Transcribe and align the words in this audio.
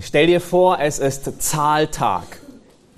Stell 0.00 0.26
dir 0.26 0.40
vor, 0.40 0.80
es 0.80 0.98
ist 0.98 1.40
Zahltag. 1.40 2.24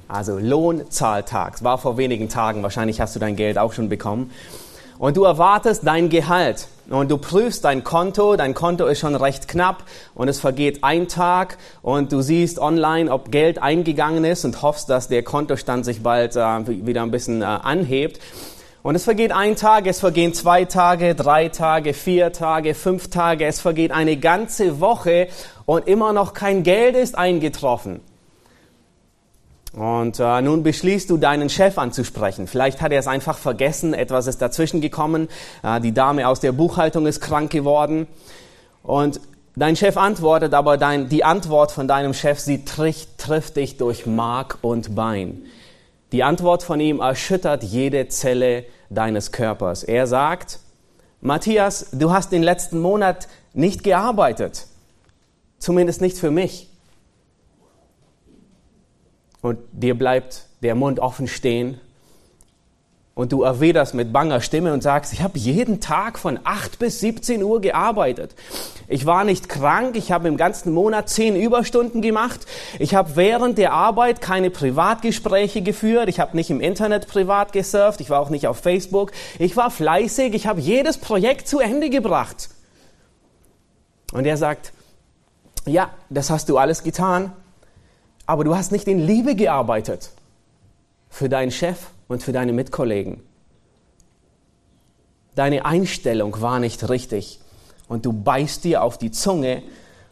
Also 0.09 0.39
Lohnzahltag. 0.39 1.57
Es 1.57 1.65
war 1.65 1.77
vor 1.77 1.99
wenigen 1.99 2.31
Tagen. 2.31 2.63
Wahrscheinlich 2.63 3.03
hast 3.03 3.15
du 3.15 3.21
dein 3.21 3.37
Geld 3.37 3.59
auch 3.59 3.75
schon 3.75 3.91
bekommen. 3.91 4.31
Und 4.99 5.19
du 5.19 5.25
erwartest 5.25 5.87
dein 5.87 6.09
Gehalt. 6.09 6.69
Und 6.89 7.11
du 7.11 7.19
prüfst 7.19 7.65
dein 7.65 7.85
Konto. 7.85 8.35
Dein 8.37 8.55
Konto 8.55 8.87
ist 8.87 8.99
schon 8.99 9.15
recht 9.15 9.47
knapp. 9.47 9.85
Und 10.15 10.29
es 10.29 10.41
vergeht 10.41 10.83
ein 10.83 11.07
Tag. 11.07 11.59
Und 11.83 12.13
du 12.13 12.23
siehst 12.23 12.59
online, 12.59 13.13
ob 13.13 13.31
Geld 13.31 13.63
eingegangen 13.63 14.25
ist 14.25 14.47
und 14.47 14.63
hoffst, 14.63 14.89
dass 14.89 15.09
der 15.09 15.23
Kontostand 15.23 15.85
sich 15.85 16.03
bald 16.03 16.35
äh, 16.35 16.87
wieder 16.87 17.03
ein 17.03 17.11
bisschen 17.11 17.43
äh, 17.43 17.45
anhebt. 17.45 18.21
Und 18.83 18.95
es 18.95 19.05
vergeht 19.05 19.31
ein 19.31 19.57
Tag, 19.57 19.87
es 19.87 20.01
vergehen 20.01 20.33
zwei 20.33 20.65
Tage, 20.65 21.15
drei 21.15 21.49
Tage, 21.49 21.93
vier 21.93 22.33
Tage, 22.33 22.75
fünf 22.75 23.11
Tage, 23.11 23.45
es 23.45 23.61
vergeht 23.61 23.93
eine 23.93 24.17
ganze 24.17 24.81
Woche 24.81 25.29
und 25.67 25.87
immer 25.87 26.15
noch 26.15 26.33
kein 26.33 26.63
Geld 26.63 26.97
ist 26.97 27.17
eingetroffen. 27.17 28.01
Und 29.75 30.19
äh, 30.19 30.41
nun 30.41 30.63
beschließt 30.63 31.11
du, 31.11 31.19
deinen 31.19 31.51
Chef 31.51 31.79
anzusprechen. 31.79 32.47
Vielleicht 32.47 32.81
hat 32.81 32.91
er 32.91 32.99
es 32.99 33.07
einfach 33.07 33.39
vergessen, 33.39 33.95
etwas 33.95 34.27
ist 34.27 34.41
dazwischen 34.41 34.81
gekommen, 34.81 35.29
äh, 35.63 35.81
die 35.81 35.93
Dame 35.93 36.27
aus 36.27 36.41
der 36.41 36.53
Buchhaltung 36.53 37.07
ist 37.07 37.21
krank 37.21 37.53
geworden. 37.53 38.07
Und 38.83 39.21
dein 39.57 39.77
Chef 39.77 39.99
antwortet, 39.99 40.55
aber 40.55 40.79
dein, 40.79 41.11
die 41.11 41.23
Antwort 41.23 41.71
von 41.71 41.87
deinem 41.87 42.15
Chef, 42.15 42.41
sie 42.41 42.65
trifft, 42.65 43.19
trifft 43.19 43.57
dich 43.57 43.77
durch 43.77 44.07
Mark 44.07 44.59
und 44.63 44.95
Bein. 44.97 45.43
Die 46.13 46.25
Antwort 46.25 46.63
von 46.63 46.81
ihm 46.81 47.01
erschüttert 47.01 47.63
jede 47.63 48.09
Zelle 48.09 48.65
deines 48.89 49.33
Körpers. 49.33 49.85
Er 49.85 50.07
sagt, 50.07 50.59
Matthias, 51.21 51.91
du 51.93 52.13
hast 52.13 52.33
den 52.33 52.43
letzten 52.43 52.81
Monat 52.81 53.29
nicht 53.53 53.85
gearbeitet. 53.85 54.67
Zumindest 55.59 56.01
nicht 56.01 56.17
für 56.17 56.31
mich. 56.31 56.69
Und 59.43 59.59
dir 59.73 59.97
bleibt 59.97 60.47
der 60.63 60.75
Mund 60.75 60.99
offen 61.01 61.29
stehen 61.29 61.81
und 63.21 63.33
du 63.33 63.43
erwiderst 63.43 63.93
mit 63.93 64.15
banger 64.15 64.41
Stimme 64.41 64.73
und 64.73 64.83
sagst, 64.83 65.13
ich 65.13 65.21
habe 65.21 65.39
jeden 65.39 65.83
Tag 65.83 66.19
von 66.19 66.41
8 66.43 66.79
bis 66.79 67.01
17 67.01 67.43
Uhr 67.43 67.61
gearbeitet. 67.61 68.35
Ich 68.89 69.05
war 69.05 69.25
nicht 69.25 69.51
krank, 69.51 69.95
ich 69.95 70.11
habe 70.11 70.27
im 70.27 70.39
ganzen 70.39 70.73
Monat 70.73 71.11
10 71.11 71.37
Überstunden 71.37 72.01
gemacht. 72.01 72.47
Ich 72.79 72.95
habe 72.95 73.17
während 73.17 73.59
der 73.59 73.75
Arbeit 73.75 74.23
keine 74.23 74.49
Privatgespräche 74.49 75.61
geführt, 75.61 76.09
ich 76.09 76.19
habe 76.19 76.35
nicht 76.35 76.49
im 76.49 76.63
Internet 76.63 77.09
privat 77.09 77.53
gesurft, 77.53 78.01
ich 78.01 78.09
war 78.09 78.21
auch 78.21 78.31
nicht 78.31 78.47
auf 78.47 78.57
Facebook. 78.57 79.13
Ich 79.39 79.55
war 79.55 79.71
fleißig, 79.71 80.33
ich 80.33 80.47
habe 80.47 80.63
jedes 80.63 80.97
Projekt 80.97 81.47
zu 81.47 81.61
Ende 81.61 81.91
gebracht. 81.91 82.49
Und 84.15 84.25
er 84.25 84.39
sagt, 84.39 84.73
ja, 85.67 85.91
das 86.09 86.31
hast 86.31 86.49
du 86.49 86.57
alles 86.57 86.85
getan, 86.85 87.35
aber 88.25 88.45
du 88.45 88.57
hast 88.57 88.73
nicht 88.73 88.89
in 88.89 88.99
Liebe 88.99 89.35
gearbeitet 89.35 90.09
für 91.11 91.29
deinen 91.29 91.51
Chef 91.51 91.77
und 92.11 92.25
für 92.25 92.33
deine 92.33 92.53
Mitkollegen. 92.53 93.21
Deine 95.37 95.65
Einstellung 95.65 96.41
war 96.41 96.59
nicht 96.59 96.89
richtig 96.91 97.39
und 97.89 98.05
du 98.05 98.13
beißt 98.13 98.65
dir 98.65 98.83
auf 98.83 98.99
die 98.99 99.13
Zunge, 99.13 99.63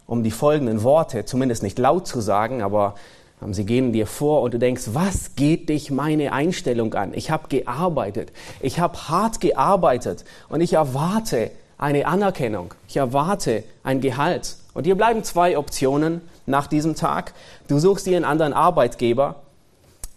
um 0.06 0.22
die 0.22 0.30
folgenden 0.30 0.84
Worte 0.84 1.24
zumindest 1.24 1.64
nicht 1.64 1.76
laut 1.76 2.06
zu 2.06 2.20
sagen, 2.20 2.62
aber 2.62 2.94
ähm, 3.42 3.52
sie 3.52 3.66
gehen 3.66 3.92
dir 3.92 4.06
vor 4.06 4.42
und 4.42 4.54
du 4.54 4.60
denkst, 4.60 4.90
was 4.92 5.34
geht 5.34 5.68
dich 5.68 5.90
meine 5.90 6.32
Einstellung 6.32 6.94
an? 6.94 7.12
Ich 7.14 7.32
habe 7.32 7.48
gearbeitet, 7.48 8.30
ich 8.60 8.78
habe 8.78 8.96
hart 9.08 9.40
gearbeitet 9.40 10.24
und 10.48 10.60
ich 10.60 10.74
erwarte 10.74 11.50
eine 11.78 12.06
Anerkennung, 12.06 12.74
ich 12.86 12.96
erwarte 12.96 13.64
ein 13.82 14.00
Gehalt. 14.00 14.56
Und 14.72 14.84
hier 14.84 14.94
bleiben 14.94 15.24
zwei 15.24 15.58
Optionen 15.58 16.20
nach 16.46 16.68
diesem 16.68 16.94
Tag. 16.94 17.34
Du 17.66 17.80
suchst 17.80 18.06
dir 18.06 18.16
einen 18.16 18.24
anderen 18.24 18.52
Arbeitgeber 18.52 19.42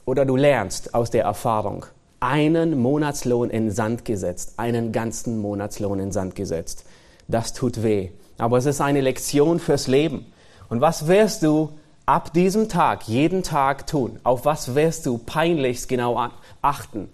oder 0.06 0.26
du 0.26 0.36
lernst 0.36 0.94
aus 0.94 1.10
der 1.10 1.24
Erfahrung. 1.24 1.86
Einen 2.20 2.80
Monatslohn 2.80 3.50
in 3.50 3.72
Sand 3.72 4.06
gesetzt, 4.06 4.54
einen 4.58 4.92
ganzen 4.92 5.40
Monatslohn 5.40 6.00
in 6.00 6.12
Sand 6.12 6.36
gesetzt. 6.36 6.86
Das 7.28 7.54
tut 7.54 7.84
weh. 7.84 8.10
Aber 8.38 8.58
es 8.58 8.66
ist 8.66 8.82
eine 8.82 9.02
Lektion 9.02 9.60
fürs 9.60 9.88
Leben. 9.88 10.26
Und 10.70 10.82
was 10.82 11.08
wirst 11.08 11.44
du 11.44 11.72
ab 12.06 12.34
diesem 12.34 12.70
Tag, 12.70 13.08
jeden 13.08 13.44
Tag 13.44 13.88
tun? 13.88 14.20
Auf 14.24 14.46
was 14.46 14.76
wirst 14.76 15.06
du 15.06 15.18
peinlichst 15.18 15.88
genau 15.88 16.30
achten? 16.62 17.10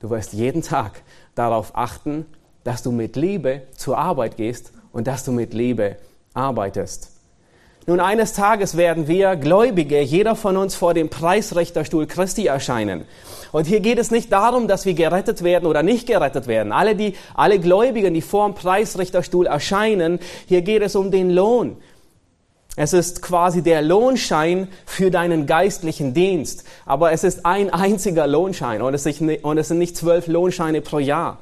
Du 0.00 0.10
wirst 0.10 0.32
jeden 0.32 0.62
Tag 0.62 1.02
darauf 1.34 1.76
achten, 1.76 2.26
dass 2.64 2.82
du 2.82 2.92
mit 2.92 3.16
Liebe 3.16 3.62
zur 3.76 3.98
Arbeit 3.98 4.36
gehst 4.36 4.72
und 4.92 5.06
dass 5.06 5.24
du 5.24 5.32
mit 5.32 5.54
Liebe 5.54 5.96
arbeitest. 6.34 7.19
Nun, 7.86 7.98
eines 7.98 8.34
Tages 8.34 8.76
werden 8.76 9.08
wir 9.08 9.36
Gläubige, 9.36 10.00
jeder 10.00 10.36
von 10.36 10.56
uns 10.56 10.74
vor 10.74 10.94
dem 10.94 11.08
Preisrichterstuhl 11.08 12.06
Christi 12.06 12.46
erscheinen. 12.46 13.06
Und 13.52 13.66
hier 13.66 13.80
geht 13.80 13.98
es 13.98 14.10
nicht 14.10 14.30
darum, 14.30 14.68
dass 14.68 14.84
wir 14.84 14.94
gerettet 14.94 15.42
werden 15.42 15.66
oder 15.66 15.82
nicht 15.82 16.06
gerettet 16.06 16.46
werden. 16.46 16.72
Alle, 16.72 16.94
die, 16.94 17.14
alle 17.34 17.58
Gläubigen, 17.58 18.14
die 18.14 18.22
vor 18.22 18.46
dem 18.46 18.54
Preisrichterstuhl 18.54 19.46
erscheinen, 19.46 20.20
hier 20.46 20.62
geht 20.62 20.82
es 20.82 20.94
um 20.94 21.10
den 21.10 21.30
Lohn. 21.30 21.78
Es 22.76 22.92
ist 22.92 23.22
quasi 23.22 23.62
der 23.62 23.82
Lohnschein 23.82 24.68
für 24.86 25.10
deinen 25.10 25.46
geistlichen 25.46 26.14
Dienst. 26.14 26.64
Aber 26.86 27.12
es 27.12 27.24
ist 27.24 27.44
ein 27.44 27.70
einziger 27.70 28.26
Lohnschein 28.26 28.82
und 28.82 28.94
es, 28.94 29.02
sind 29.04 29.78
nicht 29.78 29.96
zwölf 29.96 30.28
Lohnscheine 30.28 30.80
pro 30.80 30.98
Jahr. 30.98 31.38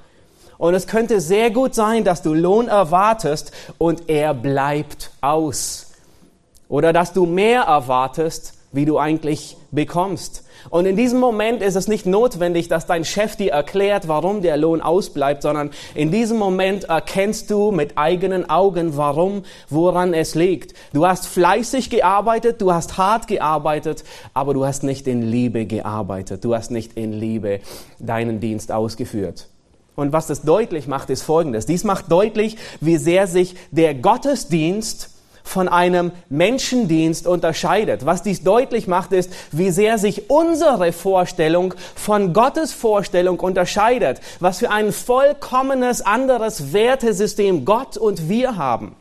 Und 0.56 0.74
es 0.74 0.86
könnte 0.86 1.20
sehr 1.20 1.50
gut 1.50 1.74
sein, 1.74 2.04
dass 2.04 2.22
du 2.22 2.32
Lohn 2.32 2.68
erwartest 2.68 3.52
und 3.76 4.08
er 4.08 4.34
bleibt 4.34 5.10
aus. 5.20 5.87
Oder 6.68 6.92
dass 6.92 7.12
du 7.12 7.26
mehr 7.26 7.62
erwartest, 7.62 8.54
wie 8.72 8.84
du 8.84 8.98
eigentlich 8.98 9.56
bekommst. 9.70 10.44
Und 10.70 10.84
in 10.84 10.96
diesem 10.96 11.20
Moment 11.20 11.62
ist 11.62 11.76
es 11.76 11.88
nicht 11.88 12.04
notwendig, 12.04 12.68
dass 12.68 12.86
dein 12.86 13.04
Chef 13.04 13.36
dir 13.36 13.52
erklärt, 13.52 14.08
warum 14.08 14.42
der 14.42 14.56
Lohn 14.56 14.82
ausbleibt, 14.82 15.42
sondern 15.42 15.70
in 15.94 16.10
diesem 16.10 16.36
Moment 16.36 16.84
erkennst 16.84 17.50
du 17.50 17.70
mit 17.70 17.96
eigenen 17.96 18.50
Augen, 18.50 18.96
warum, 18.96 19.44
woran 19.70 20.12
es 20.12 20.34
liegt. 20.34 20.74
Du 20.92 21.06
hast 21.06 21.26
fleißig 21.26 21.88
gearbeitet, 21.88 22.60
du 22.60 22.72
hast 22.72 22.98
hart 22.98 23.26
gearbeitet, 23.28 24.04
aber 24.34 24.52
du 24.52 24.66
hast 24.66 24.82
nicht 24.82 25.06
in 25.06 25.22
Liebe 25.22 25.64
gearbeitet. 25.64 26.44
Du 26.44 26.54
hast 26.54 26.70
nicht 26.70 26.94
in 26.94 27.12
Liebe 27.12 27.60
deinen 27.98 28.40
Dienst 28.40 28.70
ausgeführt. 28.70 29.48
Und 29.96 30.12
was 30.12 30.26
das 30.26 30.42
deutlich 30.42 30.86
macht, 30.86 31.08
ist 31.10 31.22
Folgendes. 31.22 31.66
Dies 31.66 31.84
macht 31.84 32.12
deutlich, 32.12 32.56
wie 32.80 32.98
sehr 32.98 33.26
sich 33.26 33.56
der 33.70 33.94
Gottesdienst 33.94 35.17
von 35.42 35.68
einem 35.68 36.12
Menschendienst 36.28 37.26
unterscheidet. 37.26 38.06
Was 38.06 38.22
dies 38.22 38.42
deutlich 38.42 38.86
macht, 38.86 39.12
ist, 39.12 39.32
wie 39.52 39.70
sehr 39.70 39.98
sich 39.98 40.30
unsere 40.30 40.92
Vorstellung 40.92 41.74
von 41.94 42.32
Gottes 42.32 42.72
Vorstellung 42.72 43.40
unterscheidet. 43.40 44.20
Was 44.40 44.58
für 44.58 44.70
ein 44.70 44.92
vollkommenes 44.92 46.02
anderes 46.02 46.72
Wertesystem 46.72 47.64
Gott 47.64 47.96
und 47.96 48.28
wir 48.28 48.56
haben. 48.56 48.96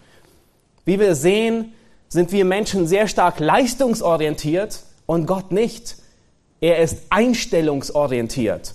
Wie 0.86 1.00
wir 1.00 1.16
sehen, 1.16 1.74
sind 2.10 2.32
wir 2.32 2.46
Menschen 2.46 2.88
sehr 2.88 3.08
stark 3.08 3.40
leistungsorientiert 3.40 4.80
und 5.06 5.26
Gott 5.26 5.52
nicht. 5.52 5.98
Er 6.62 6.80
ist 6.80 7.00
einstellungsorientiert. 7.10 8.74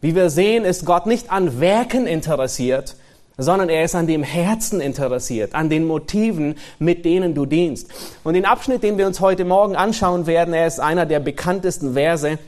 Wie 0.00 0.14
wir 0.14 0.30
sehen, 0.30 0.64
ist 0.64 0.84
Gott 0.84 1.06
nicht 1.06 1.32
an 1.32 1.60
Werken 1.60 2.06
interessiert, 2.06 2.96
sondern 3.38 3.68
er 3.68 3.84
ist 3.84 3.94
an 3.94 4.08
dem 4.08 4.24
Herzen 4.24 4.80
interessiert, 4.80 5.54
an 5.54 5.70
den 5.70 5.86
Motiven, 5.86 6.56
mit 6.80 7.04
denen 7.04 7.34
du 7.34 7.46
dienst. 7.46 7.88
Und 8.24 8.34
den 8.34 8.44
Abschnitt, 8.44 8.82
den 8.82 8.98
wir 8.98 9.06
uns 9.06 9.20
heute 9.20 9.44
Morgen 9.44 9.76
anschauen 9.76 10.26
werden, 10.26 10.52
er 10.52 10.66
ist 10.66 10.80
einer 10.80 11.06
der 11.06 11.20
bekanntesten 11.20 11.94
Verse 11.94 12.38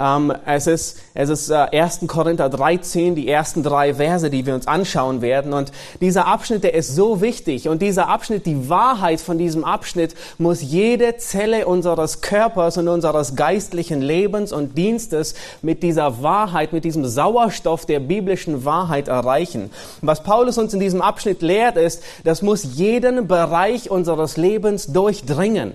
ähm, 0.00 0.32
es 0.46 0.66
ist, 0.66 0.98
es 1.12 1.28
ist 1.28 1.50
äh, 1.50 1.54
1. 1.54 2.00
Korinther 2.06 2.48
13, 2.48 3.14
die 3.14 3.28
ersten 3.28 3.62
drei 3.62 3.94
Verse, 3.94 4.30
die 4.30 4.46
wir 4.46 4.54
uns 4.54 4.66
anschauen 4.66 5.20
werden. 5.20 5.52
Und 5.52 5.72
dieser 6.00 6.26
Abschnitt, 6.26 6.64
der 6.64 6.74
ist 6.74 6.94
so 6.94 7.20
wichtig. 7.20 7.68
Und 7.68 7.82
dieser 7.82 8.08
Abschnitt, 8.08 8.46
die 8.46 8.70
Wahrheit 8.70 9.20
von 9.20 9.36
diesem 9.36 9.62
Abschnitt 9.62 10.14
muss 10.38 10.62
jede 10.62 11.18
Zelle 11.18 11.66
unseres 11.66 12.22
Körpers 12.22 12.78
und 12.78 12.88
unseres 12.88 13.36
geistlichen 13.36 14.00
Lebens 14.00 14.52
und 14.52 14.78
Dienstes 14.78 15.34
mit 15.60 15.82
dieser 15.82 16.22
Wahrheit, 16.22 16.72
mit 16.72 16.84
diesem 16.84 17.04
Sauerstoff 17.04 17.84
der 17.84 18.00
biblischen 18.00 18.64
Wahrheit 18.64 19.08
erreichen. 19.08 19.70
Was 20.00 20.22
Paulus 20.22 20.56
uns 20.56 20.72
in 20.72 20.80
diesem 20.80 21.02
Abschnitt 21.02 21.42
lehrt, 21.42 21.76
ist, 21.76 22.02
das 22.24 22.40
muss 22.40 22.64
jeden 22.76 23.28
Bereich 23.28 23.90
unseres 23.90 24.38
Lebens 24.38 24.86
durchdringen. 24.86 25.74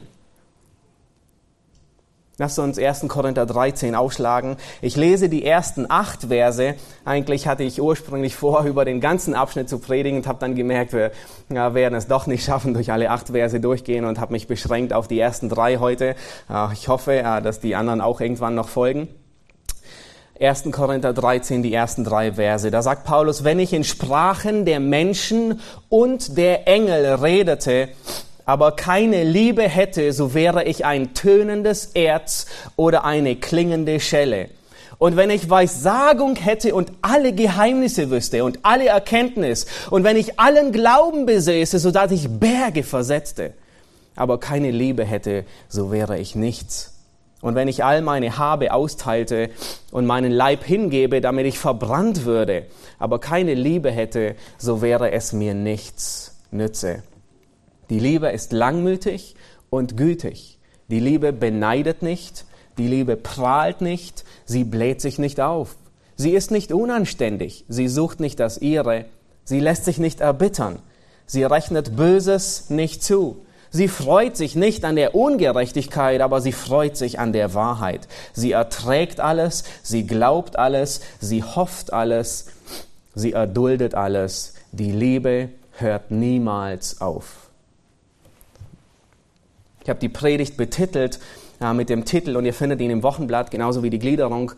Lass 2.38 2.60
uns 2.60 2.78
1. 2.78 3.08
Korinther 3.08 3.46
13 3.46 3.96
aufschlagen. 3.96 4.58
Ich 4.82 4.98
lese 4.98 5.30
die 5.30 5.46
ersten 5.46 5.86
acht 5.90 6.24
Verse. 6.24 6.76
Eigentlich 7.06 7.48
hatte 7.48 7.64
ich 7.64 7.82
ursprünglich 7.82 8.36
vor, 8.36 8.66
über 8.66 8.84
den 8.84 9.00
ganzen 9.00 9.34
Abschnitt 9.36 9.70
zu 9.70 9.80
predigen 9.80 10.20
und 10.20 10.28
habe 10.28 10.40
dann 10.40 10.54
gemerkt, 10.54 10.92
wir 10.92 11.12
ja, 11.48 11.74
werden 11.74 11.96
es 11.96 12.08
doch 12.08 12.28
nicht 12.28 12.44
schaffen, 12.44 12.74
durch 12.74 12.92
alle 12.92 13.10
acht 13.10 13.28
Verse 13.30 13.58
durchgehen 13.62 14.04
und 14.04 14.20
habe 14.20 14.34
mich 14.34 14.48
beschränkt 14.48 14.92
auf 14.92 15.08
die 15.08 15.18
ersten 15.18 15.48
drei 15.48 15.78
heute. 15.78 16.16
Ich 16.74 16.90
hoffe, 16.90 17.24
dass 17.42 17.62
die 17.62 17.74
anderen 17.74 18.02
auch 18.02 18.20
irgendwann 18.20 18.54
noch 18.54 18.68
folgen. 18.68 19.08
1. 20.38 20.64
Korinther 20.74 21.14
13, 21.14 21.64
die 21.64 21.74
ersten 21.74 22.04
drei 22.04 22.34
Verse. 22.34 22.70
Da 22.70 22.82
sagt 22.82 23.06
Paulus, 23.06 23.46
wenn 23.46 23.60
ich 23.60 23.72
in 23.72 23.86
Sprachen 23.86 24.66
der 24.66 24.82
Menschen 24.82 25.62
und 25.88 26.38
der 26.38 26.68
Engel 26.68 27.14
redete, 27.16 27.88
aber 28.46 28.74
keine 28.74 29.24
Liebe 29.24 29.64
hätte, 29.64 30.14
so 30.14 30.34
wäre 30.34 30.64
ich 30.64 30.86
ein 30.86 31.14
tönendes 31.14 31.92
Erz 31.94 32.46
oder 32.76 33.04
eine 33.04 33.36
klingende 33.36 34.00
Schelle. 34.00 34.50
Und 34.98 35.18
wenn 35.18 35.30
ich 35.30 35.50
Weissagung 35.50 36.36
hätte 36.36 36.74
und 36.74 36.92
alle 37.02 37.34
Geheimnisse 37.34 38.10
wüsste 38.12 38.44
und 38.44 38.60
alle 38.64 38.88
Erkenntnis 38.88 39.66
und 39.90 40.04
wenn 40.04 40.16
ich 40.16 40.40
allen 40.40 40.72
Glauben 40.72 41.26
besäße, 41.26 41.80
so 41.80 41.92
dass 41.92 42.12
ich 42.12 42.30
Berge 42.30 42.84
versetzte, 42.84 43.54
aber 44.16 44.40
keine 44.40 44.72
Liebe 44.72 45.04
hätte, 45.04 45.44
so 45.68 45.92
wäre 45.92 46.18
ich 46.20 46.36
nichts. 46.36 46.94
Und 47.42 47.56
wenn 47.56 47.68
ich 47.68 47.84
all 47.84 48.02
meine 48.02 48.38
Habe 48.38 48.74
austeilte 48.74 49.50
und 49.92 50.06
meinen 50.06 50.32
Leib 50.32 50.64
hingebe, 50.64 51.20
damit 51.20 51.46
ich 51.46 51.60
verbrannt 51.60 52.24
würde, 52.26 52.66
aber 52.98 53.20
keine 53.20 53.54
Liebe 53.54 53.92
hätte, 53.92 54.36
so 54.58 54.82
wäre 54.82 55.12
es 55.12 55.34
mir 55.34 55.54
nichts 55.54 56.38
nütze. 56.52 57.04
Die 57.90 58.00
Liebe 58.00 58.30
ist 58.30 58.52
langmütig 58.52 59.36
und 59.70 59.98
gütig. 59.98 60.58
Die 60.88 61.00
Liebe 61.00 61.34
beneidet 61.34 62.02
nicht, 62.02 62.46
die 62.78 62.88
Liebe 62.88 63.16
prahlt 63.16 63.82
nicht, 63.82 64.24
sie 64.46 64.64
bläht 64.64 65.02
sich 65.02 65.20
nicht 65.20 65.40
auf. 65.40 65.76
Sie 66.16 66.32
ist 66.32 66.52
nicht 66.52 66.72
unanständig, 66.72 67.66
sie 67.68 67.88
sucht 67.88 68.20
nicht 68.20 68.40
das 68.40 68.58
ihre, 68.58 69.06
sie 69.44 69.60
lässt 69.60 69.86
sich 69.86 69.98
nicht 69.98 70.22
erbittern, 70.22 70.80
sie 71.26 71.44
rechnet 71.44 71.96
Böses 71.96 72.70
nicht 72.70 73.04
zu. 73.04 73.46
Sie 73.72 73.90
freut 73.90 74.38
sich 74.38 74.56
nicht 74.56 74.86
an 74.86 74.96
der 74.96 75.16
Ungerechtigkeit, 75.16 76.22
aber 76.22 76.40
sie 76.40 76.54
freut 76.54 76.96
sich 76.96 77.20
an 77.20 77.34
der 77.34 77.54
Wahrheit. 77.54 78.08
Sie 78.32 78.54
erträgt 78.54 79.20
alles, 79.20 79.66
sie 79.84 80.08
glaubt 80.08 80.58
alles, 80.58 81.02
sie 81.20 81.44
hofft 81.44 81.92
alles, 81.92 82.46
sie 83.16 83.34
erduldet 83.34 83.94
alles. 83.94 84.54
Die 84.72 84.92
Liebe 84.92 85.50
hört 85.78 86.10
niemals 86.10 87.02
auf. 87.02 87.45
Ich 89.86 89.90
habe 89.90 90.00
die 90.00 90.10
Predigt 90.10 90.58
betitelt 90.58 91.20
äh, 91.62 91.72
mit 91.72 91.90
dem 91.90 92.06
Titel 92.06 92.36
und 92.38 92.46
ihr 92.46 92.56
findet 92.56 92.82
ihn 92.82 92.90
im 92.90 93.04
Wochenblatt, 93.04 93.52
genauso 93.52 93.84
wie 93.84 93.92
die 93.92 94.00
Gliederung. 94.00 94.52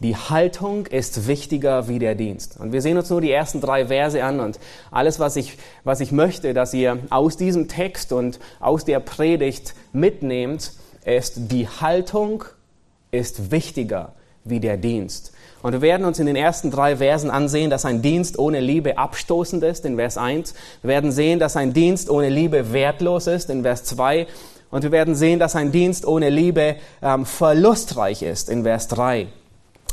Die 0.00 0.14
Haltung 0.14 0.86
ist 0.86 1.26
wichtiger 1.26 1.88
wie 1.88 1.98
der 1.98 2.14
Dienst. 2.14 2.60
Und 2.60 2.72
wir 2.72 2.82
sehen 2.82 2.98
uns 2.98 3.08
nur 3.08 3.22
die 3.22 3.32
ersten 3.32 3.62
drei 3.62 3.86
Verse 3.86 4.22
an 4.22 4.40
und 4.40 4.60
alles, 4.90 5.18
was 5.18 5.36
ich, 5.36 5.56
was 5.84 6.00
ich 6.00 6.12
möchte, 6.12 6.52
dass 6.52 6.74
ihr 6.74 6.98
aus 7.08 7.38
diesem 7.38 7.68
Text 7.68 8.12
und 8.12 8.40
aus 8.60 8.84
der 8.84 9.00
Predigt 9.00 9.74
mitnehmt, 9.94 10.72
ist, 11.06 11.50
die 11.50 11.66
Haltung 11.66 12.44
ist 13.10 13.50
wichtiger 13.50 14.12
wie 14.44 14.60
der 14.60 14.76
Dienst. 14.76 15.32
Und 15.62 15.72
wir 15.72 15.80
werden 15.80 16.06
uns 16.06 16.18
in 16.18 16.26
den 16.26 16.36
ersten 16.36 16.70
drei 16.70 16.96
Versen 16.96 17.30
ansehen, 17.30 17.70
dass 17.70 17.86
ein 17.86 18.02
Dienst 18.02 18.38
ohne 18.38 18.60
Liebe 18.60 18.98
abstoßend 18.98 19.64
ist, 19.64 19.86
in 19.86 19.96
Vers 19.96 20.18
1. 20.18 20.54
Wir 20.82 20.88
werden 20.88 21.10
sehen, 21.10 21.38
dass 21.38 21.56
ein 21.56 21.72
Dienst 21.72 22.10
ohne 22.10 22.28
Liebe 22.28 22.72
wertlos 22.74 23.26
ist, 23.26 23.48
in 23.48 23.62
Vers 23.62 23.84
2. 23.84 24.26
Und 24.70 24.82
wir 24.82 24.92
werden 24.92 25.14
sehen, 25.14 25.38
dass 25.38 25.56
ein 25.56 25.72
Dienst 25.72 26.06
ohne 26.06 26.28
Liebe 26.28 26.76
ähm, 27.02 27.24
verlustreich 27.24 28.22
ist, 28.22 28.50
in 28.50 28.64
Vers 28.64 28.88
3. 28.88 29.28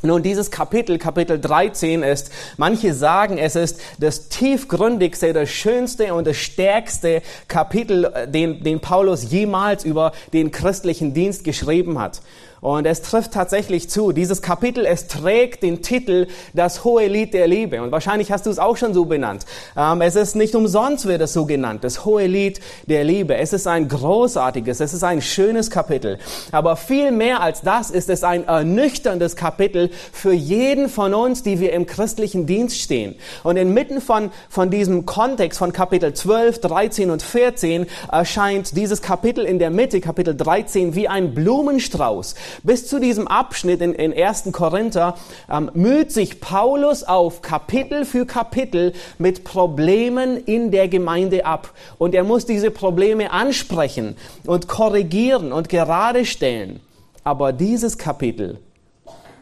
Nun, 0.01 0.21
dieses 0.21 0.51
Kapitel, 0.51 0.97
Kapitel 0.97 1.39
13 1.39 2.03
ist, 2.03 2.31
manche 2.57 2.93
sagen, 2.93 3.37
es 3.37 3.55
ist 3.55 3.79
das 3.97 4.29
tiefgründigste, 4.29 5.33
das 5.33 5.49
schönste 5.49 6.13
und 6.13 6.27
das 6.27 6.37
stärkste 6.37 7.21
Kapitel, 7.47 8.05
äh, 8.05 8.27
den, 8.27 8.63
den 8.63 8.79
Paulus 8.79 9.31
jemals 9.31 9.83
über 9.83 10.11
den 10.33 10.51
christlichen 10.51 11.13
Dienst 11.13 11.43
geschrieben 11.43 11.99
hat. 11.99 12.21
Und 12.61 12.85
es 12.85 13.01
trifft 13.01 13.31
tatsächlich 13.31 13.89
zu. 13.89 14.11
Dieses 14.11 14.41
Kapitel, 14.41 14.85
es 14.85 15.07
trägt 15.07 15.63
den 15.63 15.81
Titel 15.81 16.27
Das 16.53 16.83
hohe 16.83 17.07
Lied 17.07 17.33
der 17.33 17.47
Liebe. 17.47 17.81
Und 17.81 17.91
wahrscheinlich 17.91 18.31
hast 18.31 18.45
du 18.45 18.49
es 18.49 18.59
auch 18.59 18.77
schon 18.77 18.93
so 18.93 19.05
benannt. 19.05 19.45
Ähm, 19.77 20.01
es 20.01 20.15
ist 20.15 20.35
nicht 20.35 20.55
umsonst 20.55 21.05
wird 21.05 21.21
es 21.21 21.33
so 21.33 21.45
genannt. 21.45 21.83
Das 21.83 22.05
hohe 22.05 22.25
Lied 22.25 22.61
der 22.87 23.03
Liebe. 23.03 23.35
Es 23.35 23.53
ist 23.53 23.67
ein 23.67 23.87
großartiges, 23.87 24.79
es 24.79 24.93
ist 24.93 25.03
ein 25.03 25.21
schönes 25.21 25.69
Kapitel. 25.69 26.17
Aber 26.51 26.75
viel 26.75 27.11
mehr 27.11 27.41
als 27.41 27.61
das 27.61 27.91
ist 27.91 28.09
es 28.09 28.23
ein 28.23 28.47
ernüchterndes 28.47 29.35
Kapitel 29.35 29.89
für 30.11 30.33
jeden 30.33 30.89
von 30.89 31.13
uns, 31.13 31.43
die 31.43 31.59
wir 31.59 31.73
im 31.73 31.85
christlichen 31.85 32.45
Dienst 32.45 32.79
stehen. 32.79 33.15
Und 33.43 33.57
inmitten 33.57 34.01
von, 34.01 34.31
von 34.49 34.69
diesem 34.69 35.05
Kontext 35.05 35.59
von 35.59 35.73
Kapitel 35.73 36.13
12, 36.13 36.61
13 36.61 37.11
und 37.11 37.21
14 37.21 37.85
erscheint 38.11 38.75
dieses 38.77 39.01
Kapitel 39.01 39.45
in 39.45 39.59
der 39.59 39.69
Mitte, 39.69 40.01
Kapitel 40.01 40.35
13, 40.35 40.95
wie 40.95 41.07
ein 41.07 41.33
Blumenstrauß 41.33 42.35
bis 42.63 42.87
zu 42.87 42.99
diesem 42.99 43.27
Abschnitt 43.27 43.81
in, 43.81 43.93
in 43.93 44.13
1. 44.13 44.49
Korinther 44.51 45.15
ähm, 45.49 45.71
müht 45.73 46.11
sich 46.11 46.41
Paulus 46.41 47.03
auf 47.03 47.41
Kapitel 47.41 48.05
für 48.05 48.25
Kapitel 48.25 48.93
mit 49.17 49.43
Problemen 49.43 50.37
in 50.37 50.71
der 50.71 50.87
Gemeinde 50.87 51.45
ab. 51.45 51.73
Und 51.97 52.15
er 52.15 52.23
muss 52.23 52.45
diese 52.45 52.71
Probleme 52.71 53.31
ansprechen 53.31 54.15
und 54.45 54.67
korrigieren 54.67 55.51
und 55.51 55.69
gerade 55.69 56.25
stellen. 56.25 56.79
Aber 57.23 57.53
dieses 57.53 57.97
Kapitel, 57.97 58.59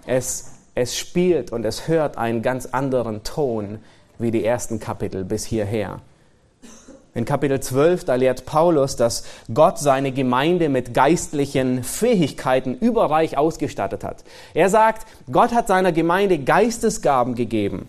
es, 0.05 0.51
es 0.75 0.97
spielt 0.97 1.51
und 1.51 1.65
es 1.65 1.87
hört 1.87 2.17
einen 2.17 2.41
ganz 2.41 2.67
anderen 2.67 3.23
Ton 3.23 3.79
wie 4.19 4.31
die 4.31 4.45
ersten 4.45 4.79
Kapitel 4.79 5.23
bis 5.23 5.45
hierher. 5.45 5.99
In 7.15 7.25
Kapitel 7.25 7.59
12, 7.59 8.05
da 8.05 8.15
lehrt 8.15 8.45
Paulus, 8.45 8.95
dass 8.95 9.23
Gott 9.53 9.77
seine 9.77 10.11
Gemeinde 10.11 10.67
mit 10.67 10.95
geistlichen 10.95 11.83
Fähigkeiten 11.83 12.75
überreich 12.75 13.37
ausgestattet 13.37 14.03
hat. 14.03 14.23
Er 14.55 14.69
sagt, 14.69 15.05
Gott 15.31 15.53
hat 15.53 15.67
seiner 15.67 15.91
Gemeinde 15.91 16.39
Geistesgaben 16.39 17.35
gegeben. 17.35 17.87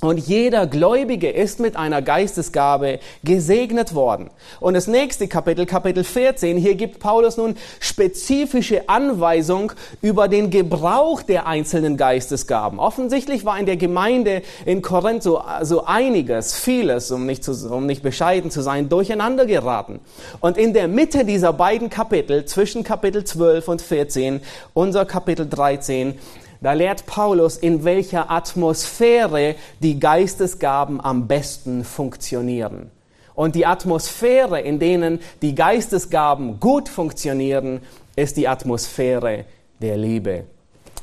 Und 0.00 0.18
jeder 0.18 0.68
Gläubige 0.68 1.28
ist 1.28 1.58
mit 1.58 1.76
einer 1.76 2.02
Geistesgabe 2.02 3.00
gesegnet 3.24 3.96
worden. 3.96 4.30
Und 4.60 4.74
das 4.74 4.86
nächste 4.86 5.26
Kapitel, 5.26 5.66
Kapitel 5.66 6.04
14, 6.04 6.56
hier 6.56 6.76
gibt 6.76 7.00
Paulus 7.00 7.36
nun 7.36 7.56
spezifische 7.80 8.88
Anweisung 8.88 9.72
über 10.00 10.28
den 10.28 10.50
Gebrauch 10.50 11.22
der 11.22 11.48
einzelnen 11.48 11.96
Geistesgaben. 11.96 12.78
Offensichtlich 12.78 13.44
war 13.44 13.58
in 13.58 13.66
der 13.66 13.76
Gemeinde 13.76 14.42
in 14.64 14.82
Korinth 14.82 15.24
so, 15.24 15.42
so 15.62 15.84
einiges, 15.84 16.54
vieles, 16.54 17.10
um 17.10 17.26
nicht, 17.26 17.42
zu, 17.42 17.52
um 17.68 17.86
nicht 17.86 18.04
bescheiden 18.04 18.52
zu 18.52 18.60
sein, 18.60 18.88
durcheinander 18.88 19.46
geraten. 19.46 19.98
Und 20.38 20.58
in 20.58 20.74
der 20.74 20.86
Mitte 20.86 21.24
dieser 21.24 21.52
beiden 21.52 21.90
Kapitel, 21.90 22.44
zwischen 22.44 22.84
Kapitel 22.84 23.24
12 23.24 23.66
und 23.66 23.82
14, 23.82 24.42
unser 24.74 25.04
Kapitel 25.06 25.48
13, 25.48 26.16
da 26.60 26.72
lehrt 26.72 27.06
Paulus, 27.06 27.56
in 27.56 27.84
welcher 27.84 28.30
Atmosphäre 28.30 29.54
die 29.80 30.00
Geistesgaben 30.00 31.00
am 31.00 31.28
besten 31.28 31.84
funktionieren. 31.84 32.90
Und 33.34 33.54
die 33.54 33.66
Atmosphäre, 33.66 34.60
in 34.60 34.78
denen 34.78 35.20
die 35.42 35.54
Geistesgaben 35.54 36.58
gut 36.58 36.88
funktionieren, 36.88 37.80
ist 38.16 38.36
die 38.36 38.48
Atmosphäre 38.48 39.44
der 39.80 39.96
Liebe. 39.96 40.44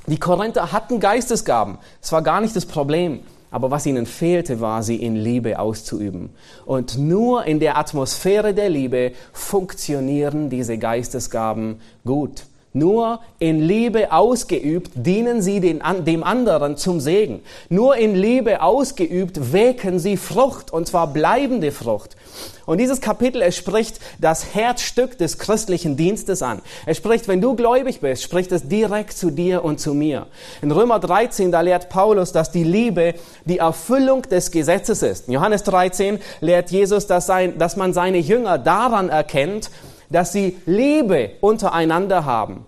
Die 0.08 0.20
Korinther 0.20 0.72
hatten 0.72 1.00
Geistesgaben. 1.00 1.78
Es 2.02 2.12
war 2.12 2.22
gar 2.22 2.42
nicht 2.42 2.56
das 2.56 2.66
Problem. 2.66 3.22
Aber 3.52 3.72
was 3.72 3.86
ihnen 3.86 4.06
fehlte, 4.06 4.60
war, 4.60 4.84
sie 4.84 4.98
in 4.98 5.16
Liebe 5.16 5.60
auszuüben. 5.60 6.32
Und 6.66 6.98
nur 6.98 7.46
in 7.46 7.62
der 7.62 7.78
Atmosphäre 7.78 8.54
der 8.54 8.70
Liebe 8.70 9.14
funktionieren 9.32 10.50
diese 10.50 10.78
Geistesgaben 10.78 11.80
gut. 12.04 12.44
Nur 12.76 13.22
in 13.40 13.62
Liebe 13.62 14.12
ausgeübt 14.12 14.92
dienen 14.96 15.42
sie 15.42 15.62
den, 15.62 15.82
dem 16.06 16.26
anderen 16.26 16.76
zum 16.76 17.00
Segen. 17.00 17.40
Nur 17.70 17.96
in 17.96 18.16
Liebe 18.16 18.62
ausgeübt 18.62 19.54
wecken 19.54 19.98
sie 19.98 20.18
Frucht, 20.18 20.74
und 20.74 20.86
zwar 20.86 21.14
bleibende 21.14 21.72
Frucht. 21.72 22.18
Und 22.66 22.80
dieses 22.80 23.00
Kapitel, 23.00 23.42
es 23.42 23.56
spricht 23.56 24.02
das 24.20 24.54
Herzstück 24.54 25.18
des 25.18 25.38
christlichen 25.38 25.96
Dienstes 25.96 26.42
an. 26.42 26.60
Es 26.86 26.98
spricht, 26.98 27.30
wenn 27.30 27.40
du 27.40 27.56
gläubig 27.56 28.02
bist, 28.02 28.24
spricht 28.24 28.52
es 28.52 28.68
direkt 28.68 29.14
zu 29.14 29.32
dir 29.32 29.64
und 29.64 29.80
zu 29.80 29.94
mir. 29.94 30.28
In 30.62 30.70
Römer 30.70 31.00
13, 31.00 31.54
da 31.54 31.62
lehrt 31.62 31.88
Paulus, 31.88 32.34
dass 32.34 32.52
die 32.52 32.66
Liebe 32.66 33.14
die 33.46 33.60
Erfüllung 33.60 34.24
des 34.24 34.52
Gesetzes 34.52 35.02
ist. 35.02 35.28
In 35.28 35.34
Johannes 35.36 35.64
13 35.64 36.20
lehrt 36.42 36.72
Jesus, 36.72 37.08
dass, 37.08 37.26
sein, 37.26 37.58
dass 37.58 37.78
man 37.78 37.94
seine 37.94 38.18
Jünger 38.18 38.58
daran 38.58 39.08
erkennt, 39.08 39.72
dass 40.10 40.32
sie 40.32 40.58
Liebe 40.66 41.32
untereinander 41.42 42.26
haben. 42.26 42.66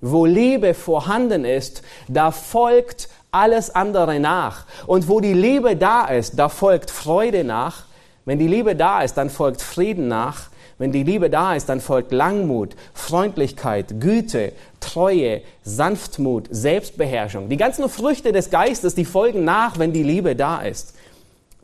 Wo 0.00 0.26
Liebe 0.26 0.74
vorhanden 0.74 1.44
ist, 1.44 1.82
da 2.08 2.32
folgt 2.32 3.08
alles 3.30 3.74
andere 3.74 4.20
nach. 4.20 4.66
Und 4.86 5.08
wo 5.08 5.20
die 5.20 5.32
Liebe 5.32 5.76
da 5.76 6.06
ist, 6.06 6.38
da 6.38 6.48
folgt 6.48 6.90
Freude 6.90 7.44
nach. 7.44 7.84
Wenn 8.24 8.38
die 8.38 8.48
Liebe 8.48 8.76
da 8.76 9.02
ist, 9.02 9.14
dann 9.14 9.30
folgt 9.30 9.62
Frieden 9.62 10.08
nach. 10.08 10.50
Wenn 10.78 10.90
die 10.90 11.04
Liebe 11.04 11.30
da 11.30 11.54
ist, 11.54 11.68
dann 11.68 11.80
folgt 11.80 12.12
Langmut, 12.12 12.74
Freundlichkeit, 12.92 14.00
Güte, 14.00 14.52
Treue, 14.80 15.42
Sanftmut, 15.62 16.48
Selbstbeherrschung. 16.50 17.48
Die 17.48 17.56
ganzen 17.56 17.88
Früchte 17.88 18.32
des 18.32 18.50
Geistes, 18.50 18.96
die 18.96 19.04
folgen 19.04 19.44
nach, 19.44 19.78
wenn 19.78 19.92
die 19.92 20.02
Liebe 20.02 20.34
da 20.34 20.60
ist. 20.60 20.94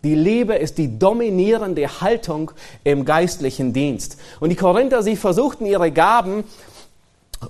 Die 0.05 0.15
Liebe 0.15 0.55
ist 0.55 0.79
die 0.79 0.99
dominierende 0.99 2.01
Haltung 2.01 2.53
im 2.85 3.05
geistlichen 3.05 3.73
Dienst. 3.73 4.19
Und 4.39 4.51
die 4.51 4.57
Korinther, 4.57 5.03
sie 5.03 5.17
versuchten 5.17 5.67
ihre 5.67 5.91
Gaben 5.91 6.45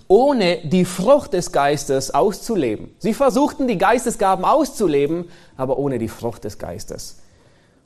ohne 0.07 0.59
die 0.64 0.85
Frucht 0.85 1.33
des 1.33 1.52
Geistes 1.52 2.12
auszuleben. 2.12 2.90
Sie 2.99 3.14
versuchten 3.14 3.69
die 3.69 3.78
Geistesgaben 3.78 4.45
auszuleben, 4.45 5.26
aber 5.57 5.78
ohne 5.78 5.99
die 5.99 6.09
Frucht 6.09 6.45
des 6.45 6.59
Geistes. 6.59 7.19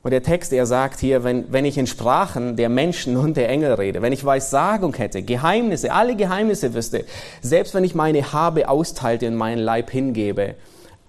Und 0.01 0.11
der 0.11 0.21
Text, 0.21 0.51
er 0.51 0.65
sagt 0.65 0.99
hier, 0.99 1.23
wenn, 1.23 1.51
wenn 1.51 1.63
ich 1.63 1.77
in 1.77 1.87
Sprachen 1.87 2.57
der 2.57 2.67
Menschen 2.67 3.15
und 3.15 3.37
der 3.37 3.47
Engel 3.47 3.73
rede, 3.73 4.01
wenn 4.01 4.11
ich 4.11 4.25
Weissagung 4.25 4.93
hätte, 4.95 5.23
Geheimnisse, 5.23 5.93
alle 5.93 6.17
Geheimnisse 6.17 6.73
wüsste, 6.73 7.05
selbst 7.41 7.73
wenn 7.73 7.85
ich 7.85 7.95
meine 7.95 8.33
Habe 8.33 8.67
austeilte 8.67 9.27
und 9.27 9.35
meinen 9.35 9.59
Leib 9.59 9.89
hingebe, 9.91 10.55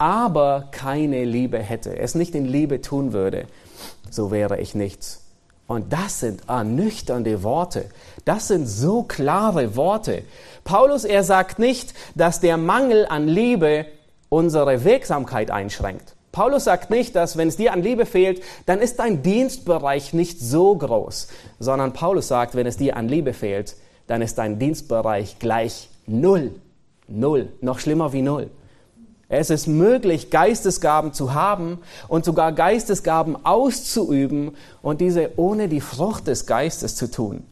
aber 0.05 0.69
keine 0.71 1.25
Liebe 1.25 1.59
hätte, 1.59 1.97
es 1.97 2.15
nicht 2.15 2.35
in 2.35 2.45
Liebe 2.45 2.83
tun 2.83 3.15
würde, 3.15 3.47
so 4.11 4.31
wäre 4.31 4.61
ich 4.61 4.75
nichts. 4.75 5.23
Und 5.67 5.95
das 5.95 6.21
sind 6.21 6.43
ernüchternde 6.47 7.43
Worte. 7.43 7.87
Das 8.27 8.49
sind 8.49 8.67
so 8.67 9.05
klare 9.05 9.77
Worte. 9.77 10.25
Paulus, 10.63 11.05
er 11.05 11.25
sagt 11.25 11.59
nicht, 11.59 11.95
dass 12.15 12.41
der 12.41 12.59
Mangel 12.59 13.07
an 13.07 13.29
Liebe 13.29 13.87
unsere 14.29 14.85
Wirksamkeit 14.85 15.51
einschränkt. 15.51 16.15
Paulus 16.33 16.65
sagt 16.65 16.91
nicht, 16.91 17.17
dass 17.17 17.39
wenn 17.39 17.49
es 17.49 17.57
dir 17.57 17.73
an 17.73 17.83
Liebe 17.83 18.05
fehlt, 18.05 18.43
dann 18.67 18.81
ist 18.81 18.99
dein 18.99 19.23
Dienstbereich 19.23 20.13
nicht 20.13 20.39
so 20.39 20.77
groß, 20.77 21.29
sondern 21.61 21.95
Paulus 21.95 22.29
sagt, 22.29 22.57
wenn 22.57 22.67
es 22.67 22.77
dir 22.77 22.99
an 22.99 23.09
Liebe 23.09 23.33
fehlt, 23.33 23.75
dann 24.07 24.21
ist 24.21 24.37
dein 24.37 24.59
Dienstbereich 24.59 25.39
gleich 25.39 25.89
null. 26.07 26.57
Null. 27.09 27.49
Noch 27.63 27.79
schlimmer 27.79 28.13
wie 28.13 28.21
null. 28.21 28.51
Es 29.29 29.51
ist 29.51 29.67
möglich, 29.67 30.31
Geistesgaben 30.31 31.13
zu 31.13 31.35
haben 31.35 31.79
und 32.09 32.25
sogar 32.25 32.53
Geistesgaben 32.53 33.45
auszuüben 33.45 34.53
und 34.83 35.01
diese 35.01 35.33
ohne 35.37 35.69
die 35.69 35.81
Frucht 35.81 36.27
des 36.27 36.47
Geistes 36.47 36.95
zu 36.97 37.11
tun. 37.11 37.45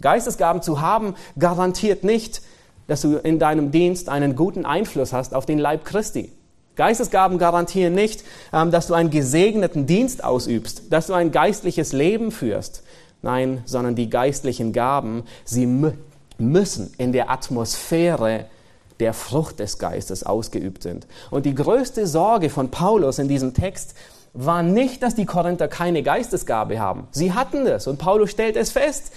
Geistesgaben 0.00 0.62
zu 0.62 0.80
haben 0.80 1.14
garantiert 1.38 2.04
nicht, 2.04 2.42
dass 2.86 3.00
du 3.00 3.16
in 3.16 3.38
deinem 3.38 3.72
Dienst 3.72 4.08
einen 4.08 4.36
guten 4.36 4.64
Einfluss 4.64 5.12
hast 5.12 5.34
auf 5.34 5.46
den 5.46 5.58
Leib 5.58 5.84
Christi. 5.84 6.32
Geistesgaben 6.76 7.38
garantieren 7.38 7.94
nicht, 7.94 8.22
ähm, 8.52 8.70
dass 8.70 8.86
du 8.86 8.94
einen 8.94 9.10
gesegneten 9.10 9.86
Dienst 9.86 10.22
ausübst, 10.22 10.92
dass 10.92 11.06
du 11.06 11.14
ein 11.14 11.32
geistliches 11.32 11.92
Leben 11.92 12.30
führst. 12.30 12.82
Nein, 13.22 13.62
sondern 13.64 13.94
die 13.94 14.10
geistlichen 14.10 14.72
Gaben, 14.72 15.24
sie 15.44 15.66
müssen 16.38 16.92
in 16.98 17.12
der 17.12 17.30
Atmosphäre 17.30 18.44
der 19.00 19.12
Frucht 19.12 19.58
des 19.58 19.78
Geistes 19.78 20.24
ausgeübt 20.24 20.82
sind. 20.82 21.06
Und 21.30 21.46
die 21.46 21.54
größte 21.54 22.06
Sorge 22.06 22.50
von 22.50 22.70
Paulus 22.70 23.18
in 23.18 23.28
diesem 23.28 23.54
Text 23.54 23.94
war 24.32 24.62
nicht, 24.62 25.02
dass 25.02 25.14
die 25.14 25.26
Korinther 25.26 25.68
keine 25.68 26.02
Geistesgabe 26.02 26.78
haben. 26.78 27.08
Sie 27.10 27.32
hatten 27.32 27.64
das 27.64 27.86
und 27.86 27.98
Paulus 27.98 28.30
stellt 28.30 28.56
es 28.56 28.70
fest, 28.70 29.12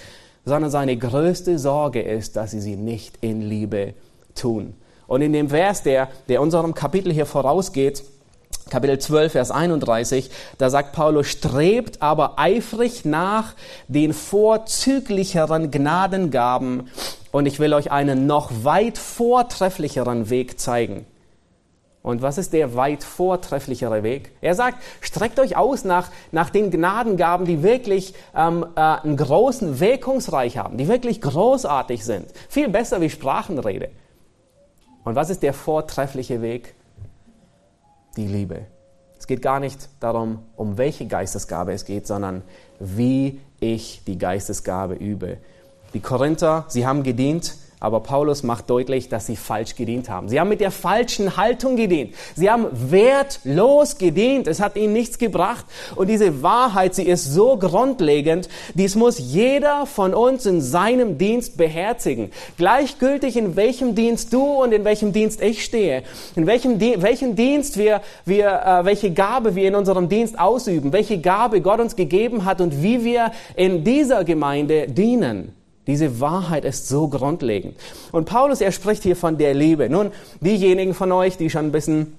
sondern 0.46 0.72
seine 0.72 0.98
größte 0.98 1.60
Sorge 1.60 2.02
ist, 2.02 2.36
dass 2.36 2.52
sie 2.52 2.62
sie 2.62 2.76
nicht 2.76 3.18
in 3.22 3.42
Liebe 3.42 3.94
tun. 4.36 4.74
Und 5.08 5.22
in 5.22 5.34
dem 5.34 5.50
Vers, 5.50 5.84
der, 5.84 6.08
der 6.28 6.42
unserem 6.42 6.74
Kapitel 6.74 7.12
hier 7.12 7.26
vorausgeht, 7.26 8.04
Kapitel 8.70 9.00
12, 9.00 9.32
Vers 9.32 9.52
31, 9.52 10.30
da 10.58 10.70
sagt 10.70 10.94
Paulus, 10.94 11.28
strebt 11.28 12.02
aber 12.02 12.38
eifrig 12.38 13.04
nach 13.04 13.56
den 13.88 14.14
vorzüglicheren 14.14 15.72
Gnadengaben 15.72 16.90
und 17.32 17.46
ich 17.46 17.60
will 17.60 17.74
euch 17.74 17.92
einen 17.92 18.28
noch 18.28 18.52
weit 18.64 18.98
vortrefflicheren 18.98 20.30
Weg 20.30 20.60
zeigen. 20.60 21.06
Und 22.02 22.22
was 22.22 22.38
ist 22.38 22.54
der 22.54 22.76
weit 22.76 23.04
vortrefflichere 23.04 24.04
Weg? 24.04 24.32
Er 24.42 24.56
sagt, 24.56 24.82
streckt 25.02 25.40
euch 25.40 25.58
aus 25.58 25.84
nach, 25.84 26.10
nach 26.32 26.50
den 26.50 26.72
Gnadengaben, 26.72 27.46
die 27.46 27.62
wirklich 27.62 28.14
ähm, 28.36 28.66
äh, 28.76 28.80
einen 28.80 29.18
großen 29.18 29.80
Wirkungsreich 29.80 30.58
haben, 30.58 30.78
die 30.78 30.88
wirklich 30.88 31.20
großartig 31.20 32.06
sind. 32.06 32.28
Viel 32.48 32.70
besser 32.70 33.02
wie 33.02 33.10
Sprachenrede. 33.10 33.90
Und 35.04 35.16
was 35.16 35.30
ist 35.30 35.44
der 35.44 35.54
vortreffliche 35.54 36.42
Weg? 36.42 36.74
Die 38.16 38.28
Liebe. 38.28 38.62
Es 39.18 39.28
geht 39.28 39.42
gar 39.42 39.60
nicht 39.60 39.90
darum, 40.00 40.40
um 40.56 40.78
welche 40.78 41.06
Geistesgabe 41.06 41.74
es 41.74 41.84
geht, 41.84 42.08
sondern 42.08 42.44
wie 42.80 43.42
ich 43.60 44.04
die 44.08 44.18
Geistesgabe 44.18 44.96
übe. 44.96 45.38
Die 45.94 46.00
Korinther, 46.00 46.66
sie 46.68 46.86
haben 46.86 47.04
gedient 47.04 47.56
aber 47.80 48.02
Paulus 48.02 48.44
macht 48.44 48.70
deutlich, 48.70 49.08
dass 49.08 49.26
sie 49.26 49.38
falsch 49.38 49.76
gedient 49.76 50.10
haben. 50.10 50.28
Sie 50.28 50.40
haben 50.40 50.50
mit 50.50 50.60
der 50.60 50.72
falschen 50.72 51.38
Haltung 51.38 51.78
gedient. 51.78 52.14
Sie 52.36 52.50
haben 52.50 52.68
wertlos 52.74 53.98
gedient. 53.98 54.48
Es 54.48 54.60
hat 54.60 54.76
ihnen 54.76 54.92
nichts 54.92 55.18
gebracht. 55.18 55.66
Und 55.96 56.10
diese 56.10 56.44
Wahrheit, 56.44 56.94
sie 56.94 57.04
ist 57.04 57.34
so 57.34 57.58
grundlegend, 57.58 58.50
dies 58.74 58.96
muss 58.96 59.18
jeder 59.18 59.86
von 59.86 60.14
uns 60.14 60.46
in 60.46 60.62
seinem 60.62 61.18
Dienst 61.18 61.56
beherzigen. 61.56 62.32
Gleichgültig 62.58 63.38
in 63.38 63.56
welchem 63.56 63.96
Dienst 63.96 64.34
du 64.34 64.44
und 64.44 64.74
in 64.74 64.84
welchem 64.84 65.14
Dienst 65.14 65.42
ich 65.42 65.64
stehe. 65.64 66.04
In 66.36 66.48
welchem, 66.48 66.80
Di 66.80 66.96
welchen 67.00 67.36
Dienst 67.38 67.78
wir, 67.78 68.02
wir 68.26 68.62
äh, 68.62 68.86
welche 68.86 69.12
Gabe 69.12 69.56
wir 69.56 69.68
in 69.68 69.76
unserem 69.76 70.10
Dienst 70.10 70.38
ausüben. 70.38 70.92
Welche 70.92 71.20
Gabe 71.20 71.62
Gott 71.62 71.80
uns 71.80 71.96
gegeben 71.96 72.44
hat 72.44 72.60
und 72.60 72.84
wie 72.84 73.06
wir 73.06 73.32
in 73.56 73.86
dieser 73.86 74.26
Gemeinde 74.26 74.88
dienen. 74.88 75.59
Diese 75.90 76.20
Wahrheit 76.22 76.66
ist 76.66 76.88
so 76.88 77.08
grundlegend. 77.08 77.76
Und 78.12 78.26
Paulus, 78.26 78.62
er 78.62 78.72
spricht 78.72 79.04
hier 79.04 79.16
von 79.16 79.38
der 79.38 79.54
Liebe. 79.54 79.90
Nun, 79.90 80.12
diejenigen 80.40 80.94
von 80.94 81.12
euch, 81.12 81.36
die 81.38 81.50
schon 81.50 81.66
ein 81.66 81.72
bisschen 81.72 82.18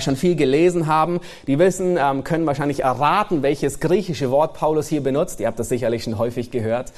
schon 0.00 0.16
viel 0.16 0.36
gelesen 0.36 0.86
haben, 0.86 1.20
die 1.46 1.58
wissen, 1.58 1.96
ähm, 1.98 2.22
können 2.22 2.46
wahrscheinlich 2.46 2.80
erraten, 2.80 3.42
welches 3.42 3.80
griechische 3.80 4.30
Wort 4.30 4.54
Paulus 4.54 4.88
hier 4.88 5.02
benutzt. 5.02 5.40
Ihr 5.40 5.46
habt 5.46 5.58
das 5.58 5.70
sicherlich 5.70 6.04
schon 6.04 6.18
häufig 6.18 6.50
gehört. 6.50 6.92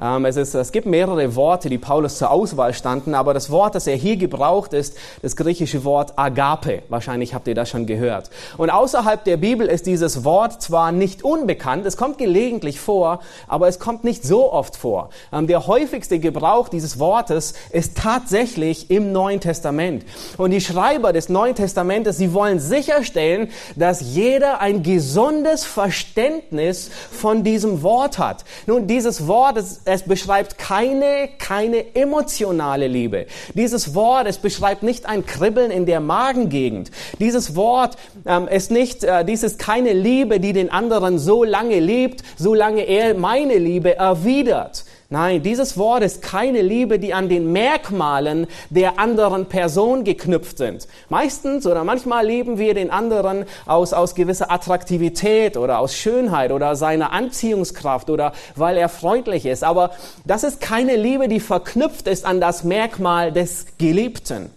Ähm, 0.00 0.24
es, 0.26 0.36
ist, 0.36 0.54
es 0.54 0.72
gibt 0.72 0.86
mehrere 0.86 1.34
Worte, 1.36 1.70
die 1.70 1.78
Paulus 1.78 2.18
zur 2.18 2.30
Auswahl 2.30 2.74
standen, 2.74 3.14
aber 3.14 3.32
das 3.32 3.50
Wort, 3.50 3.74
das 3.74 3.86
er 3.86 3.96
hier 3.96 4.16
gebraucht, 4.16 4.72
ist 4.72 4.96
das 5.22 5.36
griechische 5.36 5.84
Wort 5.84 6.12
Agape. 6.16 6.82
Wahrscheinlich 6.88 7.34
habt 7.34 7.48
ihr 7.48 7.54
das 7.54 7.70
schon 7.70 7.86
gehört. 7.86 8.30
Und 8.58 8.70
außerhalb 8.70 9.24
der 9.24 9.38
Bibel 9.38 9.66
ist 9.66 9.86
dieses 9.86 10.24
Wort 10.24 10.60
zwar 10.60 10.92
nicht 10.92 11.24
unbekannt, 11.24 11.86
es 11.86 11.96
kommt 11.96 12.18
gelegentlich 12.18 12.78
vor, 12.78 13.20
aber 13.48 13.68
es 13.68 13.78
kommt 13.78 14.04
nicht 14.04 14.24
so 14.24 14.52
oft 14.52 14.76
vor. 14.76 15.10
Ähm, 15.32 15.46
der 15.46 15.66
häufigste 15.66 16.18
Gebrauch 16.18 16.68
dieses 16.68 16.98
Wortes 16.98 17.54
ist 17.70 17.96
tatsächlich 17.96 18.90
im 18.90 19.12
Neuen 19.12 19.40
Testament. 19.40 20.04
Und 20.36 20.50
die 20.50 20.60
Schreiber 20.60 21.12
des 21.12 21.28
Neuen 21.28 21.54
Testamentes, 21.54 22.18
sie 22.18 22.34
wollen 22.34 22.60
sicherstellen, 22.60 23.48
dass 23.76 24.00
jeder 24.00 24.60
ein 24.60 24.82
gesundes 24.82 25.64
Verständnis 25.64 26.90
von 27.10 27.44
diesem 27.44 27.82
Wort 27.82 28.18
hat. 28.18 28.44
Nun, 28.66 28.86
dieses 28.86 29.26
Wort 29.26 29.56
ist 29.56 29.85
es 29.86 30.02
beschreibt 30.02 30.58
keine, 30.58 31.28
keine 31.38 31.94
emotionale 31.94 32.88
Liebe. 32.88 33.26
Dieses 33.54 33.94
Wort, 33.94 34.26
es 34.26 34.38
beschreibt 34.38 34.82
nicht 34.82 35.06
ein 35.06 35.24
Kribbeln 35.24 35.70
in 35.70 35.86
der 35.86 36.00
Magengegend. 36.00 36.90
Dieses 37.20 37.54
Wort 37.54 37.96
ähm, 38.26 38.48
ist 38.48 38.70
nicht, 38.70 39.04
äh, 39.04 39.24
dies 39.24 39.42
ist 39.42 39.58
keine 39.58 39.92
Liebe, 39.92 40.40
die 40.40 40.52
den 40.52 40.70
anderen 40.70 41.18
so 41.18 41.44
lange 41.44 41.78
liebt, 41.78 42.22
solange 42.36 42.82
er 42.82 43.14
meine 43.14 43.58
Liebe 43.58 43.96
erwidert. 43.96 44.84
Nein, 45.08 45.44
dieses 45.44 45.78
Wort 45.78 46.02
ist 46.02 46.20
keine 46.20 46.62
Liebe, 46.62 46.98
die 46.98 47.14
an 47.14 47.28
den 47.28 47.52
Merkmalen 47.52 48.48
der 48.70 48.98
anderen 48.98 49.46
Person 49.46 50.02
geknüpft 50.02 50.58
sind. 50.58 50.88
Meistens 51.08 51.64
oder 51.64 51.84
manchmal 51.84 52.26
lieben 52.26 52.58
wir 52.58 52.74
den 52.74 52.90
anderen 52.90 53.44
aus, 53.66 53.92
aus 53.92 54.16
gewisser 54.16 54.50
Attraktivität 54.50 55.56
oder 55.56 55.78
aus 55.78 55.94
Schönheit 55.94 56.50
oder 56.50 56.74
seiner 56.74 57.12
Anziehungskraft 57.12 58.10
oder 58.10 58.32
weil 58.56 58.76
er 58.76 58.88
freundlich 58.88 59.46
ist. 59.46 59.62
Aber 59.62 59.92
das 60.24 60.42
ist 60.42 60.60
keine 60.60 60.96
Liebe, 60.96 61.28
die 61.28 61.40
verknüpft 61.40 62.08
ist 62.08 62.24
an 62.24 62.40
das 62.40 62.64
Merkmal 62.64 63.30
des 63.30 63.66
Geliebten. 63.78 64.50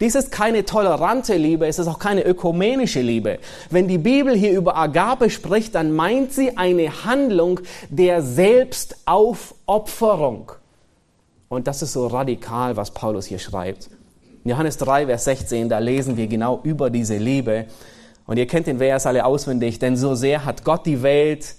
Dies 0.00 0.14
ist 0.14 0.32
keine 0.32 0.64
tolerante 0.64 1.36
Liebe, 1.36 1.66
es 1.66 1.78
ist 1.78 1.86
auch 1.86 1.98
keine 1.98 2.24
ökumenische 2.24 3.02
Liebe. 3.02 3.38
Wenn 3.68 3.86
die 3.86 3.98
Bibel 3.98 4.34
hier 4.34 4.52
über 4.52 4.76
Agape 4.76 5.28
spricht, 5.28 5.74
dann 5.74 5.92
meint 5.92 6.32
sie 6.32 6.56
eine 6.56 7.04
Handlung 7.04 7.60
der 7.90 8.22
Selbstaufopferung. 8.22 10.52
Und 11.50 11.66
das 11.66 11.82
ist 11.82 11.92
so 11.92 12.06
radikal, 12.06 12.78
was 12.78 12.92
Paulus 12.92 13.26
hier 13.26 13.38
schreibt. 13.38 13.90
In 14.44 14.52
Johannes 14.52 14.78
3, 14.78 15.04
Vers 15.04 15.24
16, 15.24 15.68
da 15.68 15.80
lesen 15.80 16.16
wir 16.16 16.28
genau 16.28 16.60
über 16.62 16.88
diese 16.88 17.18
Liebe. 17.18 17.66
Und 18.26 18.38
ihr 18.38 18.46
kennt 18.46 18.68
den 18.68 18.78
Vers 18.78 19.04
alle 19.04 19.26
auswendig, 19.26 19.78
denn 19.80 19.98
so 19.98 20.14
sehr 20.14 20.46
hat 20.46 20.64
Gott 20.64 20.86
die 20.86 21.02
Welt 21.02 21.56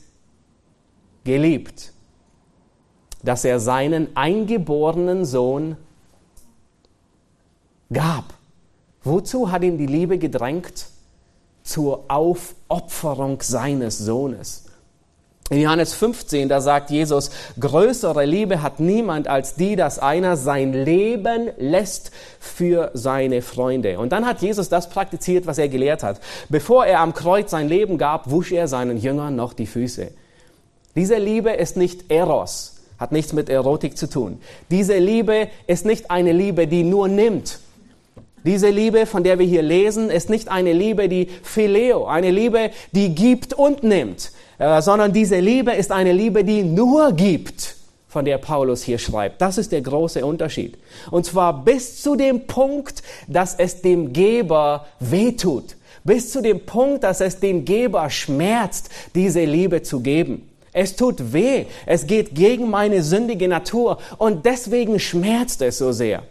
geliebt, 1.24 1.94
dass 3.24 3.46
er 3.46 3.60
seinen 3.60 4.16
eingeborenen 4.16 5.26
Sohn 5.26 5.78
gab. 7.92 8.26
Wozu 9.04 9.52
hat 9.52 9.64
ihn 9.64 9.78
die 9.78 9.88
Liebe 9.88 10.18
gedrängt? 10.18 10.88
Zur 11.64 12.06
Aufopferung 12.08 13.42
seines 13.42 14.00
Sohnes. 14.00 14.66
In 15.52 15.60
Johannes 15.60 15.94
15, 15.94 16.48
da 16.48 16.62
sagt 16.62 16.92
Jesus, 16.92 17.30
größere 17.60 18.24
Liebe 18.24 18.62
hat 18.62 18.80
niemand 18.80 19.28
als 19.28 19.56
die, 19.56 19.76
dass 19.76 20.00
einer 20.00 20.38
sein 20.38 20.72
Leben 20.72 21.50
lässt 21.58 22.12
für 22.40 22.90
seine 22.94 23.42
Freunde. 23.42 24.00
Und 24.00 24.14
dann 24.14 24.26
hat 24.26 24.42
Jesus 24.42 24.70
das 24.70 24.90
praktiziert, 24.90 25.48
was 25.48 25.58
er 25.58 25.68
gelehrt 25.68 26.04
hat. 26.04 26.22
Bevor 26.48 26.86
er 26.86 27.02
am 27.02 27.14
Kreuz 27.14 27.52
sein 27.52 27.68
Leben 27.68 27.98
gab, 27.98 28.32
wusch 28.32 28.54
er 28.54 28.70
seinen 28.70 28.96
Jüngern 28.96 29.36
noch 29.36 29.52
die 29.52 29.68
Füße. 29.68 30.12
Diese 30.96 31.18
Liebe 31.18 31.52
ist 31.52 31.76
nicht 31.76 32.10
Eros, 32.10 32.78
hat 32.98 33.12
nichts 33.12 33.34
mit 33.34 33.50
Erotik 33.50 33.98
zu 33.98 34.10
tun. 34.10 34.40
Diese 34.70 34.98
Liebe 35.00 35.50
ist 35.68 35.86
nicht 35.86 36.12
eine 36.12 36.32
Liebe, 36.32 36.66
die 36.66 36.84
nur 36.84 37.10
nimmt, 37.10 37.60
diese 38.44 38.70
Liebe, 38.70 39.06
von 39.06 39.24
der 39.24 39.40
wir 39.40 39.46
hier 39.46 39.62
lesen, 39.62 40.10
ist 40.10 40.30
nicht 40.30 40.50
eine 40.50 40.74
Liebe, 40.74 41.10
die 41.10 41.28
Phileo, 41.44 42.06
eine 42.06 42.32
Liebe, 42.32 42.72
die 42.92 43.14
gibt 43.14 43.54
und 43.54 43.84
nimmt. 43.84 44.32
äh, 44.62 44.82
sondern 44.82 45.12
diese 45.12 45.40
Liebe 45.40 45.72
ist 45.72 45.92
eine 45.92 46.14
Liebe, 46.14 46.44
die 46.44 46.64
nur 46.64 47.14
gibt, 47.14 47.76
von 48.08 48.26
der 48.26 48.38
Paulus 48.38 48.84
hier 48.84 49.00
schreibt. 49.00 49.42
Das 49.42 49.58
ist 49.58 49.72
der 49.72 49.82
große 49.82 50.24
Unterschied. 50.24 50.78
Und 51.10 51.26
zwar 51.26 51.64
bis 51.64 52.02
zu 52.02 52.16
dem 52.16 52.46
Punkt, 52.46 53.02
dass 53.28 53.56
es 53.56 53.82
dem 53.82 54.14
Geber 54.14 54.86
wehtut. 55.00 55.76
Bis 56.04 56.32
zu 56.32 56.42
dem 56.42 56.66
Punkt, 56.66 57.04
dass 57.04 57.22
es 57.22 57.40
den 57.40 57.66
Geber 57.66 58.10
schmerzt, 58.10 58.90
diese 59.16 59.44
Liebe 59.46 59.82
zu 59.82 60.02
geben. 60.02 60.48
Es 60.74 60.96
tut 60.96 61.34
weh. 61.34 61.66
Es 61.86 62.06
geht 62.06 62.36
gegen 62.36 62.70
meine 62.70 63.02
sündige 63.02 63.48
Natur. 63.48 63.98
Und 64.18 64.46
deswegen 64.46 65.00
schmerzt 65.00 65.62
es 65.62 65.78
so 65.80 65.92
sehr. 65.92 66.24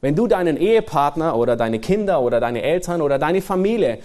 Wenn 0.00 0.14
du 0.14 0.26
deinen 0.26 0.56
Ehepartner 0.56 1.36
oder 1.36 1.56
deine 1.56 1.80
Kinder 1.80 2.20
oder 2.20 2.40
deine 2.40 2.62
Eltern 2.62 3.02
oder 3.02 3.18
deine 3.18 3.42
Familie, 3.42 3.98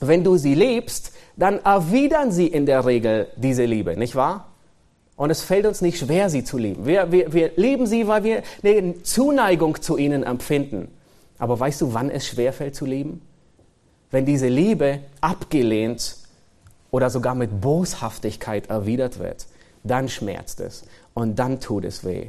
wenn 0.00 0.24
du 0.24 0.36
sie 0.36 0.54
liebst, 0.54 1.12
dann 1.36 1.60
erwidern 1.64 2.32
sie 2.32 2.46
in 2.46 2.66
der 2.66 2.84
Regel 2.84 3.28
diese 3.36 3.64
Liebe, 3.64 3.96
nicht 3.96 4.16
wahr? 4.16 4.48
Und 5.16 5.30
es 5.30 5.42
fällt 5.42 5.66
uns 5.66 5.80
nicht 5.80 5.98
schwer, 5.98 6.28
sie 6.28 6.42
zu 6.42 6.58
lieben. 6.58 6.86
Wir, 6.86 7.12
wir, 7.12 7.32
wir 7.32 7.52
lieben 7.56 7.86
sie, 7.86 8.08
weil 8.08 8.24
wir 8.24 8.42
eine 8.64 9.02
Zuneigung 9.02 9.80
zu 9.80 9.96
ihnen 9.96 10.24
empfinden. 10.24 10.88
Aber 11.38 11.58
weißt 11.58 11.80
du, 11.82 11.94
wann 11.94 12.10
es 12.10 12.26
schwer 12.26 12.52
fällt 12.52 12.74
zu 12.74 12.84
lieben? 12.84 13.22
Wenn 14.10 14.26
diese 14.26 14.48
Liebe 14.48 15.00
abgelehnt 15.20 16.16
oder 16.90 17.10
sogar 17.10 17.34
mit 17.34 17.60
Boshaftigkeit 17.60 18.70
erwidert 18.70 19.18
wird, 19.18 19.46
dann 19.84 20.08
schmerzt 20.08 20.60
es 20.60 20.84
und 21.14 21.38
dann 21.38 21.60
tut 21.60 21.84
es 21.84 22.04
weh. 22.04 22.28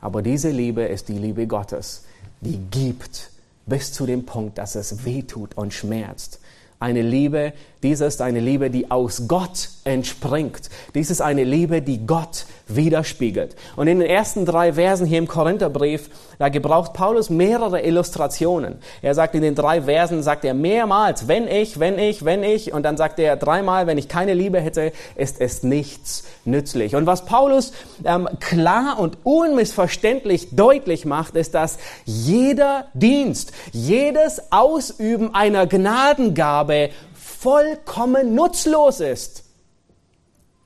Aber 0.00 0.22
diese 0.22 0.50
Liebe 0.50 0.82
ist 0.82 1.08
die 1.08 1.18
Liebe 1.18 1.46
Gottes, 1.46 2.05
die 2.40 2.58
gibt 2.70 3.30
bis 3.66 3.92
zu 3.92 4.06
dem 4.06 4.24
Punkt, 4.24 4.58
dass 4.58 4.74
es 4.74 5.04
weh 5.04 5.22
tut 5.22 5.56
und 5.56 5.74
schmerzt. 5.74 6.40
Eine 6.78 7.02
Liebe, 7.02 7.52
dies 7.82 8.00
ist 8.00 8.22
eine 8.22 8.40
Liebe, 8.40 8.70
die 8.70 8.90
aus 8.90 9.24
Gott 9.28 9.68
entspringt. 9.84 10.70
Dies 10.94 11.10
ist 11.10 11.20
eine 11.20 11.44
Liebe, 11.44 11.82
die 11.82 12.06
Gott 12.06 12.46
widerspiegelt. 12.68 13.54
Und 13.76 13.86
in 13.86 14.00
den 14.00 14.08
ersten 14.08 14.46
drei 14.46 14.72
Versen 14.72 15.06
hier 15.06 15.18
im 15.18 15.28
Korintherbrief, 15.28 16.08
da 16.38 16.48
gebraucht 16.48 16.94
Paulus 16.94 17.30
mehrere 17.30 17.82
Illustrationen. 17.82 18.78
Er 19.02 19.14
sagt 19.14 19.34
in 19.34 19.42
den 19.42 19.54
drei 19.54 19.82
Versen, 19.82 20.22
sagt 20.22 20.44
er 20.44 20.54
mehrmals, 20.54 21.28
wenn 21.28 21.46
ich, 21.48 21.78
wenn 21.78 21.98
ich, 21.98 22.24
wenn 22.24 22.42
ich, 22.42 22.72
und 22.72 22.82
dann 22.82 22.96
sagt 22.96 23.18
er 23.18 23.36
dreimal, 23.36 23.86
wenn 23.86 23.98
ich 23.98 24.08
keine 24.08 24.34
Liebe 24.34 24.58
hätte, 24.58 24.92
ist 25.14 25.40
es 25.40 25.62
nichts 25.62 26.24
nützlich. 26.44 26.96
Und 26.96 27.06
was 27.06 27.26
Paulus 27.26 27.72
ähm, 28.04 28.28
klar 28.40 28.98
und 28.98 29.18
unmissverständlich 29.22 30.56
deutlich 30.56 31.04
macht, 31.04 31.36
ist, 31.36 31.54
dass 31.54 31.78
jeder 32.04 32.86
Dienst, 32.94 33.52
jedes 33.72 34.50
Ausüben 34.50 35.34
einer 35.34 35.66
Gnadengabe 35.66 36.90
vollkommen 37.38 38.34
nutzlos 38.34 39.00
ist. 39.00 39.44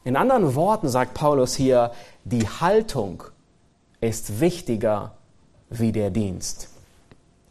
In 0.05 0.17
anderen 0.17 0.55
Worten 0.55 0.89
sagt 0.89 1.15
Paulus 1.15 1.55
hier, 1.55 1.93
die 2.25 2.49
Haltung 2.49 3.23
ist 4.01 4.41
wichtiger 4.41 5.13
wie 5.69 5.93
der 5.93 6.11
Dienst. 6.11 6.69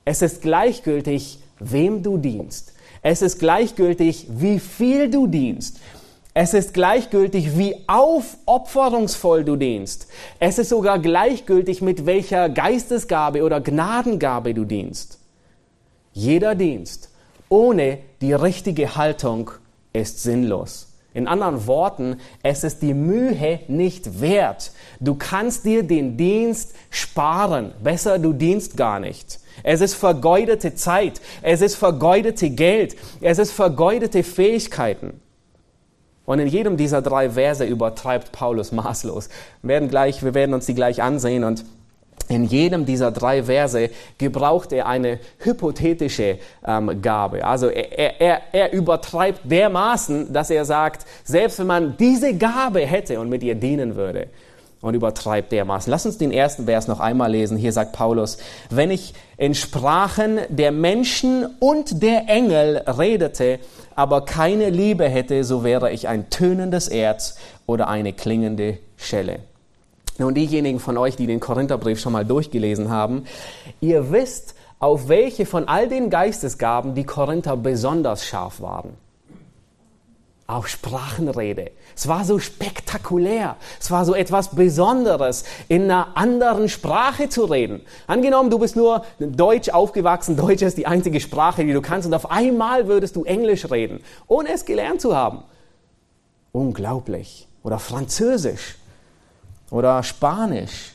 Es 0.06 0.22
ist 0.22 0.42
gleichgültig, 0.42 1.40
wem 1.60 2.02
du 2.02 2.18
dienst. 2.18 2.74
Es 3.02 3.22
ist 3.22 3.40
gleichgültig, 3.40 4.28
wie 4.30 4.60
viel 4.60 5.10
du 5.10 5.28
dienst. 5.28 5.80
Es 6.34 6.54
ist 6.54 6.74
gleichgültig, 6.74 7.58
wie 7.58 7.76
aufopferungsvoll 7.88 9.44
du 9.44 9.56
dienst. 9.56 10.08
Es 10.40 10.58
ist 10.58 10.70
sogar 10.70 11.00
gleichgültig, 11.00 11.82
mit 11.82 12.06
welcher 12.06 12.50
Geistesgabe 12.50 13.44
oder 13.44 13.62
Gnadengabe 13.62 14.54
du 14.54 14.66
dienst. 14.66 15.20
Jeder 16.14 16.56
Dienst 16.56 17.09
ohne 17.50 17.98
die 18.22 18.34
richtige 18.34 18.96
Haltung 18.96 19.52
ist 19.92 20.24
sinnlos. 20.24 20.90
In 21.14 21.28
anderen 21.28 21.66
Worten, 21.66 22.18
es 22.44 22.64
ist 22.64 22.84
die 22.84 22.94
Mühe 22.94 23.60
nicht 23.68 24.22
wert. 24.22 24.72
Du 25.00 25.16
kannst 25.16 25.66
dir 25.66 25.84
den 25.84 26.18
Dienst 26.18 26.76
sparen. 26.92 27.74
Besser, 27.84 28.20
du 28.20 28.32
dienst 28.32 28.78
gar 28.78 29.00
nicht. 29.00 29.40
Es 29.64 29.82
ist 29.82 29.96
vergeudete 29.96 30.76
Zeit. 30.76 31.20
Es 31.42 31.62
ist 31.62 31.76
vergeudete 31.76 32.52
Geld. 32.52 32.96
Es 33.22 33.40
ist 33.40 33.52
vergeudete 33.52 34.24
Fähigkeiten. 34.24 35.20
Und 36.26 36.38
in 36.38 36.48
jedem 36.48 36.78
dieser 36.78 37.02
drei 37.02 37.32
Verse 37.32 37.66
übertreibt 37.66 38.32
Paulus 38.32 38.72
maßlos. 38.72 39.30
Wir 39.64 39.70
werden, 39.70 39.90
gleich, 39.90 40.24
wir 40.24 40.36
werden 40.36 40.54
uns 40.54 40.68
die 40.68 40.76
gleich 40.76 41.02
ansehen 41.02 41.44
und 41.44 41.66
in 42.28 42.44
jedem 42.44 42.86
dieser 42.86 43.12
drei 43.12 43.44
Verse 43.44 43.90
gebraucht 44.18 44.72
er 44.72 44.88
eine 44.88 45.20
hypothetische 45.40 46.40
ähm, 46.66 47.02
Gabe. 47.02 47.46
Also 47.46 47.68
er, 47.68 48.20
er, 48.20 48.42
er 48.52 48.74
übertreibt 48.74 49.42
dermaßen, 49.44 50.32
dass 50.34 50.50
er 50.50 50.66
sagt, 50.66 51.06
selbst 51.24 51.60
wenn 51.60 51.68
man 51.68 51.98
diese 51.98 52.36
Gabe 52.36 52.82
hätte 52.82 53.20
und 53.20 53.30
mit 53.30 53.44
ihr 53.44 53.56
dienen 53.56 53.96
würde, 53.96 54.28
und 54.82 54.94
übertreibt 54.94 55.52
dermaßen. 55.52 55.92
Lass 55.92 56.06
uns 56.06 56.18
den 56.18 56.32
ersten 56.32 56.66
Vers 56.66 56.88
noch 56.88 57.00
einmal 57.00 57.32
lesen. 57.32 57.58
Hier 57.58 57.74
sagt 57.74 57.94
Paulus, 57.94 58.38
wenn 58.70 58.92
ich 58.92 59.14
in 59.38 59.54
Sprachen 59.54 60.40
der 60.50 60.72
Menschen 60.72 61.46
und 61.60 62.02
der 62.02 62.30
Engel 62.30 62.78
redete, 62.78 63.60
aber 63.96 64.24
keine 64.24 64.70
Liebe 64.70 65.10
hätte, 65.10 65.44
so 65.44 65.64
wäre 65.64 65.92
ich 65.92 66.08
ein 66.08 66.30
tönendes 66.30 66.88
Erz 66.88 67.38
oder 67.66 67.90
eine 67.90 68.14
klingende 68.14 68.78
Schelle. 68.96 69.40
Nun, 70.20 70.34
diejenigen 70.34 70.82
von 70.82 70.98
euch, 70.98 71.16
die 71.16 71.28
den 71.28 71.40
Korintherbrief 71.40 72.00
schon 72.00 72.12
mal 72.12 72.26
durchgelesen 72.26 72.90
haben, 72.90 73.24
ihr 73.80 74.12
wisst, 74.12 74.54
auf 74.78 75.08
welche 75.08 75.46
von 75.46 75.68
all 75.68 75.88
den 75.88 76.10
Geistesgaben 76.10 76.94
die 76.94 77.06
Korinther 77.06 77.56
besonders 77.56 78.26
scharf 78.26 78.60
waren. 78.60 78.92
Auf 80.46 80.68
Sprachenrede. 80.68 81.72
Es 81.96 82.08
war 82.08 82.26
so 82.26 82.38
spektakulär. 82.38 83.56
Es 83.80 83.92
war 83.92 84.04
so 84.04 84.14
etwas 84.14 84.56
Besonderes, 84.56 85.46
in 85.70 85.84
einer 85.84 86.18
anderen 86.18 86.68
Sprache 86.68 87.30
zu 87.30 87.46
reden. 87.46 87.82
Angenommen, 88.08 88.50
du 88.50 88.60
bist 88.60 88.76
nur 88.76 89.04
Deutsch 89.20 89.70
aufgewachsen, 89.70 90.36
Deutsch 90.36 90.64
ist 90.64 90.78
die 90.78 90.88
einzige 90.88 91.22
Sprache, 91.22 91.64
die 91.64 91.72
du 91.72 91.82
kannst, 91.82 92.08
und 92.08 92.14
auf 92.14 92.30
einmal 92.30 92.88
würdest 92.88 93.16
du 93.16 93.24
Englisch 93.24 93.70
reden, 93.72 94.02
ohne 94.28 94.52
es 94.54 94.66
gelernt 94.66 95.00
zu 95.00 95.16
haben. 95.16 95.44
Unglaublich. 96.52 97.48
Oder 97.64 97.80
Französisch 97.80 98.79
oder 99.72 100.04
Spanisch. 100.04 100.94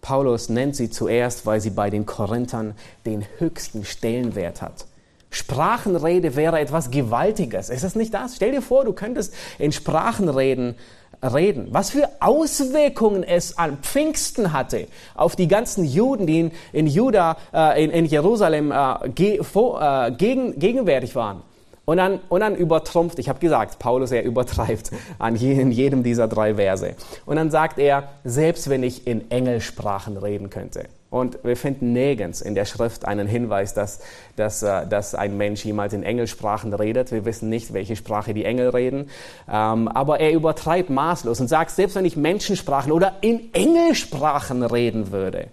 Paulus 0.00 0.50
nennt 0.50 0.76
sie 0.76 0.90
zuerst, 0.90 1.46
weil 1.46 1.60
sie 1.60 1.70
bei 1.70 1.88
den 1.88 2.04
Korinthern 2.04 2.74
den 3.06 3.24
höchsten 3.38 3.84
Stellenwert 3.84 4.60
hat. 4.60 4.86
Sprachenrede 5.30 6.36
wäre 6.36 6.60
etwas 6.60 6.90
Gewaltiges. 6.90 7.70
Ist 7.70 7.84
das 7.84 7.96
nicht 7.96 8.14
das? 8.14 8.36
Stell 8.36 8.52
dir 8.52 8.62
vor, 8.62 8.84
du 8.84 8.92
könntest 8.92 9.34
in 9.58 9.72
Sprachenreden 9.72 10.76
reden. 11.22 11.68
Was 11.70 11.90
für 11.90 12.08
Auswirkungen 12.20 13.22
es 13.22 13.58
an 13.58 13.78
Pfingsten 13.78 14.52
hatte 14.52 14.86
auf 15.14 15.36
die 15.36 15.48
ganzen 15.48 15.84
Juden, 15.84 16.26
die 16.26 16.40
in, 16.40 16.52
in 16.72 16.86
Juda, 16.86 17.36
äh, 17.52 17.82
in, 17.82 17.90
in, 17.90 18.04
Jerusalem 18.04 18.72
äh, 18.72 19.08
ge, 19.08 19.42
vor, 19.42 19.80
äh, 19.80 20.12
gegen, 20.12 20.58
gegenwärtig 20.58 21.14
waren. 21.14 21.42
Und 21.86 21.98
dann, 21.98 22.20
und 22.30 22.40
dann 22.40 22.56
übertrumpft, 22.56 23.18
ich 23.18 23.28
habe 23.28 23.40
gesagt, 23.40 23.78
Paulus, 23.78 24.10
er 24.10 24.22
übertreibt 24.22 24.90
an 25.18 25.36
in 25.36 25.70
jedem 25.70 26.02
dieser 26.02 26.28
drei 26.28 26.54
Verse. 26.54 26.94
Und 27.26 27.36
dann 27.36 27.50
sagt 27.50 27.78
er, 27.78 28.08
selbst 28.24 28.70
wenn 28.70 28.82
ich 28.82 29.06
in 29.06 29.30
Engelsprachen 29.30 30.16
reden 30.16 30.48
könnte. 30.48 30.88
Und 31.10 31.38
wir 31.44 31.56
finden 31.56 31.92
nirgends 31.92 32.40
in 32.40 32.56
der 32.56 32.64
Schrift 32.64 33.04
einen 33.04 33.28
Hinweis, 33.28 33.72
dass, 33.72 34.00
dass, 34.34 34.64
äh, 34.64 34.84
dass 34.84 35.14
ein 35.14 35.36
Mensch 35.36 35.64
jemals 35.64 35.92
in 35.92 36.02
Engelsprachen 36.02 36.74
redet. 36.74 37.12
Wir 37.12 37.24
wissen 37.24 37.48
nicht, 37.48 37.72
welche 37.72 37.94
Sprache 37.94 38.34
die 38.34 38.44
Engel 38.44 38.70
reden. 38.70 39.10
Ähm, 39.48 39.86
aber 39.86 40.18
er 40.18 40.32
übertreibt 40.32 40.90
maßlos 40.90 41.38
und 41.38 41.46
sagt, 41.46 41.70
selbst 41.70 41.94
wenn 41.94 42.04
ich 42.04 42.16
Menschensprachen 42.16 42.90
oder 42.90 43.12
in 43.20 43.54
Engelsprachen 43.54 44.64
reden 44.64 45.12
würde. 45.12 45.48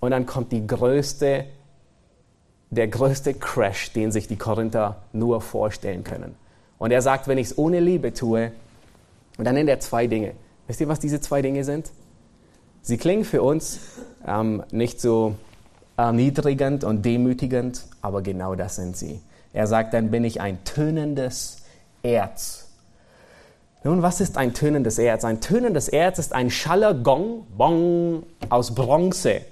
Und 0.00 0.10
dann 0.10 0.26
kommt 0.26 0.52
die 0.52 0.66
größte 0.66 1.46
der 2.72 2.88
größte 2.88 3.34
Crash, 3.34 3.92
den 3.92 4.10
sich 4.10 4.28
die 4.28 4.36
Korinther 4.36 4.96
nur 5.12 5.42
vorstellen 5.42 6.04
können. 6.04 6.34
Und 6.78 6.90
er 6.90 7.02
sagt, 7.02 7.28
wenn 7.28 7.36
ich 7.36 7.48
es 7.48 7.58
ohne 7.58 7.80
Liebe 7.80 8.14
tue, 8.14 8.50
dann 9.36 9.54
nennt 9.54 9.68
er 9.68 9.78
zwei 9.78 10.06
Dinge. 10.06 10.32
Wisst 10.66 10.80
ihr, 10.80 10.88
was 10.88 10.98
diese 10.98 11.20
zwei 11.20 11.42
Dinge 11.42 11.64
sind? 11.64 11.90
Sie 12.80 12.96
klingen 12.96 13.24
für 13.24 13.42
uns 13.42 13.78
ähm, 14.26 14.62
nicht 14.72 15.00
so 15.00 15.34
erniedrigend 15.98 16.82
und 16.82 17.04
demütigend, 17.04 17.84
aber 18.00 18.22
genau 18.22 18.54
das 18.54 18.76
sind 18.76 18.96
sie. 18.96 19.20
Er 19.52 19.66
sagt, 19.66 19.92
dann 19.92 20.10
bin 20.10 20.24
ich 20.24 20.40
ein 20.40 20.64
tönendes 20.64 21.58
Erz. 22.02 22.70
Nun, 23.84 24.00
was 24.00 24.22
ist 24.22 24.38
ein 24.38 24.54
tönendes 24.54 24.98
Erz? 24.98 25.24
Ein 25.24 25.42
tönendes 25.42 25.88
Erz 25.88 26.18
ist 26.18 26.32
ein 26.32 26.50
schaller 26.50 26.94
Gong, 26.94 27.46
Bong, 27.56 28.22
aus 28.48 28.74
Bronze. 28.74 29.42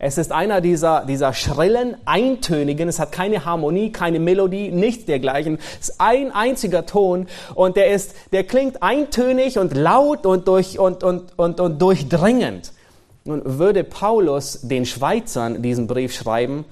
Es 0.00 0.16
ist 0.16 0.30
einer 0.30 0.60
dieser, 0.60 1.04
dieser 1.06 1.34
schrillen, 1.34 1.96
eintönigen, 2.04 2.88
es 2.88 3.00
hat 3.00 3.10
keine 3.10 3.44
Harmonie, 3.44 3.90
keine 3.90 4.20
Melodie, 4.20 4.70
nichts 4.70 5.06
dergleichen. 5.06 5.58
Es 5.80 5.88
ist 5.88 6.00
ein 6.00 6.30
einziger 6.30 6.86
Ton 6.86 7.26
und 7.56 7.76
der 7.76 7.90
ist, 7.90 8.14
der 8.30 8.44
klingt 8.44 8.80
eintönig 8.80 9.58
und 9.58 9.74
laut 9.74 10.24
und 10.24 10.46
durch, 10.46 10.78
und, 10.78 11.02
und, 11.02 11.36
und, 11.36 11.58
und 11.58 11.82
durchdringend. 11.82 12.72
Nun 13.24 13.42
würde 13.44 13.82
Paulus 13.82 14.60
den 14.62 14.86
Schweizern 14.86 15.62
diesen 15.62 15.88
Brief 15.88 16.14
schreiben, 16.14 16.64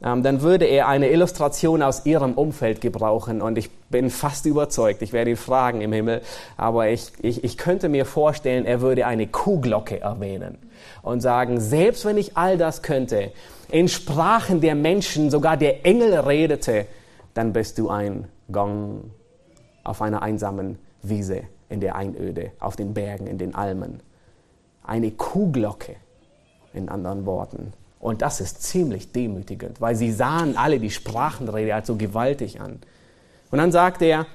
dann 0.00 0.42
würde 0.42 0.66
er 0.66 0.88
eine 0.88 1.08
Illustration 1.08 1.82
aus 1.82 2.04
ihrem 2.04 2.34
Umfeld 2.34 2.80
gebrauchen. 2.80 3.40
Und 3.40 3.56
ich 3.56 3.70
bin 3.88 4.10
fast 4.10 4.44
überzeugt, 4.44 5.02
ich 5.02 5.12
werde 5.12 5.30
ihn 5.30 5.36
fragen 5.36 5.80
im 5.80 5.92
Himmel, 5.92 6.20
aber 6.56 6.88
ich, 6.88 7.12
ich, 7.22 7.42
ich 7.42 7.56
könnte 7.56 7.88
mir 7.88 8.04
vorstellen, 8.04 8.66
er 8.66 8.80
würde 8.80 9.06
eine 9.06 9.26
Kuhglocke 9.26 10.00
erwähnen 10.00 10.58
und 11.02 11.20
sagen, 11.20 11.60
selbst 11.60 12.04
wenn 12.04 12.18
ich 12.18 12.36
all 12.36 12.58
das 12.58 12.82
könnte, 12.82 13.32
in 13.70 13.88
Sprachen 13.88 14.60
der 14.60 14.74
Menschen, 14.74 15.30
sogar 15.30 15.56
der 15.56 15.86
Engel 15.86 16.14
redete, 16.20 16.86
dann 17.32 17.52
bist 17.52 17.78
du 17.78 17.88
ein 17.88 18.26
Gong 18.52 19.10
auf 19.84 20.02
einer 20.02 20.22
einsamen 20.22 20.78
Wiese 21.02 21.42
in 21.68 21.80
der 21.80 21.96
Einöde, 21.96 22.52
auf 22.60 22.76
den 22.76 22.94
Bergen, 22.94 23.26
in 23.26 23.38
den 23.38 23.54
Almen. 23.54 24.00
Eine 24.82 25.10
Kuhglocke, 25.10 25.96
in 26.72 26.88
anderen 26.88 27.26
Worten. 27.26 27.72
Und 28.04 28.20
das 28.20 28.42
ist 28.42 28.62
ziemlich 28.62 29.12
demütigend, 29.12 29.80
weil 29.80 29.96
sie 29.96 30.12
sahen 30.12 30.58
alle 30.58 30.78
die 30.78 30.90
Sprachenrede 30.90 31.74
als 31.74 31.86
so 31.86 31.96
gewaltig 31.96 32.60
an. 32.60 32.80
Und 33.50 33.56
dann 33.56 33.72
sagt 33.72 34.02
er, 34.02 34.26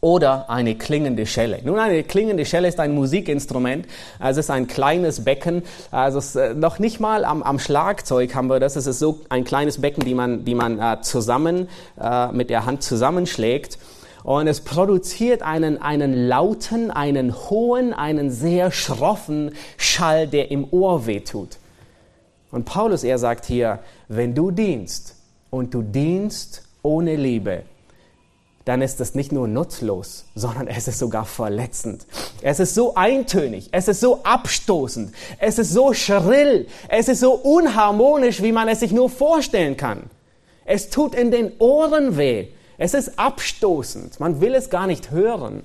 oder 0.00 0.48
eine 0.48 0.76
klingende 0.76 1.26
Schelle. 1.26 1.58
Nun, 1.64 1.80
eine 1.80 2.04
klingende 2.04 2.46
Schelle 2.46 2.68
ist 2.68 2.78
ein 2.78 2.94
Musikinstrument. 2.94 3.86
Es 4.20 4.36
ist 4.36 4.48
ein 4.48 4.68
kleines 4.68 5.24
Becken. 5.24 5.64
Also 5.90 6.20
es, 6.20 6.36
äh, 6.36 6.54
noch 6.54 6.78
nicht 6.78 7.00
mal 7.00 7.24
am, 7.24 7.42
am, 7.42 7.58
Schlagzeug 7.58 8.32
haben 8.36 8.46
wir 8.46 8.60
das. 8.60 8.76
Es 8.76 8.86
ist 8.86 9.00
so 9.00 9.22
ein 9.28 9.42
kleines 9.42 9.80
Becken, 9.80 10.04
die 10.04 10.14
man, 10.14 10.44
die 10.44 10.54
man 10.54 10.78
äh, 10.78 11.00
zusammen 11.00 11.68
äh, 12.00 12.28
mit 12.28 12.48
der 12.48 12.64
Hand 12.64 12.84
zusammenschlägt. 12.84 13.76
Und 14.22 14.46
es 14.46 14.60
produziert 14.60 15.42
einen, 15.42 15.82
einen 15.82 16.28
lauten, 16.28 16.92
einen 16.92 17.34
hohen, 17.50 17.92
einen 17.92 18.30
sehr 18.30 18.70
schroffen 18.70 19.50
Schall, 19.78 20.28
der 20.28 20.52
im 20.52 20.64
Ohr 20.70 21.06
wehtut. 21.06 21.58
Und 22.54 22.66
Paulus, 22.66 23.02
er 23.02 23.18
sagt 23.18 23.46
hier, 23.46 23.80
wenn 24.06 24.32
du 24.32 24.52
dienst 24.52 25.16
und 25.50 25.74
du 25.74 25.82
dienst 25.82 26.62
ohne 26.84 27.16
Liebe, 27.16 27.64
dann 28.64 28.80
ist 28.80 29.00
es 29.00 29.16
nicht 29.16 29.32
nur 29.32 29.48
nutzlos, 29.48 30.26
sondern 30.36 30.68
es 30.68 30.86
ist 30.86 31.00
sogar 31.00 31.24
verletzend. 31.24 32.06
Es 32.42 32.60
ist 32.60 32.76
so 32.76 32.94
eintönig, 32.94 33.70
es 33.72 33.88
ist 33.88 33.98
so 33.98 34.22
abstoßend, 34.22 35.12
es 35.40 35.58
ist 35.58 35.72
so 35.72 35.94
schrill, 35.94 36.68
es 36.88 37.08
ist 37.08 37.18
so 37.18 37.32
unharmonisch, 37.32 38.40
wie 38.40 38.52
man 38.52 38.68
es 38.68 38.78
sich 38.78 38.92
nur 38.92 39.10
vorstellen 39.10 39.76
kann. 39.76 40.08
Es 40.64 40.90
tut 40.90 41.16
in 41.16 41.32
den 41.32 41.50
Ohren 41.58 42.16
weh, 42.16 42.50
es 42.78 42.94
ist 42.94 43.18
abstoßend, 43.18 44.20
man 44.20 44.40
will 44.40 44.54
es 44.54 44.70
gar 44.70 44.86
nicht 44.86 45.10
hören. 45.10 45.64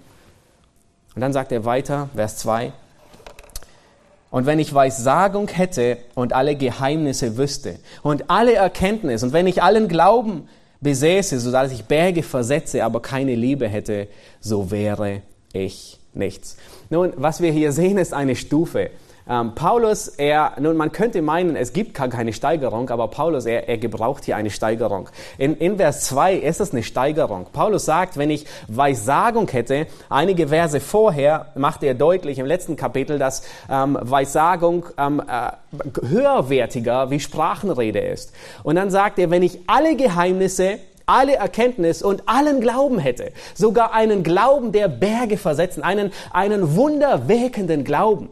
Und 1.13 1.21
dann 1.21 1.33
sagt 1.33 1.51
er 1.51 1.65
weiter, 1.65 2.09
Vers 2.15 2.37
2, 2.37 2.73
und 4.31 4.45
wenn 4.45 4.59
ich 4.59 4.73
Weissagung 4.73 5.47
hätte 5.47 5.97
und 6.15 6.33
alle 6.33 6.55
Geheimnisse 6.55 7.37
wüsste 7.37 7.79
und 8.03 8.29
alle 8.29 8.53
Erkenntnis 8.53 9.23
und 9.23 9.33
wenn 9.33 9.47
ich 9.47 9.63
allen 9.63 9.87
Glauben 9.87 10.47
besäße, 10.81 11.39
so 11.39 11.51
dass 11.51 11.71
ich 11.71 11.85
Berge 11.85 12.23
versetze, 12.23 12.83
aber 12.83 13.01
keine 13.01 13.35
Liebe 13.35 13.67
hätte, 13.67 14.07
so 14.39 14.71
wäre 14.71 15.21
ich 15.53 15.99
nichts. 16.13 16.57
Nun, 16.89 17.13
was 17.15 17.41
wir 17.41 17.51
hier 17.51 17.71
sehen, 17.71 17.97
ist 17.97 18.13
eine 18.13 18.35
Stufe. 18.35 18.89
Ähm, 19.29 19.53
Paulus, 19.53 20.07
er, 20.07 20.53
nun 20.59 20.75
man 20.75 20.91
könnte 20.91 21.21
meinen, 21.21 21.55
es 21.55 21.71
gibt 21.71 21.93
gar 21.93 22.07
keine 22.07 22.33
Steigerung, 22.33 22.89
aber 22.89 23.09
Paulus, 23.09 23.45
er, 23.45 23.69
er 23.69 23.77
gebraucht 23.77 24.25
hier 24.25 24.35
eine 24.35 24.49
Steigerung. 24.49 25.09
In, 25.37 25.55
in 25.57 25.77
Vers 25.77 26.05
2 26.05 26.33
ist 26.33 26.59
es 26.59 26.71
eine 26.71 26.81
Steigerung. 26.81 27.45
Paulus 27.53 27.85
sagt, 27.85 28.17
wenn 28.17 28.31
ich 28.31 28.47
Weissagung 28.67 29.47
hätte, 29.49 29.85
einige 30.09 30.47
Verse 30.47 30.79
vorher 30.79 31.47
macht 31.55 31.83
er 31.83 31.93
deutlich 31.93 32.39
im 32.39 32.47
letzten 32.47 32.75
Kapitel, 32.75 33.19
dass 33.19 33.43
ähm, 33.69 33.99
Weissagung 34.01 34.87
ähm, 34.97 35.21
äh, 35.21 35.51
höherwertiger 36.07 37.11
wie 37.11 37.19
Sprachenrede 37.19 37.99
ist. 37.99 38.33
Und 38.63 38.77
dann 38.77 38.89
sagt 38.89 39.19
er, 39.19 39.29
wenn 39.29 39.43
ich 39.43 39.59
alle 39.67 39.95
Geheimnisse 39.95 40.79
alle 41.05 41.37
Erkenntnis 41.37 42.03
und 42.03 42.21
allen 42.27 42.61
Glauben 42.61 42.99
hätte, 42.99 43.31
sogar 43.55 43.93
einen 43.93 44.21
Glauben, 44.21 44.71
der 44.71 44.87
Berge 44.87 45.37
versetzen, 45.37 45.81
einen, 45.81 46.11
einen 46.31 46.75
wunderwirkenden 46.75 47.83
Glauben, 47.83 48.29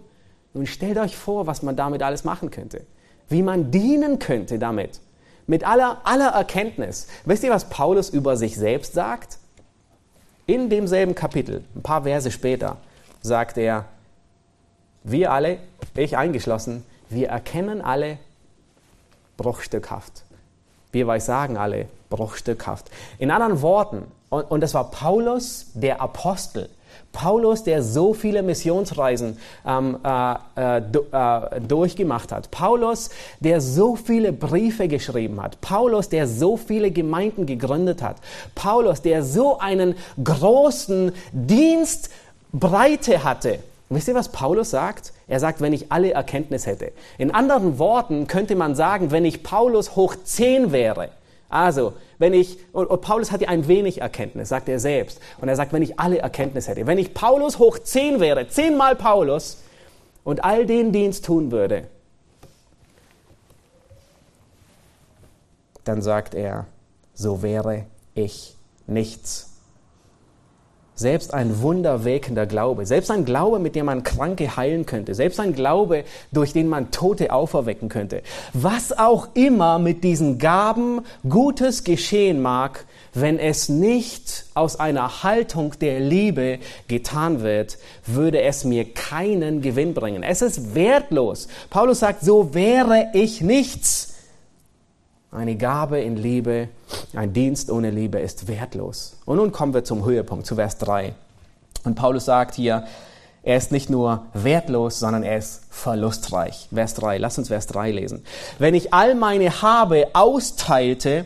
nun 0.54 0.66
stellt 0.66 0.98
euch 0.98 1.16
vor, 1.16 1.48
was 1.48 1.62
man 1.62 1.76
damit 1.76 2.04
alles 2.04 2.24
machen 2.24 2.52
könnte. 2.52 2.86
Wie 3.30 3.44
man 3.44 3.72
dienen 3.72 4.20
könnte 4.20 4.60
damit. 4.60 5.00
Mit 5.46 5.66
aller, 5.66 6.02
aller 6.04 6.30
Erkenntnis. 6.30 7.08
Wisst 7.26 7.44
ihr, 7.44 7.52
was 7.52 7.70
Paulus 7.70 8.10
über 8.10 8.38
sich 8.38 8.58
selbst 8.58 8.94
sagt? 8.94 9.38
In 10.46 10.70
demselben 10.70 11.16
Kapitel, 11.16 11.64
ein 11.76 11.84
paar 11.84 12.04
Verse 12.04 12.32
später, 12.32 12.78
sagt 13.22 13.58
er, 13.58 13.86
wir 15.04 15.32
alle, 15.32 15.60
ich 15.96 16.18
eingeschlossen, 16.18 16.84
wir 17.10 17.30
erkennen 17.30 17.82
alle 17.82 18.18
bruchstückhaft. 19.38 20.24
Wir 20.92 21.08
weiß 21.08 21.26
sagen 21.26 21.58
alle 21.58 21.88
bruchstückhaft. 22.10 22.90
In 23.20 23.32
anderen 23.32 23.62
Worten, 23.62 24.04
und, 24.30 24.44
und 24.44 24.62
das 24.62 24.74
war 24.74 24.92
Paulus, 24.92 25.68
der 25.74 26.02
Apostel, 26.02 26.70
Paulus, 27.12 27.64
der 27.64 27.82
so 27.82 28.14
viele 28.14 28.44
Missionsreisen 28.44 29.38
ähm, 29.66 29.98
äh, 30.04 30.36
äh, 30.56 30.78
äh, 30.78 31.62
durchgemacht 31.62 32.32
hat. 32.32 32.52
Paulus, 32.52 33.10
der 33.40 33.60
so 33.60 33.96
viele 33.96 34.32
Briefe 34.32 34.88
geschrieben 34.88 35.42
hat. 35.42 35.60
Paulus, 35.62 36.10
der 36.10 36.28
so 36.28 36.58
viele 36.58 36.92
Gemeinden 36.92 37.46
gegründet 37.46 38.04
hat. 38.04 38.18
Paulus, 38.54 39.02
der 39.02 39.24
so 39.24 39.58
einen 39.58 39.96
großen 40.24 41.12
Dienstbreite 41.32 43.24
hatte. 43.24 43.60
wisst 43.90 44.08
ihr, 44.08 44.16
was 44.16 44.30
Paulus 44.30 44.70
sagt? 44.70 45.14
Er 45.28 45.40
sagt, 45.40 45.60
wenn 45.60 45.74
ich 45.74 45.92
alle 45.92 46.12
Erkenntnis 46.12 46.68
hätte. 46.68 46.92
In 47.18 47.32
anderen 47.34 47.80
Worten 47.80 48.28
könnte 48.28 48.56
man 48.56 48.76
sagen, 48.76 49.12
wenn 49.12 49.26
ich 49.26 49.44
Paulus 49.44 49.96
hoch 49.96 50.16
zehn 50.24 50.72
wäre. 50.72 51.10
Also, 51.50 51.94
wenn 52.18 52.34
ich, 52.34 52.58
und, 52.74 52.88
und 52.88 53.02
Paulus 53.02 53.32
hatte 53.32 53.48
ein 53.48 53.68
wenig 53.68 54.02
Erkenntnis, 54.02 54.50
sagt 54.50 54.68
er 54.68 54.80
selbst. 54.80 55.20
Und 55.40 55.48
er 55.48 55.56
sagt, 55.56 55.72
wenn 55.74 55.82
ich 55.82 56.00
alle 56.00 56.20
Erkenntnis 56.20 56.68
hätte, 56.68 56.86
wenn 56.88 56.98
ich 56.98 57.14
Paulus 57.14 57.60
hoch 57.60 57.80
zehn 57.80 58.20
wäre, 58.20 58.48
zehnmal 58.48 58.96
Paulus, 58.96 59.58
und 60.28 60.44
all 60.44 60.66
den 60.66 60.92
Dienst 60.92 61.24
tun 61.24 61.52
würde, 61.52 61.88
dann 65.86 66.02
sagt 66.02 66.36
er, 66.36 66.66
so 67.14 67.42
wäre 67.42 67.86
ich 68.14 68.58
nichts. 68.88 69.57
Selbst 71.00 71.32
ein 71.32 71.62
wunderwirkender 71.62 72.48
Glaube, 72.48 72.88
selbst 72.88 73.12
ein 73.12 73.24
Glaube, 73.24 73.60
mit 73.60 73.76
dem 73.76 73.86
man 73.86 74.02
Kranke 74.02 74.58
heilen 74.58 74.88
könnte, 74.88 75.14
selbst 75.14 75.40
ein 75.40 75.54
Glaube, 75.54 76.06
durch 76.32 76.54
den 76.54 76.68
man 76.68 76.90
Tote 76.90 77.32
auferwecken 77.32 77.88
könnte. 77.88 78.24
Was 78.54 78.98
auch 78.98 79.28
immer 79.36 79.78
mit 79.78 80.04
diesen 80.04 80.40
Gaben 80.40 81.02
Gutes 81.30 81.84
geschehen 81.84 82.42
mag, 82.42 82.86
wenn 83.14 83.38
es 83.38 83.70
nicht 83.70 84.46
aus 84.56 84.80
einer 84.80 85.22
Haltung 85.22 85.76
der 85.80 86.00
Liebe 86.00 86.58
getan 86.88 87.44
wird, 87.44 87.78
würde 88.08 88.42
es 88.42 88.64
mir 88.64 88.92
keinen 88.92 89.62
Gewinn 89.62 89.94
bringen. 89.94 90.24
Es 90.24 90.42
ist 90.42 90.74
wertlos. 90.74 91.48
Paulus 91.70 92.00
sagt, 92.00 92.24
so 92.24 92.56
wäre 92.56 93.10
ich 93.14 93.42
nichts. 93.42 94.07
Eine 95.32 95.58
Gabe 95.58 96.00
in 96.00 96.16
Liebe, 96.16 96.70
ein 97.14 97.34
Dienst 97.34 97.70
ohne 97.70 97.92
Liebe 97.92 98.20
ist 98.20 98.48
wertlos. 98.48 99.18
Und 99.26 99.38
nun 99.38 99.52
kommen 99.52 99.74
wir 99.74 99.84
zum 99.84 100.06
Höhepunkt, 100.06 100.46
zu 100.46 100.56
Vers 100.56 100.78
3. 100.78 101.14
Und 101.84 101.96
Paulus 101.96 102.26
sagt 102.26 102.56
hier, 102.56 102.86
er 103.44 103.58
ist 103.58 103.72
nicht 103.72 103.90
nur 103.90 104.26
wertlos, 104.34 105.00
sondern 105.00 105.24
er 105.24 105.38
ist 105.38 105.64
verlustreich. 105.70 106.70
Vers 106.74 106.94
3, 106.96 107.18
lass 107.18 107.38
uns 107.38 107.50
Vers 107.50 107.68
3 107.68 107.92
lesen. 107.92 108.24
Wenn 108.58 108.74
ich 108.74 108.94
all 108.94 109.16
meine 109.16 109.62
Habe 109.62 110.08
austeilte 110.14 111.26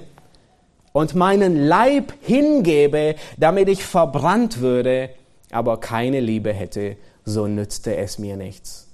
und 0.94 1.16
meinen 1.16 1.56
Leib 1.56 2.14
hingebe, 2.22 3.16
damit 3.38 3.70
ich 3.70 3.84
verbrannt 3.84 4.62
würde, 4.62 5.10
aber 5.52 5.80
keine 5.80 6.20
Liebe 6.20 6.54
hätte, 6.54 6.98
so 7.24 7.48
nützte 7.48 7.96
es 7.98 8.18
mir 8.18 8.36
nichts. 8.36 8.91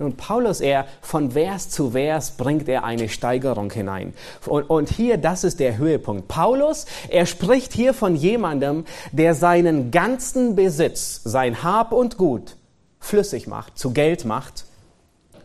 Und 0.00 0.16
Paulus, 0.16 0.60
er 0.60 0.86
von 1.02 1.32
Vers 1.32 1.68
zu 1.70 1.90
Vers 1.90 2.32
bringt 2.32 2.68
er 2.68 2.84
eine 2.84 3.08
Steigerung 3.08 3.70
hinein. 3.70 4.14
Und, 4.46 4.68
und 4.70 4.88
hier, 4.88 5.18
das 5.18 5.44
ist 5.44 5.60
der 5.60 5.76
Höhepunkt. 5.76 6.26
Paulus, 6.28 6.86
er 7.08 7.26
spricht 7.26 7.72
hier 7.72 7.94
von 7.94 8.16
jemandem, 8.16 8.84
der 9.12 9.34
seinen 9.34 9.90
ganzen 9.90 10.56
Besitz, 10.56 11.20
sein 11.24 11.62
Hab 11.62 11.92
und 11.92 12.16
Gut 12.16 12.56
flüssig 13.00 13.46
macht, 13.46 13.78
zu 13.78 13.92
Geld 13.92 14.24
macht 14.24 14.64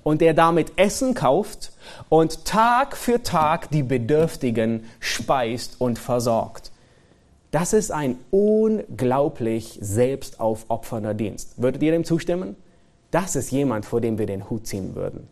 und 0.04 0.22
der 0.22 0.34
damit 0.34 0.74
Essen 0.78 1.16
kauft 1.16 1.72
und 2.10 2.46
Tag 2.46 2.96
für 2.96 3.24
Tag 3.24 3.72
die 3.72 3.84
Bedürftigen 3.84 4.86
speist 5.00 5.80
und 5.80 5.98
versorgt. 5.98 6.72
Das 7.52 7.74
ist 7.74 7.92
ein 7.92 8.20
unglaublich 8.32 9.80
selbstaufopfernder 9.82 11.14
Dienst. 11.14 11.62
Würdet 11.62 11.82
ihr 11.82 11.92
dem 11.92 12.04
zustimmen? 12.04 12.56
Das 13.12 13.36
ist 13.36 13.52
jemand, 13.52 13.86
vor 13.86 14.02
dem 14.02 14.18
wir 14.18 14.26
den 14.26 14.50
Hut 14.50 14.68
ziehen 14.68 14.96
würden. 14.96 15.28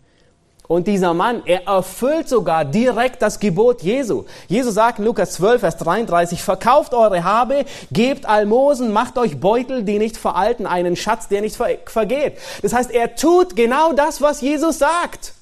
Und 0.67 0.87
dieser 0.87 1.13
Mann, 1.13 1.43
er 1.45 1.67
erfüllt 1.67 2.29
sogar 2.29 2.63
direkt 2.63 3.21
das 3.21 3.39
Gebot 3.39 3.81
Jesu. 3.81 4.23
Jesus 4.47 4.75
sagt 4.75 4.99
in 4.99 5.05
Lukas 5.05 5.33
12, 5.33 5.59
Vers 5.59 5.77
33, 5.77 6.41
verkauft 6.41 6.93
eure 6.93 7.25
Habe, 7.25 7.65
gebt 7.91 8.25
Almosen, 8.25 8.91
macht 8.91 9.17
euch 9.17 9.39
Beutel, 9.41 9.83
die 9.83 9.99
nicht 9.99 10.15
veralten, 10.15 10.65
einen 10.65 10.95
Schatz, 10.95 11.27
der 11.27 11.41
nicht 11.41 11.57
vergeht. 11.57 12.37
Das 12.61 12.73
heißt, 12.73 12.91
er 12.91 13.15
tut 13.15 13.57
genau 13.57 13.91
das, 13.91 14.21
was 14.21 14.39
Jesus 14.39 14.79
sagt. 14.79 15.33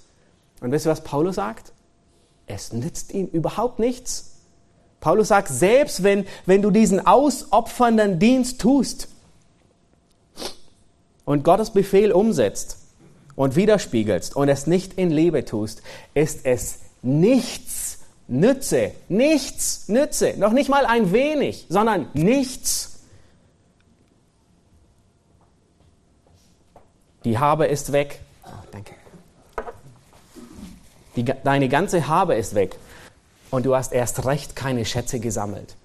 Und 0.60 0.72
wisst 0.72 0.88
ihr, 0.88 0.92
was 0.92 1.02
Paulus 1.02 1.36
sagt? 1.36 1.72
es 2.54 2.74
nützt 2.74 3.14
ihm 3.14 3.28
überhaupt 3.28 3.80
nichts. 3.80 4.32
Paulus 5.00 5.30
sagt, 5.30 5.48
selbst 5.48 6.04
wenn, 6.04 6.26
wenn 6.46 6.62
du 6.62 6.70
diesen 6.70 7.06
ausopfernden 7.06 8.20
Dienst 8.20 8.62
tust 8.62 9.08
und 11.26 11.44
Gottes 11.44 11.72
Befehl 11.72 12.12
umsetzt 12.12 12.78
und 13.36 13.56
widerspiegelst 13.56 14.36
und 14.36 14.50
es 14.50 14.68
nicht 14.68 14.94
in 14.94 15.12
Liebe 15.12 15.46
tust, 15.46 15.82
ist 16.14 16.46
es 16.46 16.80
nichts 17.02 18.00
Nütze, 18.28 18.92
nichts 19.10 19.90
Nütze, 19.90 20.36
noch 20.38 20.54
nicht 20.54 20.70
mal 20.70 20.86
ein 20.86 21.12
wenig, 21.12 21.66
sondern 21.70 22.08
nichts. 22.14 23.00
Die 27.24 27.38
Habe 27.38 27.68
ist 27.68 27.92
weg. 27.92 28.22
Oh, 28.46 28.50
danke. 28.72 28.94
Die, 31.16 31.26
deine 31.26 31.68
ganze 31.68 32.08
Habe 32.08 32.36
ist 32.36 32.56
weg 32.56 32.78
und 33.50 33.66
du 33.66 33.76
hast 33.76 33.92
erst 33.92 34.26
recht 34.26 34.56
keine 34.56 34.86
Schätze 34.86 35.20
gesammelt. 35.20 35.76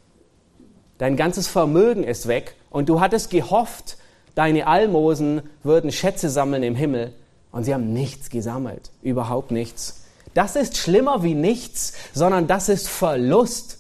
Dein 0.99 1.17
ganzes 1.17 1.47
Vermögen 1.49 2.05
ist 2.05 2.29
weg 2.29 2.55
und 2.71 2.89
du 2.89 3.01
hattest 3.01 3.31
gehofft, 3.31 3.99
deine 4.37 4.69
Almosen 4.69 5.43
würden 5.65 5.91
Schätze 5.91 6.31
sammeln 6.31 6.63
im 6.63 6.77
Himmel 6.77 7.13
und 7.51 7.65
sie 7.65 7.75
haben 7.75 7.93
nichts 7.93 8.31
gesammelt, 8.31 8.93
überhaupt 9.03 9.51
nichts. 9.51 10.05
Das 10.35 10.55
ist 10.55 10.77
schlimmer 10.77 11.25
wie 11.25 11.35
nichts, 11.35 11.95
sondern 12.15 12.47
das 12.47 12.69
ist 12.69 12.87
Verlust. 12.87 13.79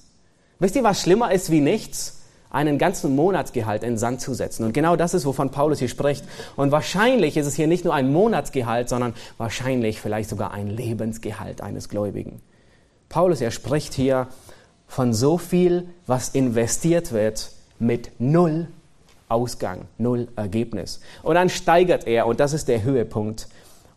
Wisst 0.58 0.74
ihr, 0.74 0.82
was 0.82 1.00
schlimmer 1.00 1.30
ist 1.30 1.50
wie 1.50 1.60
nichts? 1.60 2.14
einen 2.48 2.78
ganzen 2.78 3.14
Monatsgehalt 3.14 3.82
in 3.82 3.98
Sand 3.98 4.22
zu 4.22 4.32
setzen. 4.32 4.64
Und 4.64 4.72
genau 4.72 4.96
das 4.96 5.12
ist, 5.12 5.26
wovon 5.26 5.50
Paulus 5.50 5.78
hier 5.78 5.88
spricht. 5.88 6.24
Und 6.56 6.70
wahrscheinlich 6.70 7.36
ist 7.36 7.46
es 7.46 7.54
hier 7.54 7.66
nicht 7.66 7.84
nur 7.84 7.92
ein 7.92 8.10
Monatsgehalt, 8.10 8.88
sondern 8.88 9.12
wahrscheinlich 9.36 10.00
vielleicht 10.00 10.30
sogar 10.30 10.52
ein 10.52 10.70
Lebensgehalt 10.70 11.60
eines 11.60 11.90
Gläubigen. 11.90 12.40
Paulus, 13.10 13.42
er 13.42 13.50
spricht 13.50 13.92
hier 13.92 14.28
von 14.86 15.12
so 15.12 15.36
viel, 15.36 15.88
was 16.06 16.30
investiert 16.30 17.12
wird 17.12 17.50
mit 17.78 18.12
null 18.18 18.68
Ausgang, 19.28 19.82
null 19.98 20.28
Ergebnis. 20.36 21.00
Und 21.22 21.34
dann 21.34 21.48
steigert 21.48 22.06
er, 22.06 22.26
und 22.26 22.40
das 22.40 22.52
ist 22.52 22.68
der 22.68 22.82
Höhepunkt, 22.82 23.48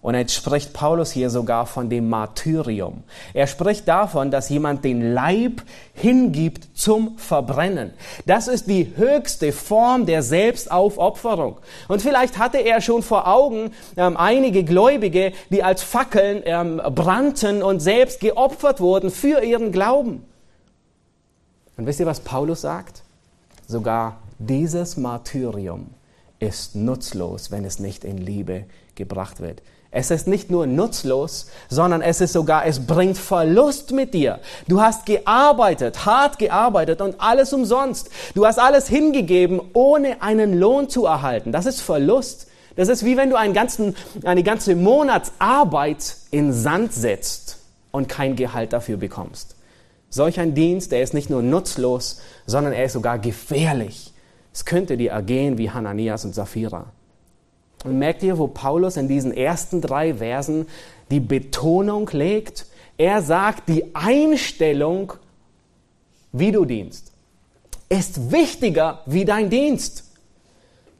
und 0.01 0.15
jetzt 0.15 0.33
spricht 0.33 0.71
Paulus 0.71 1.11
hier 1.11 1.29
sogar 1.29 1.65
von 1.65 1.89
dem 1.89 2.07
Martyrium. 2.07 3.03
Er 3.33 3.47
spricht 3.47 3.85
davon, 3.85 4.31
dass 4.31 4.47
jemand 4.47 4.85
den 4.85 5.13
Leib 5.13 5.61
hingibt 5.93 6.77
zum 6.77 7.17
Verbrennen. 7.17 7.91
Das 8.25 8.47
ist 8.47 8.67
die 8.67 8.93
höchste 8.95 9.51
Form 9.51 10.05
der 10.05 10.23
Selbstaufopferung. 10.23 11.57
Und 11.89 12.01
vielleicht 12.01 12.39
hatte 12.39 12.59
er 12.59 12.79
schon 12.79 13.03
vor 13.03 13.27
Augen 13.27 13.71
ähm, 13.97 14.15
einige 14.15 14.63
Gläubige, 14.63 15.33
die 15.49 15.63
als 15.63 15.83
Fackeln 15.83 16.43
ähm, 16.45 16.81
brannten 16.95 17.61
und 17.61 17.81
selbst 17.81 18.21
geopfert 18.21 18.79
wurden 18.79 19.11
für 19.11 19.43
ihren 19.43 19.73
Glauben. 19.73 20.23
Und 21.75 21.85
wisst 21.85 21.99
ihr, 21.99 22.05
was 22.05 22.21
Paulus 22.21 22.61
sagt? 22.61 23.03
Sogar 23.67 24.15
dieses 24.39 24.97
Martyrium 24.97 25.88
ist 26.39 26.75
nutzlos, 26.75 27.52
wenn 27.52 27.65
es 27.65 27.80
nicht 27.80 28.06
in 28.06 28.17
Liebe 28.17 28.65
gebracht 28.95 29.41
wird. 29.41 29.62
Es 29.91 30.12
ist 30.12 30.28
nicht 30.28 30.52
nur 30.52 30.67
nutzlos, 30.67 31.47
sondern 31.67 32.02
es 32.02 32.21
ist 32.21 32.34
sogar, 32.34 32.65
es 32.65 32.86
bringt 32.86 33.17
Verlust 33.17 33.91
mit 33.91 34.13
dir. 34.13 34.39
Du 34.67 34.82
hast 34.82 35.06
gearbeitet, 35.06 36.06
hart 36.06 36.39
gearbeitet 36.39 37.02
und 37.02 37.19
alles 37.19 37.54
umsonst. 37.54 38.10
Du 38.36 38.45
hast 38.45 38.60
alles 38.60 38.88
hingegeben, 38.88 39.60
ohne 39.73 40.21
einen 40.21 40.58
Lohn 40.58 40.89
zu 40.89 41.06
erhalten. 41.06 41.52
Das 41.52 41.65
ist 41.65 41.82
Verlust. 41.82 42.47
Das 42.75 42.88
ist 42.88 43.04
wie 43.04 43.17
wenn 43.17 43.32
du 43.32 43.36
einen 43.36 43.54
ganzen, 43.54 43.95
eine 44.23 44.43
ganze 44.43 44.75
Monatsarbeit 44.75 46.15
in 46.32 46.54
Sand 46.54 46.93
setzt 46.93 47.58
und 47.91 48.08
kein 48.08 48.36
Gehalt 48.36 48.71
dafür 48.73 48.97
bekommst. 48.97 49.56
Solch 50.12 50.39
ein 50.39 50.54
Dienst, 50.54 50.91
der 50.91 51.02
ist 51.02 51.13
nicht 51.13 51.30
nur 51.30 51.41
nutzlos, 51.41 52.21
sondern 52.45 52.73
er 52.73 52.86
ist 52.86 52.93
sogar 52.93 53.19
gefährlich. 53.19 54.13
Es 54.53 54.65
könnte 54.65 54.97
dir 54.97 55.12
ergehen 55.12 55.57
wie 55.57 55.69
Hananias 55.69 56.25
und 56.25 56.35
Sapphira. 56.35 56.91
Und 57.83 57.97
merkt 57.97 58.23
ihr, 58.23 58.38
wo 58.38 58.47
Paulus 58.47 58.97
in 58.97 59.07
diesen 59.07 59.33
ersten 59.33 59.81
drei 59.81 60.15
Versen 60.15 60.67
die 61.12 61.19
Betonung 61.19 62.09
legt? 62.12 62.65
Er 62.97 63.21
sagt, 63.21 63.69
die 63.69 63.95
Einstellung, 63.95 65.13
wie 66.31 66.51
du 66.51 66.65
dienst, 66.65 67.13
ist 67.88 68.31
wichtiger 68.31 69.01
wie 69.05 69.25
dein 69.25 69.49
Dienst. 69.49 70.09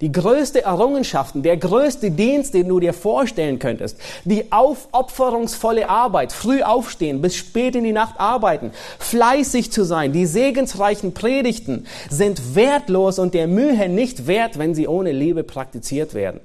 Die 0.02 0.14
größte 0.14 0.64
Errungenschaften, 0.64 1.44
der 1.44 1.58
größte 1.58 2.10
Dienst, 2.12 2.54
den 2.54 2.70
du 2.70 2.80
dir 2.80 2.94
vorstellen 2.94 3.60
könntest, 3.60 3.98
die 4.24 4.50
aufopferungsvolle 4.50 5.90
Arbeit, 5.90 6.32
früh 6.32 6.62
aufstehen, 6.62 7.22
bis 7.22 7.36
spät 7.36 7.76
in 7.76 7.84
die 7.84 7.92
Nacht 7.92 8.18
arbeiten, 8.18 8.72
fleißig 8.98 9.74
zu 9.74 9.84
sein, 9.84 10.14
die 10.14 10.26
segensreichen 10.26 11.14
Predigten 11.14 11.86
sind 12.10 12.56
wertlos 12.56 13.20
und 13.20 13.34
der 13.34 13.48
Mühe 13.48 13.90
nicht 13.90 14.26
wert, 14.26 14.58
wenn 14.58 14.74
sie 14.74 14.88
ohne 14.88 15.12
Liebe 15.12 15.44
praktiziert 15.44 16.14
werden. 16.14 16.40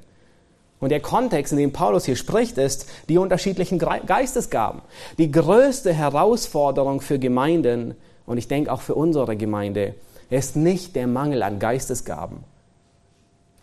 Und 0.80 0.88
der 0.88 1.00
Kontext, 1.00 1.52
in 1.52 1.58
dem 1.58 1.72
Paulus 1.72 2.04
hier 2.06 2.16
spricht, 2.16 2.58
ist 2.58 2.86
die 3.08 3.18
unterschiedlichen 3.18 3.78
Geistesgaben. 3.78 4.82
Die 5.16 5.30
größte 5.30 5.92
Herausforderung 5.92 7.00
für 7.00 7.20
Gemeinden, 7.20 7.94
und 8.26 8.36
ich 8.36 8.48
denke 8.48 8.72
auch 8.72 8.80
für 8.80 8.96
unsere 8.96 9.36
Gemeinde, 9.36 9.94
ist 10.28 10.56
nicht 10.56 10.96
der 10.96 11.06
Mangel 11.06 11.44
an 11.44 11.60
Geistesgaben. 11.60 12.38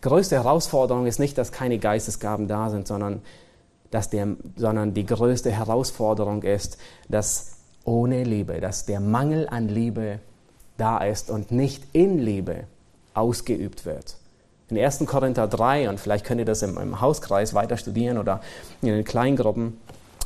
Größte 0.02 0.36
Herausforderung 0.36 1.06
ist 1.06 1.18
nicht, 1.18 1.38
dass 1.38 1.52
keine 1.52 1.78
Geistesgaben 1.78 2.48
da 2.48 2.68
sind, 2.70 2.86
sondern, 2.86 3.22
dass 3.90 4.10
der, 4.10 4.28
sondern 4.56 4.94
die 4.94 5.06
größte 5.06 5.50
Herausforderung 5.50 6.42
ist, 6.42 6.76
dass 7.08 7.56
ohne 7.84 8.24
Liebe, 8.24 8.60
dass 8.60 8.84
der 8.84 9.00
Mangel 9.00 9.48
an 9.48 9.68
Liebe 9.68 10.18
da 10.76 10.98
ist 10.98 11.30
und 11.30 11.50
nicht 11.50 11.84
in 11.92 12.18
Liebe 12.18 12.64
ausgeübt 13.14 13.86
wird 13.86 14.16
in 14.72 14.82
1. 14.82 15.04
Korinther 15.06 15.46
3, 15.46 15.88
und 15.90 16.00
vielleicht 16.00 16.24
könnt 16.24 16.40
ihr 16.40 16.46
das 16.46 16.62
im, 16.62 16.78
im 16.78 17.00
Hauskreis 17.00 17.52
weiter 17.52 17.76
studieren 17.76 18.16
oder 18.16 18.40
in 18.80 18.88
den 18.88 19.04
Kleingruppen, 19.04 19.78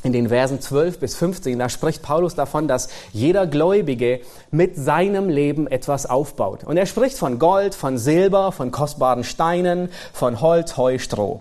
in 0.07 0.13
den 0.13 0.29
Versen 0.29 0.61
12 0.61 1.01
bis 1.01 1.17
15, 1.17 1.59
da 1.59 1.69
spricht 1.69 2.03
Paulus 2.03 2.37
davon, 2.37 2.69
dass 2.69 2.89
jeder 3.13 3.47
Gläubige 3.47 4.21
mit 4.53 4.77
seinem 4.77 5.29
Leben 5.29 5.67
etwas 5.67 6.07
aufbaut. 6.07 6.65
Und 6.65 6.77
er 6.77 6.87
spricht 6.87 7.19
von 7.19 7.39
Gold, 7.39 7.75
von 7.75 7.99
Silber, 7.99 8.53
von 8.53 8.71
kostbaren 8.71 9.25
Steinen, 9.25 9.91
von 10.13 10.41
Holz, 10.41 10.77
Heu, 10.77 10.99
Stroh. 10.99 11.41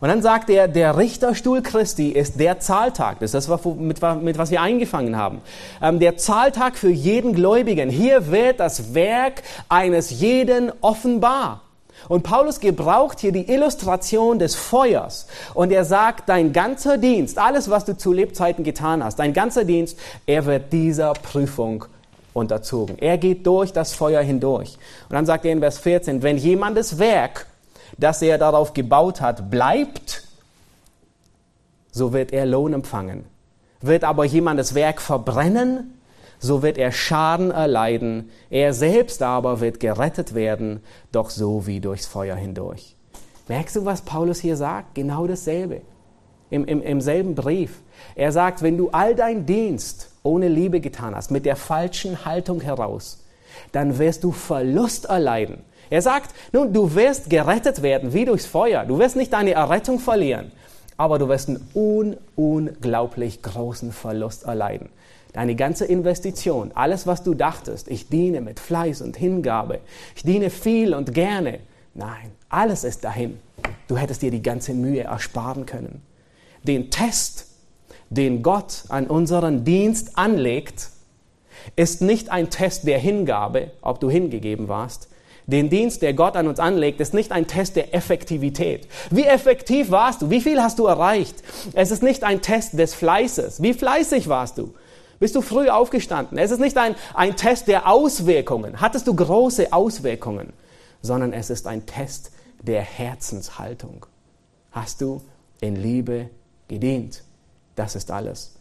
Und 0.00 0.08
dann 0.08 0.22
sagt 0.22 0.48
er, 0.48 0.66
der 0.66 0.96
Richterstuhl 0.96 1.60
Christi 1.60 2.08
ist 2.08 2.40
der 2.40 2.58
Zahltag. 2.58 3.18
Das 3.20 3.34
ist 3.34 3.48
das, 3.50 3.64
mit, 3.66 4.00
mit 4.22 4.38
was 4.38 4.50
wir 4.50 4.62
eingefangen 4.62 5.16
haben. 5.16 5.42
Ähm, 5.82 5.98
der 6.00 6.16
Zahltag 6.16 6.78
für 6.78 6.88
jeden 6.88 7.34
Gläubigen. 7.34 7.90
Hier 7.90 8.30
wird 8.30 8.60
das 8.60 8.94
Werk 8.94 9.42
eines 9.68 10.08
jeden 10.08 10.72
offenbar. 10.80 11.60
Und 12.08 12.22
Paulus 12.22 12.60
gebraucht 12.60 13.20
hier 13.20 13.32
die 13.32 13.50
Illustration 13.50 14.38
des 14.38 14.54
Feuers. 14.54 15.26
Und 15.54 15.72
er 15.72 15.84
sagt, 15.84 16.28
dein 16.28 16.52
ganzer 16.52 16.98
Dienst, 16.98 17.38
alles, 17.38 17.70
was 17.70 17.84
du 17.84 17.96
zu 17.96 18.12
Lebzeiten 18.12 18.64
getan 18.64 19.04
hast, 19.04 19.18
dein 19.18 19.32
ganzer 19.32 19.64
Dienst, 19.64 19.98
er 20.26 20.46
wird 20.46 20.72
dieser 20.72 21.12
Prüfung 21.12 21.84
unterzogen. 22.32 22.98
Er 22.98 23.18
geht 23.18 23.46
durch 23.46 23.72
das 23.72 23.92
Feuer 23.92 24.22
hindurch. 24.22 24.78
Und 25.08 25.14
dann 25.14 25.26
sagt 25.26 25.44
er 25.44 25.52
in 25.52 25.60
Vers 25.60 25.78
14, 25.78 26.22
wenn 26.22 26.36
jemandes 26.36 26.98
Werk, 26.98 27.46
das 27.98 28.22
er 28.22 28.38
darauf 28.38 28.72
gebaut 28.72 29.20
hat, 29.20 29.50
bleibt, 29.50 30.22
so 31.92 32.12
wird 32.12 32.32
er 32.32 32.46
Lohn 32.46 32.72
empfangen. 32.72 33.24
Wird 33.80 34.04
aber 34.04 34.24
jemandes 34.24 34.74
Werk 34.74 35.00
verbrennen, 35.00 35.99
so 36.40 36.62
wird 36.62 36.78
er 36.78 36.90
Schaden 36.90 37.50
erleiden, 37.50 38.30
er 38.48 38.72
selbst 38.72 39.22
aber 39.22 39.60
wird 39.60 39.78
gerettet 39.78 40.34
werden, 40.34 40.80
doch 41.12 41.30
so 41.30 41.66
wie 41.66 41.80
durchs 41.80 42.06
Feuer 42.06 42.34
hindurch. 42.34 42.96
Merkst 43.46 43.76
du, 43.76 43.84
was 43.84 44.02
Paulus 44.02 44.40
hier 44.40 44.56
sagt? 44.56 44.94
Genau 44.94 45.26
dasselbe. 45.26 45.82
Im, 46.48 46.64
im, 46.64 46.82
Im 46.82 47.00
selben 47.00 47.34
Brief. 47.34 47.82
Er 48.16 48.32
sagt, 48.32 48.62
wenn 48.62 48.76
du 48.78 48.88
all 48.90 49.14
dein 49.14 49.46
Dienst 49.46 50.10
ohne 50.22 50.48
Liebe 50.48 50.80
getan 50.80 51.14
hast, 51.14 51.30
mit 51.30 51.44
der 51.44 51.56
falschen 51.56 52.24
Haltung 52.24 52.60
heraus, 52.60 53.24
dann 53.72 53.98
wirst 53.98 54.24
du 54.24 54.32
Verlust 54.32 55.04
erleiden. 55.04 55.58
Er 55.90 56.02
sagt, 56.02 56.34
nun, 56.52 56.72
du 56.72 56.94
wirst 56.94 57.28
gerettet 57.28 57.82
werden 57.82 58.12
wie 58.12 58.24
durchs 58.24 58.46
Feuer. 58.46 58.84
Du 58.84 58.98
wirst 58.98 59.16
nicht 59.16 59.32
deine 59.32 59.52
Errettung 59.52 59.98
verlieren, 59.98 60.52
aber 60.96 61.18
du 61.18 61.28
wirst 61.28 61.48
einen 61.48 61.68
un 61.74 62.16
unglaublich 62.36 63.42
großen 63.42 63.92
Verlust 63.92 64.44
erleiden. 64.44 64.88
Deine 65.32 65.54
ganze 65.54 65.84
Investition, 65.84 66.72
alles, 66.74 67.06
was 67.06 67.22
du 67.22 67.34
dachtest, 67.34 67.88
ich 67.88 68.08
diene 68.08 68.40
mit 68.40 68.58
Fleiß 68.58 69.00
und 69.00 69.16
Hingabe, 69.16 69.80
ich 70.16 70.22
diene 70.24 70.50
viel 70.50 70.92
und 70.92 71.14
gerne. 71.14 71.60
Nein, 71.94 72.32
alles 72.48 72.84
ist 72.84 73.04
dahin. 73.04 73.38
Du 73.86 73.96
hättest 73.96 74.22
dir 74.22 74.30
die 74.30 74.42
ganze 74.42 74.74
Mühe 74.74 75.02
ersparen 75.02 75.66
können. 75.66 76.02
Den 76.64 76.90
Test, 76.90 77.46
den 78.10 78.42
Gott 78.42 78.84
an 78.88 79.06
unseren 79.06 79.64
Dienst 79.64 80.18
anlegt, 80.18 80.90
ist 81.76 82.02
nicht 82.02 82.30
ein 82.30 82.50
Test 82.50 82.86
der 82.86 82.98
Hingabe, 82.98 83.70
ob 83.82 84.00
du 84.00 84.10
hingegeben 84.10 84.68
warst. 84.68 85.08
Den 85.46 85.68
Dienst, 85.68 86.02
der 86.02 86.14
Gott 86.14 86.36
an 86.36 86.46
uns 86.46 86.60
anlegt, 86.60 87.00
ist 87.00 87.12
nicht 87.12 87.32
ein 87.32 87.46
Test 87.46 87.76
der 87.76 87.94
Effektivität. 87.94 88.86
Wie 89.10 89.24
effektiv 89.24 89.90
warst 89.90 90.22
du? 90.22 90.30
Wie 90.30 90.40
viel 90.40 90.62
hast 90.62 90.78
du 90.78 90.86
erreicht? 90.86 91.42
Es 91.72 91.90
ist 91.90 92.02
nicht 92.02 92.22
ein 92.24 92.40
Test 92.40 92.78
des 92.78 92.94
Fleißes. 92.94 93.62
Wie 93.62 93.74
fleißig 93.74 94.28
warst 94.28 94.58
du? 94.58 94.74
Bist 95.20 95.36
du 95.36 95.42
früh 95.42 95.68
aufgestanden? 95.68 96.38
Es 96.38 96.50
ist 96.50 96.60
nicht 96.60 96.78
ein, 96.78 96.96
ein 97.14 97.36
Test 97.36 97.68
der 97.68 97.86
Auswirkungen. 97.86 98.80
Hattest 98.80 99.06
du 99.06 99.14
große 99.14 99.70
Auswirkungen? 99.72 100.54
Sondern 101.02 101.34
es 101.34 101.50
ist 101.50 101.66
ein 101.66 101.84
Test 101.84 102.32
der 102.62 102.80
Herzenshaltung. 102.80 104.06
Hast 104.72 105.02
du 105.02 105.20
in 105.60 105.76
Liebe 105.76 106.30
gedient? 106.68 107.22
Das 107.76 107.94
ist 107.94 108.10
alles. 108.10 108.56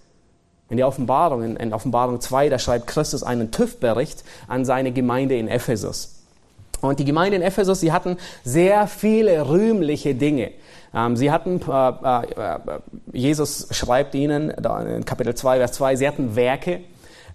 In 0.70 0.76
der 0.76 0.88
Offenbarung, 0.88 1.44
in, 1.44 1.56
in 1.56 1.74
Offenbarung 1.74 2.20
2, 2.20 2.50
da 2.50 2.60
schreibt 2.60 2.88
Christus 2.88 3.24
einen 3.24 3.52
TÜV-Bericht 3.52 4.26
an 4.50 4.66
seine 4.66 4.92
Gemeinde 4.92 5.38
in 5.38 5.48
Ephesus. 5.48 6.19
Und 6.82 7.00
die 7.00 7.06
Gemeinde 7.06 7.38
in 7.38 7.42
Ephesus, 7.42 7.80
sie 7.80 7.92
hatten 7.92 8.18
sehr 8.44 8.88
viele 8.88 9.50
rühmliche 9.50 10.16
Dinge. 10.16 10.52
Ähm, 10.94 11.16
sie 11.16 11.32
hatten, 11.32 11.62
äh, 11.62 11.90
äh, 11.90 12.56
äh 12.56 12.80
Jesus 13.12 13.68
schreibt 13.72 14.16
ihnen 14.16 14.50
in 14.50 15.06
Kapitel 15.06 15.36
2, 15.36 15.58
Vers 15.58 15.74
2, 15.74 15.96
sie 15.98 16.08
hatten 16.08 16.36
Werke, 16.36 16.82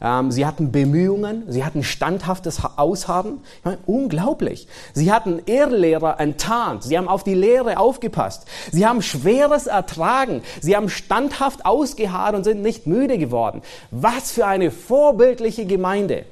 ähm, 0.00 0.30
sie 0.30 0.44
hatten 0.44 0.72
Bemühungen, 0.72 1.44
sie 1.48 1.64
hatten 1.64 1.83
standhaftes 1.83 2.61
Ausharren. 2.76 3.40
Meine, 3.62 3.78
unglaublich. 3.87 4.66
Sie 4.92 5.12
hatten 5.12 5.40
Irrlehrer 5.46 6.20
enttarnt, 6.20 6.83
sie 6.83 6.98
haben 6.98 7.09
auf 7.09 7.22
die 7.22 7.35
Lehre 7.35 7.78
aufgepasst. 7.78 8.46
Sie 8.72 8.87
haben 8.87 9.02
Schweres 9.02 9.66
ertragen, 9.66 10.42
sie 10.61 10.74
haben 10.76 10.88
standhaft 10.88 11.64
ausgeharrt 11.64 12.35
und 12.35 12.44
sind 12.44 12.62
nicht 12.62 12.87
müde 12.87 13.18
geworden. 13.18 13.62
Was 13.90 14.33
für 14.33 14.46
eine 14.46 14.70
vorbildliche 14.70 15.66
Gemeinde. 15.66 16.24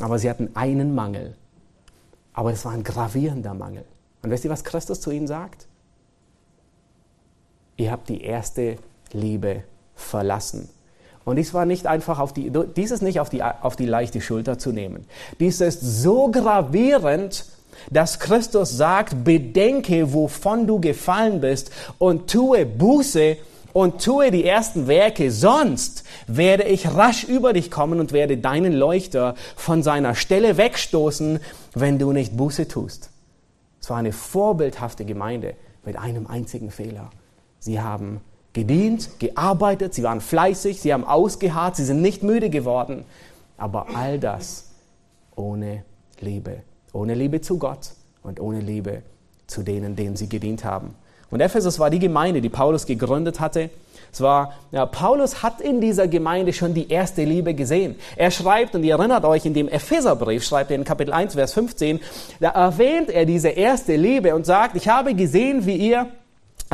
Aber 0.00 0.18
sie 0.18 0.30
hatten 0.30 0.50
einen 0.54 0.94
Mangel. 0.94 1.34
Aber 2.32 2.52
es 2.52 2.64
war 2.64 2.72
ein 2.72 2.84
gravierender 2.84 3.54
Mangel. 3.54 3.84
Und 4.22 4.30
wisst 4.30 4.44
ihr, 4.44 4.50
was 4.50 4.64
Christus 4.64 5.00
zu 5.00 5.10
ihnen 5.10 5.26
sagt? 5.26 5.66
Ihr 7.76 7.90
habt 7.90 8.08
die 8.08 8.22
erste 8.22 8.76
Liebe 9.12 9.64
verlassen. 9.94 10.68
Und 11.24 11.36
dies 11.36 11.54
war 11.54 11.66
nicht 11.66 11.86
einfach 11.86 12.18
auf 12.18 12.32
die, 12.32 12.52
dies 12.76 12.90
ist 12.90 13.02
nicht 13.02 13.20
auf 13.20 13.30
die, 13.30 13.42
auf 13.42 13.76
die 13.76 13.86
leichte 13.86 14.20
Schulter 14.20 14.58
zu 14.58 14.72
nehmen. 14.72 15.06
Dies 15.38 15.60
ist 15.60 15.80
so 15.80 16.30
gravierend, 16.30 17.44
dass 17.90 18.18
Christus 18.18 18.76
sagt, 18.76 19.24
bedenke, 19.24 20.12
wovon 20.12 20.66
du 20.66 20.80
gefallen 20.80 21.40
bist 21.40 21.70
und 21.98 22.30
tue 22.30 22.66
Buße 22.66 23.36
und 23.72 24.02
tue 24.02 24.30
die 24.30 24.44
ersten 24.44 24.86
Werke, 24.86 25.30
sonst 25.30 26.04
werde 26.26 26.64
ich 26.64 26.94
rasch 26.94 27.24
über 27.24 27.52
dich 27.52 27.70
kommen 27.70 28.00
und 28.00 28.12
werde 28.12 28.36
deinen 28.36 28.72
Leuchter 28.72 29.34
von 29.56 29.82
seiner 29.82 30.14
Stelle 30.14 30.56
wegstoßen, 30.56 31.40
wenn 31.74 31.98
du 31.98 32.12
nicht 32.12 32.36
Buße 32.36 32.68
tust. 32.68 33.10
Es 33.80 33.90
war 33.90 33.96
eine 33.96 34.12
vorbildhafte 34.12 35.04
Gemeinde 35.04 35.54
mit 35.84 35.96
einem 35.96 36.26
einzigen 36.26 36.70
Fehler. 36.70 37.10
Sie 37.58 37.80
haben 37.80 38.20
gedient, 38.52 39.18
gearbeitet, 39.18 39.94
sie 39.94 40.02
waren 40.02 40.20
fleißig, 40.20 40.80
sie 40.80 40.92
haben 40.92 41.04
ausgeharrt, 41.04 41.76
sie 41.76 41.84
sind 41.84 42.02
nicht 42.02 42.22
müde 42.22 42.50
geworden. 42.50 43.04
Aber 43.56 43.86
all 43.94 44.18
das 44.18 44.70
ohne 45.34 45.84
Liebe. 46.20 46.62
Ohne 46.92 47.14
Liebe 47.14 47.40
zu 47.40 47.58
Gott 47.58 47.92
und 48.22 48.38
ohne 48.38 48.60
Liebe 48.60 49.02
zu 49.46 49.62
denen, 49.62 49.96
denen 49.96 50.16
sie 50.16 50.28
gedient 50.28 50.64
haben. 50.64 50.94
Und 51.32 51.40
Ephesus 51.40 51.78
war 51.78 51.88
die 51.88 51.98
Gemeinde, 51.98 52.42
die 52.42 52.50
Paulus 52.50 52.84
gegründet 52.84 53.40
hatte. 53.40 53.70
Es 54.12 54.20
war, 54.20 54.52
ja, 54.70 54.84
Paulus 54.84 55.42
hat 55.42 55.62
in 55.62 55.80
dieser 55.80 56.06
Gemeinde 56.06 56.52
schon 56.52 56.74
die 56.74 56.90
erste 56.90 57.24
Liebe 57.24 57.54
gesehen. 57.54 57.96
Er 58.16 58.30
schreibt, 58.30 58.74
und 58.74 58.84
ihr 58.84 58.94
erinnert 58.96 59.24
euch, 59.24 59.46
in 59.46 59.54
dem 59.54 59.66
Epheserbrief, 59.66 60.44
schreibt 60.44 60.70
er 60.70 60.76
in 60.76 60.84
Kapitel 60.84 61.14
1, 61.14 61.32
Vers 61.34 61.54
15, 61.54 62.00
da 62.38 62.50
erwähnt 62.50 63.08
er 63.08 63.24
diese 63.24 63.48
erste 63.48 63.96
Liebe 63.96 64.34
und 64.34 64.44
sagt, 64.44 64.76
ich 64.76 64.88
habe 64.88 65.14
gesehen, 65.14 65.64
wie 65.64 65.76
ihr 65.76 66.06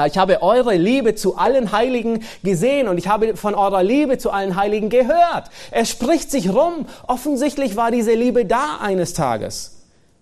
ich 0.06 0.16
habe 0.16 0.42
eure 0.42 0.76
Liebe 0.76 1.16
zu 1.16 1.36
allen 1.36 1.72
Heiligen 1.72 2.22
gesehen 2.44 2.86
und 2.86 2.98
ich 2.98 3.08
habe 3.08 3.36
von 3.36 3.56
eurer 3.56 3.82
Liebe 3.82 4.18
zu 4.18 4.30
allen 4.30 4.54
Heiligen 4.54 4.90
gehört. 4.90 5.50
Es 5.72 5.90
spricht 5.90 6.30
sich 6.30 6.50
rum. 6.50 6.86
Offensichtlich 7.08 7.74
war 7.74 7.90
diese 7.90 8.14
Liebe 8.14 8.44
da 8.44 8.78
eines 8.80 9.12
Tages. 9.12 9.77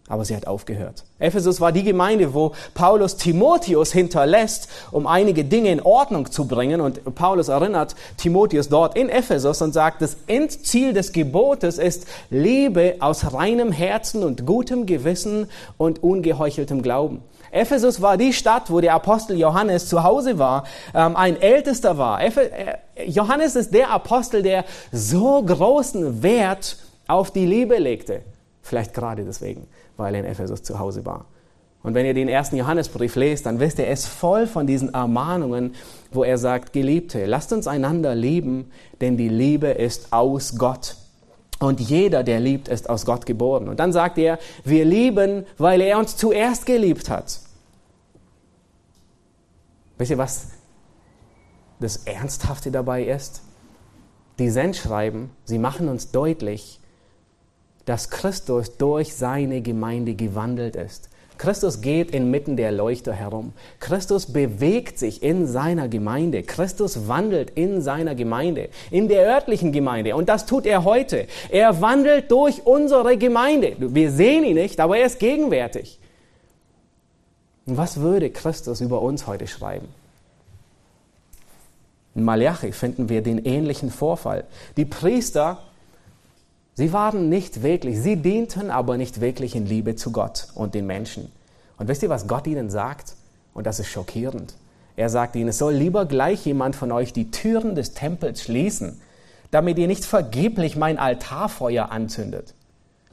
Aber 0.08 0.24
sie 0.24 0.36
hat 0.36 0.46
aufgehört. 0.46 1.02
Ephesus 1.18 1.60
war 1.60 1.72
die 1.72 1.82
Gemeinde, 1.82 2.32
wo 2.32 2.52
Paulus 2.74 3.16
Timotheus 3.16 3.92
hinterlässt, 3.92 4.68
um 4.92 5.06
einige 5.06 5.44
Dinge 5.44 5.72
in 5.72 5.82
Ordnung 5.82 6.30
zu 6.30 6.46
bringen. 6.46 6.80
Und 6.80 7.14
Paulus 7.16 7.48
erinnert 7.48 7.96
Timotheus 8.16 8.68
dort 8.68 8.96
in 8.96 9.08
Ephesus 9.08 9.60
und 9.62 9.72
sagt, 9.72 10.02
das 10.02 10.16
Endziel 10.28 10.92
des 10.92 11.12
Gebotes 11.12 11.78
ist 11.78 12.06
Liebe 12.30 12.96
aus 13.00 13.32
reinem 13.32 13.72
Herzen 13.72 14.22
und 14.22 14.46
gutem 14.46 14.86
Gewissen 14.86 15.48
und 15.76 16.04
ungeheucheltem 16.04 16.82
Glauben. 16.82 17.22
Ephesus 17.50 18.00
war 18.00 18.16
die 18.16 18.32
Stadt, 18.32 18.70
wo 18.70 18.80
der 18.80 18.94
Apostel 18.94 19.38
Johannes 19.38 19.88
zu 19.88 20.04
Hause 20.04 20.38
war, 20.38 20.64
ähm, 20.94 21.16
ein 21.16 21.40
Ältester 21.40 21.98
war. 21.98 22.22
Eph 22.22 22.36
äh, 22.36 22.76
Johannes 23.06 23.56
ist 23.56 23.74
der 23.74 23.90
Apostel, 23.90 24.42
der 24.42 24.64
so 24.92 25.42
großen 25.42 26.22
Wert 26.22 26.76
auf 27.08 27.30
die 27.30 27.46
Liebe 27.46 27.76
legte. 27.78 28.22
Vielleicht 28.62 28.94
gerade 28.94 29.24
deswegen, 29.24 29.68
weil 29.96 30.14
er 30.14 30.20
in 30.20 30.26
Ephesus 30.26 30.62
zu 30.62 30.78
Hause 30.78 31.04
war. 31.04 31.26
Und 31.82 31.94
wenn 31.94 32.04
ihr 32.04 32.14
den 32.14 32.28
ersten 32.28 32.56
Johannesbrief 32.56 33.14
lest, 33.14 33.46
dann 33.46 33.60
wisst 33.60 33.78
ihr, 33.78 33.86
er 33.86 33.92
ist 33.92 34.06
voll 34.06 34.48
von 34.48 34.66
diesen 34.66 34.92
Ermahnungen, 34.92 35.74
wo 36.10 36.24
er 36.24 36.36
sagt, 36.36 36.72
Geliebte, 36.72 37.26
lasst 37.26 37.52
uns 37.52 37.68
einander 37.68 38.14
lieben, 38.14 38.72
denn 39.00 39.16
die 39.16 39.28
Liebe 39.28 39.68
ist 39.68 40.12
aus 40.12 40.58
Gott. 40.58 40.96
Und 41.58 41.80
jeder, 41.80 42.22
der 42.24 42.40
liebt, 42.40 42.68
ist 42.68 42.90
aus 42.90 43.06
Gott 43.06 43.24
geboren. 43.24 43.68
Und 43.68 43.78
dann 43.78 43.92
sagt 43.92 44.18
er, 44.18 44.38
wir 44.64 44.84
lieben, 44.84 45.46
weil 45.58 45.80
er 45.80 45.98
uns 45.98 46.16
zuerst 46.16 46.66
geliebt 46.66 47.08
hat. 47.08 47.38
Wisst 49.96 50.10
ihr, 50.10 50.18
was 50.18 50.48
das 51.80 51.98
Ernsthafte 51.98 52.70
dabei 52.70 53.04
ist? 53.04 53.42
Die 54.38 54.50
Sendschreiben, 54.50 55.30
sie 55.44 55.58
machen 55.58 55.88
uns 55.88 56.10
deutlich, 56.10 56.80
dass 57.86 58.10
Christus 58.10 58.76
durch 58.76 59.14
seine 59.14 59.62
Gemeinde 59.62 60.14
gewandelt 60.14 60.76
ist. 60.76 61.08
Christus 61.38 61.82
geht 61.82 62.12
inmitten 62.12 62.56
der 62.56 62.72
Leuchter 62.72 63.12
herum. 63.12 63.52
Christus 63.78 64.26
bewegt 64.32 64.98
sich 64.98 65.22
in 65.22 65.46
seiner 65.46 65.86
Gemeinde. 65.88 66.42
Christus 66.42 67.08
wandelt 67.08 67.50
in 67.50 67.82
seiner 67.82 68.14
Gemeinde, 68.14 68.70
in 68.90 69.08
der 69.08 69.26
örtlichen 69.26 69.70
Gemeinde. 69.70 70.16
Und 70.16 70.28
das 70.28 70.46
tut 70.46 70.64
er 70.66 70.84
heute. 70.84 71.26
Er 71.50 71.80
wandelt 71.82 72.30
durch 72.30 72.66
unsere 72.66 73.18
Gemeinde. 73.18 73.76
Wir 73.78 74.10
sehen 74.10 74.44
ihn 74.44 74.54
nicht, 74.54 74.80
aber 74.80 74.96
er 74.96 75.06
ist 75.06 75.18
gegenwärtig. 75.18 75.98
Und 77.66 77.76
was 77.76 78.00
würde 78.00 78.30
Christus 78.30 78.80
über 78.80 79.02
uns 79.02 79.26
heute 79.26 79.46
schreiben? 79.46 79.88
In 82.14 82.24
Malachi 82.24 82.72
finden 82.72 83.10
wir 83.10 83.22
den 83.22 83.44
ähnlichen 83.44 83.90
Vorfall. 83.90 84.44
Die 84.78 84.86
Priester 84.86 85.58
Sie 86.78 86.92
waren 86.92 87.30
nicht 87.30 87.62
wirklich, 87.62 87.98
sie 87.98 88.16
dienten 88.16 88.70
aber 88.70 88.98
nicht 88.98 89.22
wirklich 89.22 89.56
in 89.56 89.64
Liebe 89.64 89.96
zu 89.96 90.12
Gott 90.12 90.48
und 90.54 90.74
den 90.74 90.86
Menschen. 90.86 91.32
Und 91.78 91.88
wisst 91.88 92.02
ihr, 92.02 92.10
was 92.10 92.28
Gott 92.28 92.46
ihnen 92.46 92.68
sagt? 92.68 93.14
Und 93.54 93.66
das 93.66 93.80
ist 93.80 93.88
schockierend. 93.88 94.52
Er 94.94 95.08
sagt 95.08 95.36
ihnen, 95.36 95.48
es 95.48 95.56
soll 95.56 95.72
lieber 95.72 96.04
gleich 96.04 96.44
jemand 96.44 96.76
von 96.76 96.92
euch 96.92 97.14
die 97.14 97.30
Türen 97.30 97.74
des 97.76 97.94
Tempels 97.94 98.42
schließen, 98.42 99.00
damit 99.50 99.78
ihr 99.78 99.86
nicht 99.86 100.04
vergeblich 100.04 100.76
mein 100.76 100.98
Altarfeuer 100.98 101.90
anzündet. 101.90 102.52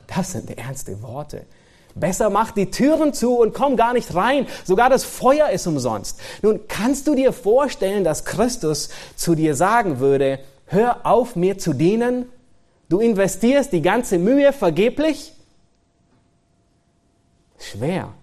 Das 0.08 0.34
sind 0.34 0.58
ernste 0.58 1.02
Worte. 1.02 1.45
Besser 1.95 2.30
mach 2.30 2.52
die 2.52 2.69
Türen 2.69 3.13
zu 3.13 3.38
und 3.38 3.54
komm 3.54 3.78
gar 3.78 3.93
nicht 3.93 4.13
rein. 4.13 4.45
Sogar 4.65 4.89
das 4.89 5.06
Feuer 5.06 5.52
ist 5.52 5.67
umsonst. 5.67 6.19
Nun 6.41 6.67
kannst 6.67 7.08
du 7.08 7.15
dir 7.15 7.32
vorstellen, 7.32 8.04
dass 8.04 8.26
Christus 8.26 8.89
zu 9.15 9.36
dir 9.36 9.56
sagen 9.56 9.99
würde, 9.99 10.39
hör 10.65 11.06
auf 11.06 11.38
mir 11.38 11.58
zu 11.58 11.71
dienen 11.71 12.26
Du 12.89 13.00
investierst 13.00 13.72
die 13.72 13.82
ganze 13.82 14.19
Mühe 14.19 14.54
vergeblich? 14.54 15.34
Schwer. 17.58 18.13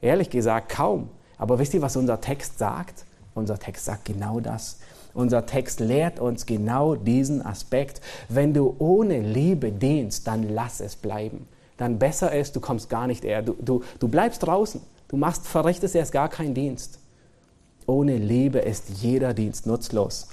Ehrlich 0.00 0.30
gesagt, 0.30 0.70
kaum. 0.70 1.08
Aber 1.38 1.58
wisst 1.58 1.74
ihr, 1.74 1.82
was 1.82 1.96
unser 1.96 2.20
Text 2.20 2.58
sagt? 2.58 3.04
Unser 3.34 3.58
Text 3.58 3.84
sagt 3.84 4.04
genau 4.04 4.40
das. 4.40 4.78
Unser 5.14 5.46
Text 5.46 5.80
lehrt 5.80 6.20
uns 6.20 6.46
genau 6.46 6.94
diesen 6.94 7.44
Aspekt. 7.44 8.00
Wenn 8.28 8.54
du 8.54 8.74
ohne 8.78 9.20
Liebe 9.20 9.70
dienst, 9.70 10.26
dann 10.26 10.48
lass 10.48 10.80
es 10.80 10.96
bleiben. 10.96 11.46
Dann 11.76 11.98
besser 11.98 12.34
ist, 12.34 12.56
du 12.56 12.60
kommst 12.60 12.88
gar 12.88 13.06
nicht 13.06 13.24
eher. 13.24 13.42
Du, 13.42 13.54
du, 13.60 13.82
du 13.98 14.08
bleibst 14.08 14.42
draußen. 14.44 14.80
Du 15.08 15.16
machst, 15.16 15.46
verrichtest 15.46 15.94
erst 15.94 16.12
gar 16.12 16.28
keinen 16.28 16.54
Dienst. 16.54 16.98
Ohne 17.86 18.16
Liebe 18.16 18.58
ist 18.58 18.88
jeder 18.88 19.34
Dienst 19.34 19.66
nutzlos. 19.66 20.28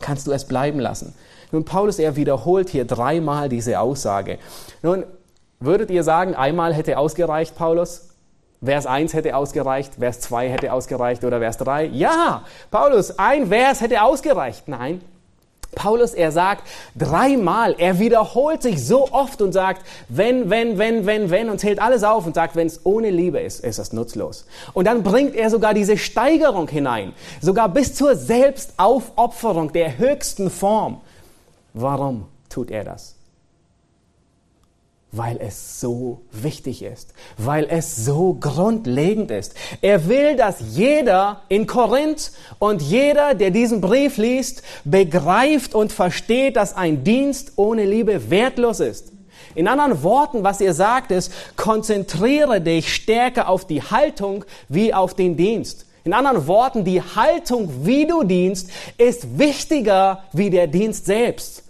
Kannst 0.00 0.26
du 0.26 0.32
es 0.32 0.44
bleiben 0.44 0.80
lassen. 0.80 1.14
Nun, 1.50 1.64
Paulus, 1.64 1.98
er 1.98 2.16
wiederholt 2.16 2.68
hier 2.68 2.84
dreimal 2.84 3.48
diese 3.48 3.80
Aussage. 3.80 4.38
Nun, 4.82 5.04
würdet 5.60 5.90
ihr 5.90 6.04
sagen, 6.04 6.34
einmal 6.34 6.74
hätte 6.74 6.98
ausgereicht, 6.98 7.56
Paulus? 7.56 8.08
Vers 8.62 8.86
1 8.86 9.14
hätte 9.14 9.36
ausgereicht, 9.36 9.94
Vers 9.98 10.20
2 10.20 10.48
hätte 10.48 10.72
ausgereicht 10.72 11.24
oder 11.24 11.38
Vers 11.38 11.58
3? 11.58 11.86
Ja, 11.86 12.42
Paulus, 12.70 13.18
ein 13.18 13.48
Vers 13.48 13.80
hätte 13.80 14.02
ausgereicht. 14.02 14.66
Nein, 14.66 15.00
Paulus, 15.74 16.14
er 16.14 16.32
sagt 16.32 16.66
dreimal, 16.96 17.74
er 17.78 17.98
wiederholt 17.98 18.62
sich 18.62 18.84
so 18.84 19.12
oft 19.12 19.42
und 19.42 19.52
sagt, 19.52 19.82
wenn, 20.08 20.50
wenn, 20.50 20.78
wenn, 20.78 21.06
wenn, 21.06 21.30
wenn 21.30 21.50
und 21.50 21.60
zählt 21.60 21.80
alles 21.80 22.02
auf 22.02 22.26
und 22.26 22.34
sagt, 22.34 22.56
wenn 22.56 22.66
es 22.66 22.84
ohne 22.84 23.10
Liebe 23.10 23.38
ist, 23.38 23.64
ist 23.64 23.78
das 23.78 23.92
nutzlos. 23.92 24.46
Und 24.72 24.86
dann 24.86 25.02
bringt 25.02 25.36
er 25.36 25.50
sogar 25.50 25.74
diese 25.74 25.96
Steigerung 25.96 26.68
hinein, 26.68 27.12
sogar 27.40 27.68
bis 27.68 27.94
zur 27.94 28.16
Selbstaufopferung 28.16 29.72
der 29.72 29.98
höchsten 29.98 30.50
Form. 30.50 31.00
Warum 31.74 32.26
tut 32.48 32.70
er 32.70 32.84
das? 32.84 33.16
Weil 35.10 35.38
es 35.40 35.80
so 35.80 36.20
wichtig 36.32 36.82
ist, 36.82 37.14
weil 37.38 37.66
es 37.70 37.96
so 37.96 38.34
grundlegend 38.34 39.30
ist. 39.30 39.54
Er 39.80 40.06
will, 40.06 40.36
dass 40.36 40.56
jeder 40.74 41.42
in 41.48 41.66
Korinth 41.66 42.32
und 42.58 42.82
jeder, 42.82 43.34
der 43.34 43.50
diesen 43.50 43.80
Brief 43.80 44.18
liest, 44.18 44.62
begreift 44.84 45.74
und 45.74 45.92
versteht, 45.92 46.56
dass 46.56 46.76
ein 46.76 47.04
Dienst 47.04 47.52
ohne 47.56 47.86
Liebe 47.86 48.30
wertlos 48.30 48.80
ist. 48.80 49.12
In 49.54 49.66
anderen 49.66 50.02
Worten, 50.02 50.44
was 50.44 50.60
er 50.60 50.74
sagt, 50.74 51.10
ist, 51.10 51.32
konzentriere 51.56 52.60
dich 52.60 52.94
stärker 52.94 53.48
auf 53.48 53.66
die 53.66 53.82
Haltung 53.82 54.44
wie 54.68 54.92
auf 54.92 55.14
den 55.14 55.36
Dienst. 55.36 55.87
In 56.08 56.14
anderen 56.14 56.46
Worten, 56.46 56.84
die 56.84 57.02
Haltung, 57.02 57.84
wie 57.84 58.06
du 58.06 58.22
dienst, 58.22 58.70
ist 58.96 59.38
wichtiger 59.38 60.24
wie 60.32 60.48
der 60.48 60.66
Dienst 60.66 61.04
selbst. 61.04 61.64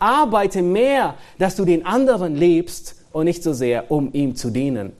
Arbeite 0.00 0.62
mehr, 0.62 1.14
dass 1.38 1.54
du 1.54 1.64
den 1.64 1.86
anderen 1.86 2.34
liebst 2.34 2.96
und 3.12 3.26
nicht 3.26 3.44
so 3.44 3.52
sehr, 3.52 3.92
um 3.92 4.12
ihm 4.12 4.34
zu 4.34 4.50
dienen. 4.50 4.94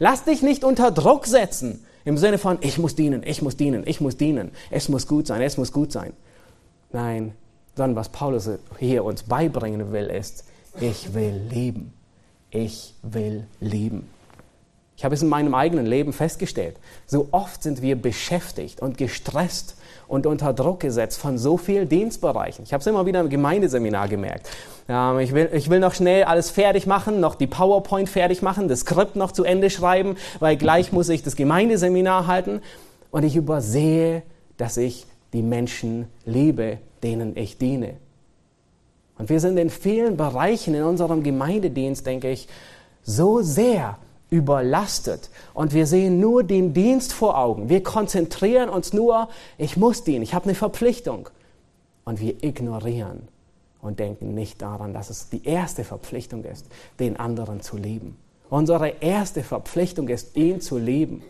Lass 0.00 0.24
dich 0.24 0.42
nicht 0.42 0.64
unter 0.64 0.90
Druck 0.90 1.26
setzen 1.26 1.84
im 2.04 2.18
Sinne 2.18 2.38
von, 2.38 2.58
ich 2.60 2.76
muss 2.76 2.96
dienen, 2.96 3.22
ich 3.24 3.40
muss 3.40 3.56
dienen, 3.56 3.84
ich 3.86 4.00
muss 4.00 4.16
dienen, 4.16 4.50
es 4.72 4.88
muss 4.88 5.06
gut 5.06 5.28
sein, 5.28 5.40
es 5.40 5.56
muss 5.56 5.70
gut 5.70 5.92
sein. 5.92 6.12
Nein, 6.92 7.34
sondern 7.76 7.94
was 7.94 8.08
Paulus 8.08 8.50
hier 8.80 9.04
uns 9.04 9.22
beibringen 9.22 9.92
will, 9.92 10.06
ist, 10.06 10.42
ich 10.80 11.14
will 11.14 11.40
leben. 11.52 11.92
Ich 12.50 12.94
will 13.04 13.46
leben. 13.60 14.08
Ich 14.96 15.04
habe 15.04 15.14
es 15.14 15.22
in 15.22 15.28
meinem 15.28 15.54
eigenen 15.54 15.86
Leben 15.86 16.12
festgestellt. 16.12 16.76
So 17.06 17.28
oft 17.32 17.62
sind 17.62 17.82
wir 17.82 17.96
beschäftigt 17.96 18.80
und 18.80 18.96
gestresst 18.96 19.76
und 20.06 20.26
unter 20.26 20.52
Druck 20.52 20.80
gesetzt 20.80 21.18
von 21.18 21.38
so 21.38 21.56
vielen 21.56 21.88
Dienstbereichen. 21.88 22.64
Ich 22.64 22.72
habe 22.72 22.80
es 22.80 22.86
immer 22.86 23.04
wieder 23.06 23.20
im 23.20 23.28
Gemeindeseminar 23.28 24.08
gemerkt. 24.08 24.48
Ähm, 24.88 25.18
ich, 25.18 25.32
will, 25.32 25.50
ich 25.52 25.70
will 25.70 25.80
noch 25.80 25.94
schnell 25.94 26.24
alles 26.24 26.50
fertig 26.50 26.86
machen, 26.86 27.20
noch 27.20 27.34
die 27.34 27.46
PowerPoint 27.46 28.08
fertig 28.08 28.42
machen, 28.42 28.68
das 28.68 28.80
Skript 28.80 29.16
noch 29.16 29.32
zu 29.32 29.44
Ende 29.44 29.70
schreiben, 29.70 30.16
weil 30.38 30.56
gleich 30.56 30.92
muss 30.92 31.08
ich 31.08 31.22
das 31.22 31.36
Gemeindeseminar 31.36 32.26
halten. 32.26 32.60
Und 33.10 33.24
ich 33.24 33.34
übersehe, 33.36 34.22
dass 34.56 34.76
ich 34.76 35.06
die 35.32 35.42
Menschen 35.42 36.06
liebe, 36.24 36.78
denen 37.02 37.36
ich 37.36 37.58
diene. 37.58 37.94
Und 39.18 39.28
wir 39.28 39.40
sind 39.40 39.56
in 39.58 39.70
vielen 39.70 40.16
Bereichen 40.16 40.74
in 40.74 40.82
unserem 40.82 41.22
Gemeindedienst, 41.22 42.06
denke 42.06 42.30
ich, 42.30 42.48
so 43.02 43.42
sehr 43.42 43.98
überlastet 44.34 45.30
und 45.54 45.72
wir 45.72 45.86
sehen 45.86 46.18
nur 46.18 46.42
den 46.42 46.74
Dienst 46.74 47.12
vor 47.12 47.38
Augen. 47.38 47.68
Wir 47.68 47.84
konzentrieren 47.84 48.68
uns 48.68 48.92
nur, 48.92 49.28
ich 49.58 49.76
muss 49.76 50.02
dienen, 50.02 50.22
ich 50.22 50.34
habe 50.34 50.46
eine 50.46 50.56
Verpflichtung. 50.56 51.28
Und 52.04 52.20
wir 52.20 52.42
ignorieren 52.42 53.28
und 53.80 54.00
denken 54.00 54.34
nicht 54.34 54.60
daran, 54.60 54.92
dass 54.92 55.08
es 55.08 55.30
die 55.30 55.46
erste 55.46 55.84
Verpflichtung 55.84 56.44
ist, 56.44 56.66
den 56.98 57.16
anderen 57.16 57.62
zu 57.62 57.76
lieben. 57.76 58.16
Unsere 58.50 58.88
erste 59.00 59.42
Verpflichtung 59.44 60.08
ist, 60.08 60.36
ihn 60.36 60.60
zu 60.60 60.78
lieben 60.78 61.22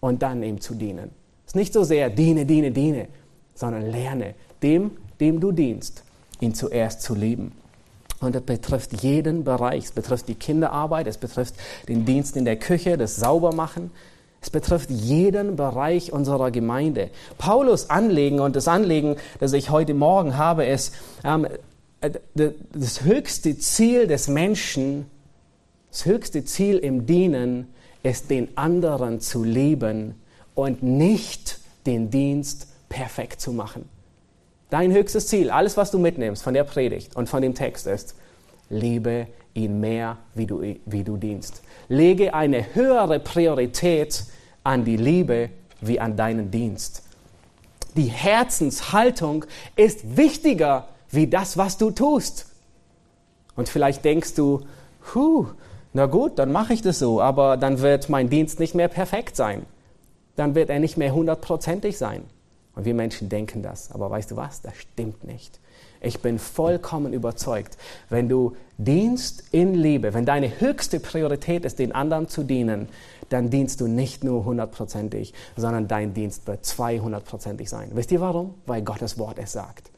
und 0.00 0.22
dann 0.22 0.42
ihm 0.42 0.60
zu 0.60 0.74
dienen. 0.74 1.10
Es 1.44 1.52
ist 1.52 1.56
nicht 1.56 1.72
so 1.74 1.84
sehr 1.84 2.08
diene, 2.08 2.46
diene, 2.46 2.70
diene, 2.72 3.08
sondern 3.54 3.90
lerne 3.90 4.34
dem, 4.62 4.92
dem 5.20 5.38
du 5.38 5.52
dienst, 5.52 6.02
ihn 6.40 6.54
zuerst 6.54 7.02
zu 7.02 7.14
lieben. 7.14 7.52
Und 8.20 8.34
das 8.34 8.42
betrifft 8.42 9.02
jeden 9.02 9.44
Bereich. 9.44 9.84
Es 9.84 9.92
betrifft 9.92 10.28
die 10.28 10.34
Kinderarbeit, 10.34 11.06
es 11.06 11.18
betrifft 11.18 11.54
den 11.88 12.04
Dienst 12.04 12.36
in 12.36 12.44
der 12.44 12.56
Küche, 12.56 12.98
das 12.98 13.16
Saubermachen. 13.16 13.90
Es 14.40 14.50
betrifft 14.50 14.90
jeden 14.90 15.56
Bereich 15.56 16.12
unserer 16.12 16.50
Gemeinde. 16.50 17.10
Paulus 17.38 17.90
Anliegen 17.90 18.40
und 18.40 18.54
das 18.54 18.68
Anliegen, 18.68 19.16
das 19.40 19.52
ich 19.52 19.70
heute 19.70 19.94
Morgen 19.94 20.36
habe, 20.36 20.64
ist, 20.64 20.94
ähm, 21.24 21.46
das 22.00 23.02
höchste 23.02 23.58
Ziel 23.58 24.06
des 24.06 24.28
Menschen, 24.28 25.06
das 25.90 26.04
höchste 26.04 26.44
Ziel 26.44 26.78
im 26.78 27.06
Dienen 27.06 27.66
ist, 28.04 28.30
den 28.30 28.56
anderen 28.56 29.20
zu 29.20 29.42
lieben 29.42 30.14
und 30.54 30.82
nicht 30.82 31.58
den 31.86 32.10
Dienst 32.10 32.68
perfekt 32.88 33.40
zu 33.40 33.52
machen. 33.52 33.88
Dein 34.70 34.92
höchstes 34.92 35.28
Ziel, 35.28 35.50
alles, 35.50 35.76
was 35.76 35.90
du 35.90 35.98
mitnimmst 35.98 36.42
von 36.42 36.54
der 36.54 36.64
Predigt 36.64 37.16
und 37.16 37.28
von 37.28 37.40
dem 37.40 37.54
Text 37.54 37.86
ist, 37.86 38.14
liebe 38.68 39.26
ihn 39.54 39.80
mehr, 39.80 40.18
wie 40.34 40.46
du, 40.46 40.62
wie 40.84 41.04
du 41.04 41.16
dienst. 41.16 41.62
Lege 41.88 42.34
eine 42.34 42.74
höhere 42.74 43.18
Priorität 43.18 44.24
an 44.64 44.84
die 44.84 44.96
Liebe 44.96 45.50
wie 45.80 46.00
an 46.00 46.16
deinen 46.16 46.50
Dienst. 46.50 47.02
Die 47.96 48.04
Herzenshaltung 48.04 49.46
ist 49.74 50.16
wichtiger 50.16 50.88
wie 51.10 51.26
das, 51.26 51.56
was 51.56 51.78
du 51.78 51.90
tust. 51.90 52.46
Und 53.56 53.68
vielleicht 53.68 54.04
denkst 54.04 54.34
du, 54.34 54.60
huh, 55.14 55.46
na 55.94 56.06
gut, 56.06 56.38
dann 56.38 56.52
mache 56.52 56.74
ich 56.74 56.82
das 56.82 56.98
so, 56.98 57.20
aber 57.22 57.56
dann 57.56 57.80
wird 57.80 58.08
mein 58.10 58.28
Dienst 58.28 58.60
nicht 58.60 58.74
mehr 58.74 58.88
perfekt 58.88 59.34
sein. 59.34 59.64
Dann 60.36 60.54
wird 60.54 60.68
er 60.68 60.78
nicht 60.78 60.98
mehr 60.98 61.14
hundertprozentig 61.14 61.96
sein. 61.96 62.22
Und 62.78 62.84
wir 62.84 62.94
Menschen 62.94 63.28
denken 63.28 63.60
das. 63.60 63.90
Aber 63.90 64.08
weißt 64.08 64.30
du 64.30 64.36
was? 64.36 64.62
Das 64.62 64.76
stimmt 64.76 65.24
nicht. 65.24 65.58
Ich 66.00 66.20
bin 66.20 66.38
vollkommen 66.38 67.12
überzeugt, 67.12 67.76
wenn 68.08 68.28
du 68.28 68.54
dienst 68.76 69.42
in 69.50 69.74
Liebe, 69.74 70.14
wenn 70.14 70.24
deine 70.24 70.60
höchste 70.60 71.00
Priorität 71.00 71.64
ist, 71.64 71.80
den 71.80 71.90
anderen 71.90 72.28
zu 72.28 72.44
dienen, 72.44 72.88
dann 73.30 73.50
dienst 73.50 73.80
du 73.80 73.88
nicht 73.88 74.22
nur 74.22 74.44
hundertprozentig, 74.44 75.34
sondern 75.56 75.88
dein 75.88 76.14
Dienst 76.14 76.46
wird 76.46 76.64
zweihundertprozentig 76.64 77.68
sein. 77.68 77.90
Wisst 77.94 78.12
ihr 78.12 78.20
warum? 78.20 78.54
Weil 78.64 78.82
Gottes 78.82 79.18
Wort 79.18 79.40
es 79.40 79.50
sagt. 79.50 79.90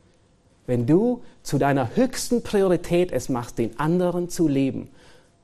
Wenn 0.67 0.87
du 0.87 1.21
zu 1.43 1.59
deiner 1.59 1.95
höchsten 1.97 2.43
Priorität 2.43 3.13
es 3.13 3.29
machst, 3.29 3.59
den 3.59 3.79
anderen 3.79 4.31
zu 4.31 4.49
lieben 4.49 4.89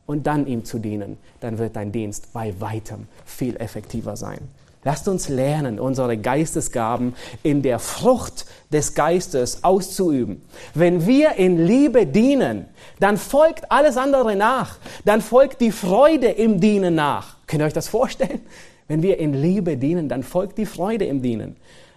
und 0.07 0.27
dann 0.27 0.47
ihm 0.47 0.65
zu 0.65 0.79
dienen, 0.79 1.19
dann 1.41 1.59
wird 1.59 1.77
dein 1.77 1.93
Dienst 1.93 2.33
bei 2.33 2.59
weitem 2.63 3.09
viel 3.27 3.57
effektiver 3.57 4.17
sein. 4.17 4.49
Lasst 4.87 5.09
uns 5.09 5.29
lernen, 5.29 5.81
unsere 5.81 6.17
Geistesgaben 6.17 7.17
in 7.43 7.61
der 7.61 7.81
Frucht 7.81 8.47
des 8.73 8.95
Geistes 8.95 9.65
auszuüben. 9.65 10.43
Wenn 10.75 11.09
wir 11.09 11.33
in 11.33 11.67
Liebe 11.67 12.07
dienen, 12.07 12.67
dann 13.01 13.17
folgt 13.17 13.73
alles 13.73 13.97
andere 13.97 14.37
nach. 14.37 14.79
Dann 15.05 15.23
folgt 15.23 15.61
die 15.61 15.73
Freude 15.73 16.29
im 16.29 16.61
Dienen 16.61 16.95
nach. 16.95 17.35
Könnt 17.49 17.65
ihr 17.65 17.67
euch 17.67 17.73
das 17.73 17.89
vorstellen? 17.89 18.43
Wenn 18.87 19.03
wir 19.03 19.19
in 19.19 19.35
Liebe 19.35 19.77
dienen, 19.77 20.09
dann 20.09 20.23
folgt 20.23 20.57
die 20.57 20.67
Freude 20.67 21.07
im 21.07 21.21
Dienen 21.21 21.57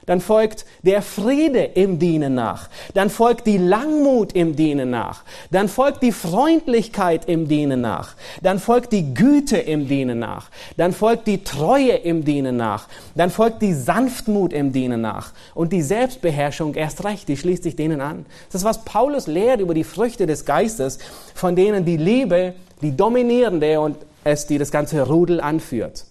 dann 0.10 0.22
folgt 0.22 0.66
der 0.82 1.04
Friede 1.04 1.60
im 1.60 2.00
Dienen 2.00 2.34
nach, 2.34 2.72
dann 2.96 3.12
folgt 3.12 3.46
die 3.46 3.60
Langmut 3.60 4.34
im 4.34 4.56
Dienen 4.56 4.90
nach, 4.90 5.24
dann 5.52 5.68
folgt 5.68 6.02
die 6.02 6.12
Freundlichkeit 6.12 7.30
im 7.30 7.48
Dienen 7.48 7.82
nach, 7.82 8.16
dann 8.42 8.58
folgt 8.58 8.92
die 8.92 9.14
Güte 9.14 9.58
im 9.58 9.88
Dienen 9.88 10.18
nach, 10.18 10.50
dann 10.78 10.94
folgt 10.94 11.28
die 11.28 11.44
Treue 11.44 11.92
im 11.92 12.26
Dienen 12.26 12.58
nach, 12.58 12.88
dann 13.14 13.30
folgt 13.30 13.62
die 13.62 13.76
Sanftmut 13.76 14.52
im 14.52 14.74
Dienen 14.74 15.02
nach. 15.02 15.34
Und 15.54 15.74
die 15.74 15.84
Selbstbeherrschung 15.84 16.74
erst 16.74 17.04
recht, 17.04 17.28
die 17.28 17.38
schließt 17.38 17.62
sich 17.62 17.76
denen 17.76 18.02
an. 18.02 18.26
Das 18.52 18.62
ist, 18.62 18.66
was 18.66 18.84
Paulus 18.86 19.28
lehrt 19.28 19.62
über 19.62 19.76
die 19.76 19.84
Früchte 19.84 20.26
des 20.26 20.44
Geistes, 20.44 20.98
von 21.36 21.56
denen 21.56 21.86
die 21.86 21.98
Liebe, 21.98 22.56
die 22.82 22.98
dominierende 22.98 23.80
und 23.80 23.96
es, 24.24 24.48
die 24.48 24.58
das 24.58 24.72
ganze 24.72 25.04
Rudel 25.04 25.40
anführt. 25.40 26.06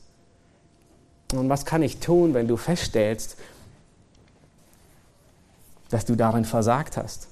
Und 1.32 1.48
was 1.48 1.66
kann 1.66 1.82
ich 1.82 1.98
tun, 1.98 2.32
wenn 2.32 2.46
du 2.46 2.56
feststellst, 2.56 3.36
dass 5.90 6.04
du 6.04 6.14
darin 6.14 6.44
versagt 6.44 6.96
hast. 6.96 7.28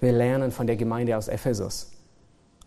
Wir 0.00 0.12
lernen 0.12 0.52
von 0.52 0.66
der 0.66 0.76
Gemeinde 0.76 1.16
aus 1.16 1.28
Ephesus. 1.28 1.90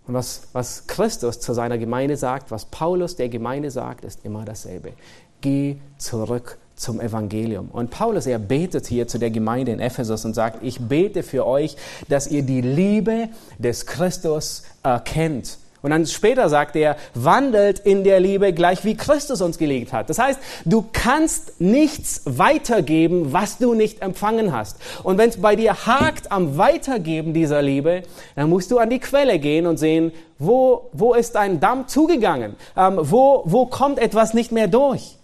Und 0.07 0.13
was, 0.13 0.47
was 0.53 0.87
Christus 0.87 1.39
zu 1.39 1.53
seiner 1.53 1.77
Gemeinde 1.77 2.15
sagt, 2.15 2.49
was 2.49 2.65
Paulus 2.65 3.15
der 3.15 3.29
Gemeinde 3.29 3.71
sagt, 3.71 4.05
ist 4.05 4.23
immer 4.23 4.45
dasselbe. 4.45 4.93
Geh 5.41 5.77
zurück 5.97 6.57
zum 6.75 7.01
Evangelium. 7.01 7.69
Und 7.69 7.91
Paulus, 7.91 8.25
er 8.25 8.39
betet 8.39 8.87
hier 8.87 9.07
zu 9.07 9.17
der 9.17 9.31
Gemeinde 9.31 9.71
in 9.71 9.79
Ephesus 9.79 10.23
und 10.25 10.33
sagt, 10.33 10.63
ich 10.63 10.79
bete 10.79 11.23
für 11.23 11.45
euch, 11.45 11.75
dass 12.07 12.27
ihr 12.27 12.43
die 12.43 12.61
Liebe 12.61 13.29
des 13.59 13.85
Christus 13.85 14.63
erkennt 14.83 15.57
und 15.81 15.91
dann 15.91 16.05
später 16.05 16.49
sagt 16.49 16.75
er, 16.75 16.97
wandelt 17.13 17.79
in 17.79 18.03
der 18.03 18.19
Liebe 18.19 18.51
gleich 18.51 18.83
wie 18.83 18.97
Christus 18.97 19.41
uns 19.41 19.57
gelegt 19.57 19.93
hat. 19.93 20.09
Das 20.09 20.17
heißt, 20.17 20.39
du 20.65 20.85
kannst 20.91 21.61
nichts 21.61 22.21
weitergeben, 22.25 23.31
was 23.31 23.59
du 23.59 23.73
nicht 23.73 24.01
empfangen 24.01 24.51
hast. 24.51 24.77
Und 25.03 25.17
wenn 25.17 25.29
es 25.29 25.37
bei 25.37 25.55
dir 25.55 25.85
hakt 25.85 26.31
am 26.31 26.57
Weitergeben 26.57 27.33
dieser 27.33 27.61
Liebe, 27.61 28.03
dann 28.35 28.49
musst 28.49 28.71
du 28.71 28.79
an 28.79 28.89
die 28.89 28.99
Quelle 28.99 29.37
gehen 29.39 29.67
und 29.67 29.77
sehen, 29.77 30.11
wo, 30.39 30.89
wo 30.93 31.13
ist 31.13 31.35
ein 31.35 31.59
Damm 31.59 31.87
zugegangen? 31.87 32.55
Ähm, 32.75 32.99
wo, 32.99 33.43
wo 33.45 33.65
kommt 33.67 33.99
etwas 33.99 34.33
nicht 34.33 34.51
mehr 34.51 34.67
durch? 34.67 35.17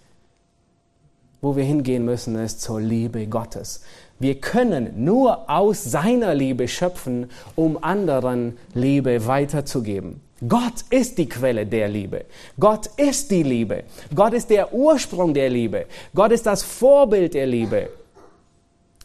Wo 1.40 1.56
wir 1.56 1.64
hingehen 1.64 2.04
müssen, 2.04 2.36
ist 2.36 2.62
zur 2.62 2.80
Liebe 2.80 3.26
Gottes. 3.26 3.82
Wir 4.18 4.40
können 4.40 5.04
nur 5.04 5.50
aus 5.50 5.84
seiner 5.84 6.34
Liebe 6.34 6.68
schöpfen, 6.68 7.30
um 7.56 7.82
anderen 7.82 8.56
Liebe 8.72 9.26
weiterzugeben. 9.26 10.20
Gott 10.48 10.84
ist 10.90 11.18
die 11.18 11.28
Quelle 11.28 11.66
der 11.66 11.88
Liebe. 11.88 12.24
Gott 12.58 12.86
ist 12.96 13.30
die 13.30 13.42
Liebe. 13.42 13.84
Gott 14.14 14.32
ist 14.32 14.50
der 14.50 14.72
Ursprung 14.74 15.32
der 15.32 15.48
Liebe. 15.48 15.86
Gott 16.14 16.32
ist 16.32 16.46
das 16.46 16.62
Vorbild 16.62 17.34
der 17.34 17.46
Liebe. 17.46 17.90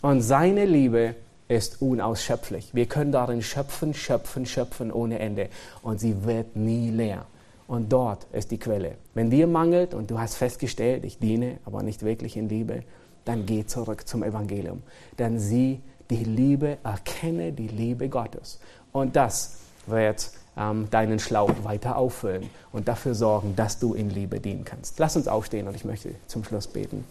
Und 0.02 0.22
seine 0.22 0.66
Liebe 0.66 1.16
ist 1.48 1.82
unausschöpflich. 1.82 2.74
Wir 2.74 2.86
können 2.86 3.12
darin 3.12 3.42
schöpfen, 3.42 3.94
schöpfen, 3.94 4.46
schöpfen 4.46 4.92
ohne 4.92 5.20
Ende. 5.20 5.50
Und 5.82 6.00
sie 6.00 6.24
wird 6.24 6.56
nie 6.56 6.90
leer. 6.90 7.26
Und 7.68 7.92
dort 7.92 8.26
ist 8.32 8.52
die 8.52 8.58
Quelle. 8.58 8.96
Wenn 9.14 9.30
dir 9.30 9.46
mangelt 9.46 9.94
und 9.94 10.10
du 10.10 10.20
hast 10.20 10.36
festgestellt, 10.36 11.04
ich 11.04 11.20
diene, 11.20 11.60
aber 11.66 11.84
nicht 11.84 12.04
wirklich 12.04 12.36
in 12.38 12.50
Liebe, 12.50 12.84
dann 13.26 13.46
geh 13.46 13.66
zurück 13.66 14.08
zum 14.08 14.24
Evangelium. 14.24 14.82
Dann 15.18 15.40
sieh 15.40 15.82
die 16.10 16.24
Liebe, 16.24 16.80
erkenne 16.84 17.52
die 17.52 17.68
Liebe 17.68 18.10
Gottes. 18.10 18.60
Und 18.92 19.16
das 19.16 19.58
wird 19.86 20.32
ähm, 20.58 20.90
deinen 20.90 21.20
Schlauch 21.20 21.64
weiter 21.64 21.98
auffüllen 21.98 22.50
und 22.72 22.88
dafür 22.88 23.16
sorgen, 23.16 23.56
dass 23.56 23.80
du 23.80 23.94
in 23.94 24.10
Liebe 24.10 24.40
dienen 24.40 24.66
kannst. 24.66 25.00
Lass 25.00 25.16
uns 25.16 25.28
aufstehen 25.28 25.68
und 25.68 25.76
ich 25.76 25.86
möchte 25.86 26.16
zum 26.28 26.44
Schluss 26.44 26.68
beten. 26.68 27.06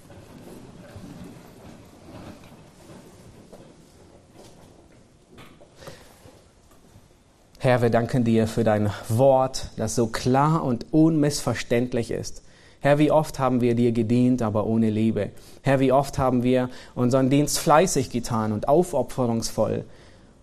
Herr, 7.61 7.83
wir 7.83 7.91
danken 7.91 8.23
dir 8.23 8.47
für 8.47 8.63
dein 8.63 8.91
Wort, 9.09 9.71
das 9.77 9.97
so 9.97 10.07
klar 10.07 10.63
und 10.63 10.87
unmissverständlich 10.93 12.13
ist. 12.13 12.43
Herr, 12.81 13.01
wie 13.01 13.11
oft 13.11 13.41
haben 13.41 13.61
wir 13.61 13.75
dir 13.75 13.91
gedient, 13.91 14.43
aber 14.43 14.65
ohne 14.65 14.91
Liebe. 14.91 15.31
Herr, 15.63 15.81
wie 15.81 15.91
oft 15.91 16.19
haben 16.19 16.45
wir 16.45 16.71
unseren 16.95 17.31
Dienst 17.31 17.59
fleißig 17.59 18.11
getan 18.11 18.53
und 18.53 18.69
aufopferungsvoll. 18.69 19.85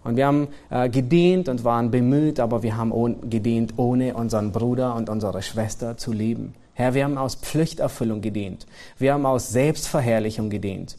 Und 0.06 0.18
wir 0.18 0.28
haben 0.28 0.50
äh, 0.70 0.88
gedient 0.88 1.50
und 1.50 1.64
waren 1.64 1.90
bemüht, 1.90 2.40
aber 2.40 2.62
wir 2.62 2.78
haben 2.78 2.92
ohn, 2.92 3.28
gedient, 3.28 3.74
ohne 3.78 4.14
unseren 4.14 4.52
Bruder 4.52 4.94
und 4.96 5.10
unsere 5.10 5.42
Schwester 5.42 5.98
zu 5.98 6.14
lieben. 6.14 6.54
Herr, 6.74 6.94
wir 6.94 7.06
haben 7.06 7.18
aus 7.18 7.34
Pflichterfüllung 7.34 8.22
gedient. 8.22 8.68
Wir 9.00 9.14
haben 9.14 9.26
aus 9.26 9.50
Selbstverherrlichung 9.50 10.52
gedient. 10.52 10.98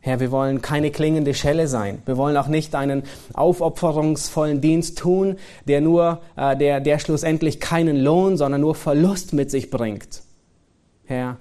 Herr, 0.00 0.20
wir 0.20 0.30
wollen 0.30 0.60
keine 0.60 0.90
klingende 0.90 1.32
Schelle 1.32 1.68
sein. 1.68 2.02
Wir 2.04 2.18
wollen 2.18 2.36
auch 2.36 2.48
nicht 2.48 2.74
einen 2.74 3.04
aufopferungsvollen 3.32 4.60
Dienst 4.60 4.98
tun, 4.98 5.36
der 5.66 5.80
nur, 5.80 6.20
äh, 6.36 6.54
der, 6.54 6.80
der 6.80 6.98
schlussendlich 6.98 7.60
keinen 7.60 7.96
Lohn, 7.96 8.36
sondern 8.36 8.60
nur 8.60 8.74
Verlust 8.74 9.32
mit 9.32 9.50
sich 9.50 9.70
bringt. 9.70 10.22
Herr, 11.06 11.38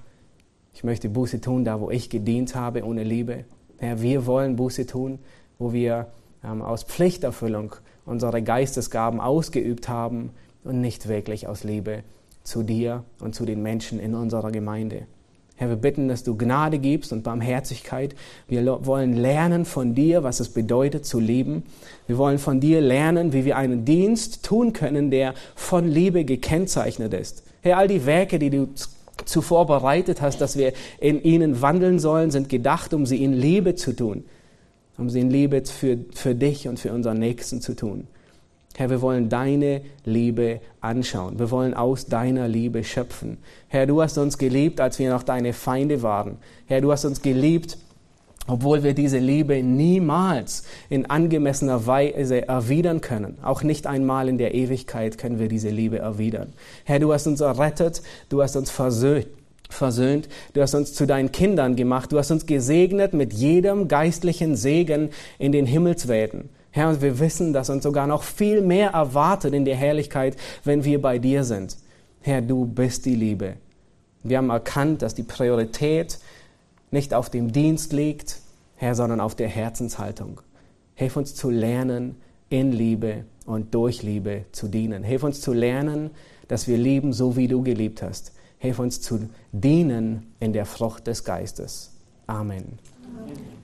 ich 0.73 0.85
möchte 0.85 1.09
Buße 1.09 1.41
tun, 1.41 1.65
da 1.65 1.81
wo 1.81 1.91
ich 1.91 2.09
gedient 2.09 2.55
habe 2.55 2.85
ohne 2.85 3.03
Liebe. 3.03 3.43
Herr, 3.77 4.01
wir 4.01 4.25
wollen 4.25 4.55
Buße 4.55 4.85
tun, 4.85 5.19
wo 5.59 5.73
wir 5.73 6.07
aus 6.43 6.83
Pflichterfüllung 6.83 7.75
unsere 8.05 8.41
Geistesgaben 8.41 9.19
ausgeübt 9.19 9.89
haben 9.89 10.31
und 10.63 10.81
nicht 10.81 11.07
wirklich 11.07 11.47
aus 11.47 11.63
Liebe 11.63 12.03
zu 12.43 12.63
dir 12.63 13.03
und 13.19 13.35
zu 13.35 13.45
den 13.45 13.61
Menschen 13.61 13.99
in 13.99 14.15
unserer 14.15 14.51
Gemeinde. 14.51 15.05
Herr, 15.55 15.69
wir 15.69 15.75
bitten, 15.75 16.07
dass 16.07 16.23
du 16.23 16.35
Gnade 16.35 16.79
gibst 16.79 17.13
und 17.13 17.21
Barmherzigkeit. 17.21 18.15
Wir 18.47 18.65
wollen 18.83 19.13
lernen 19.13 19.65
von 19.65 19.93
dir, 19.93 20.23
was 20.23 20.39
es 20.39 20.49
bedeutet 20.49 21.05
zu 21.05 21.19
lieben. 21.19 21.61
Wir 22.07 22.17
wollen 22.17 22.39
von 22.39 22.59
dir 22.59 22.81
lernen, 22.81 23.31
wie 23.31 23.45
wir 23.45 23.57
einen 23.57 23.85
Dienst 23.85 24.43
tun 24.43 24.73
können, 24.73 25.11
der 25.11 25.35
von 25.53 25.87
Liebe 25.87 26.25
gekennzeichnet 26.25 27.13
ist. 27.13 27.43
Herr, 27.61 27.77
all 27.77 27.87
die 27.87 28.07
Werke, 28.07 28.39
die 28.39 28.49
du 28.49 28.69
zuvor 29.25 29.67
bereitet 29.67 30.19
hast, 30.19 30.41
dass 30.41 30.57
wir 30.57 30.73
in 30.99 31.21
ihnen 31.21 31.61
wandeln 31.61 31.99
sollen, 31.99 32.31
sind 32.31 32.49
gedacht, 32.49 32.95
um 32.95 33.05
sie 33.05 33.23
in 33.23 33.33
Liebe 33.33 33.75
zu 33.75 33.95
tun, 33.95 34.23
um 35.01 35.09
sie 35.09 35.19
in 35.19 35.31
Liebe 35.31 35.63
für, 35.65 35.97
für 36.13 36.35
dich 36.35 36.67
und 36.67 36.79
für 36.79 36.93
unseren 36.93 37.17
Nächsten 37.17 37.59
zu 37.59 37.75
tun. 37.75 38.07
Herr, 38.75 38.89
wir 38.89 39.01
wollen 39.01 39.27
deine 39.27 39.81
Liebe 40.05 40.61
anschauen. 40.79 41.37
Wir 41.39 41.51
wollen 41.51 41.73
aus 41.73 42.05
deiner 42.05 42.47
Liebe 42.47 42.83
schöpfen. 42.83 43.37
Herr, 43.67 43.85
du 43.85 44.01
hast 44.01 44.17
uns 44.17 44.37
geliebt, 44.37 44.79
als 44.79 44.97
wir 44.97 45.09
noch 45.09 45.23
deine 45.23 45.53
Feinde 45.53 46.03
waren. 46.03 46.37
Herr, 46.67 46.79
du 46.81 46.91
hast 46.91 47.03
uns 47.03 47.21
geliebt, 47.21 47.77
obwohl 48.47 48.83
wir 48.83 48.93
diese 48.93 49.17
Liebe 49.17 49.61
niemals 49.61 50.63
in 50.89 51.09
angemessener 51.09 51.85
Weise 51.85 52.47
erwidern 52.47 53.01
können. 53.01 53.37
Auch 53.43 53.63
nicht 53.63 53.87
einmal 53.87 54.29
in 54.29 54.37
der 54.37 54.53
Ewigkeit 54.53 55.17
können 55.17 55.37
wir 55.37 55.47
diese 55.47 55.69
Liebe 55.69 55.99
erwidern. 55.99 56.53
Herr, 56.85 56.99
du 56.99 57.11
hast 57.11 57.27
uns 57.27 57.41
errettet, 57.41 58.01
du 58.29 58.41
hast 58.41 58.55
uns 58.55 58.69
versöhnt 58.69 59.27
versöhnt, 59.73 60.29
du 60.53 60.61
hast 60.61 60.75
uns 60.75 60.93
zu 60.93 61.05
deinen 61.05 61.31
Kindern 61.31 61.75
gemacht, 61.75 62.11
du 62.11 62.17
hast 62.17 62.31
uns 62.31 62.45
gesegnet 62.45 63.13
mit 63.13 63.33
jedem 63.33 63.87
geistlichen 63.87 64.55
Segen 64.55 65.09
in 65.39 65.51
den 65.51 65.65
Himmelswelten. 65.65 66.49
Herr, 66.71 66.89
und 66.89 67.01
wir 67.01 67.19
wissen, 67.19 67.51
dass 67.51 67.69
uns 67.69 67.83
sogar 67.83 68.07
noch 68.07 68.23
viel 68.23 68.61
mehr 68.61 68.91
erwartet 68.91 69.53
in 69.53 69.65
der 69.65 69.75
Herrlichkeit, 69.75 70.37
wenn 70.63 70.85
wir 70.85 71.01
bei 71.01 71.19
dir 71.19 71.43
sind. 71.43 71.77
Herr, 72.21 72.41
du 72.41 72.65
bist 72.65 73.05
die 73.05 73.15
Liebe. 73.15 73.55
Wir 74.23 74.37
haben 74.37 74.49
erkannt, 74.49 75.01
dass 75.01 75.15
die 75.15 75.23
Priorität 75.23 76.19
nicht 76.91 77.13
auf 77.13 77.29
dem 77.29 77.51
Dienst 77.51 77.93
liegt, 77.93 78.39
Herr, 78.75 78.95
sondern 78.95 79.19
auf 79.19 79.35
der 79.35 79.47
Herzenshaltung. 79.47 80.41
Hilf 80.95 81.17
uns 81.17 81.35
zu 81.35 81.49
lernen, 81.49 82.15
in 82.49 82.73
Liebe 82.73 83.23
und 83.45 83.73
durch 83.73 84.03
Liebe 84.03 84.45
zu 84.51 84.67
dienen. 84.67 85.03
Hilf 85.03 85.23
uns 85.23 85.41
zu 85.41 85.53
lernen, 85.53 86.11
dass 86.47 86.67
wir 86.67 86.77
lieben, 86.77 87.13
so 87.13 87.37
wie 87.37 87.47
du 87.47 87.63
geliebt 87.63 88.03
hast. 88.03 88.33
Hilf 88.61 88.77
uns 88.77 89.01
zu 89.01 89.27
dienen 89.51 90.35
in 90.39 90.53
der 90.53 90.67
Frucht 90.67 91.07
des 91.07 91.23
Geistes. 91.23 91.93
Amen. 92.27 92.77
Amen. 93.17 93.60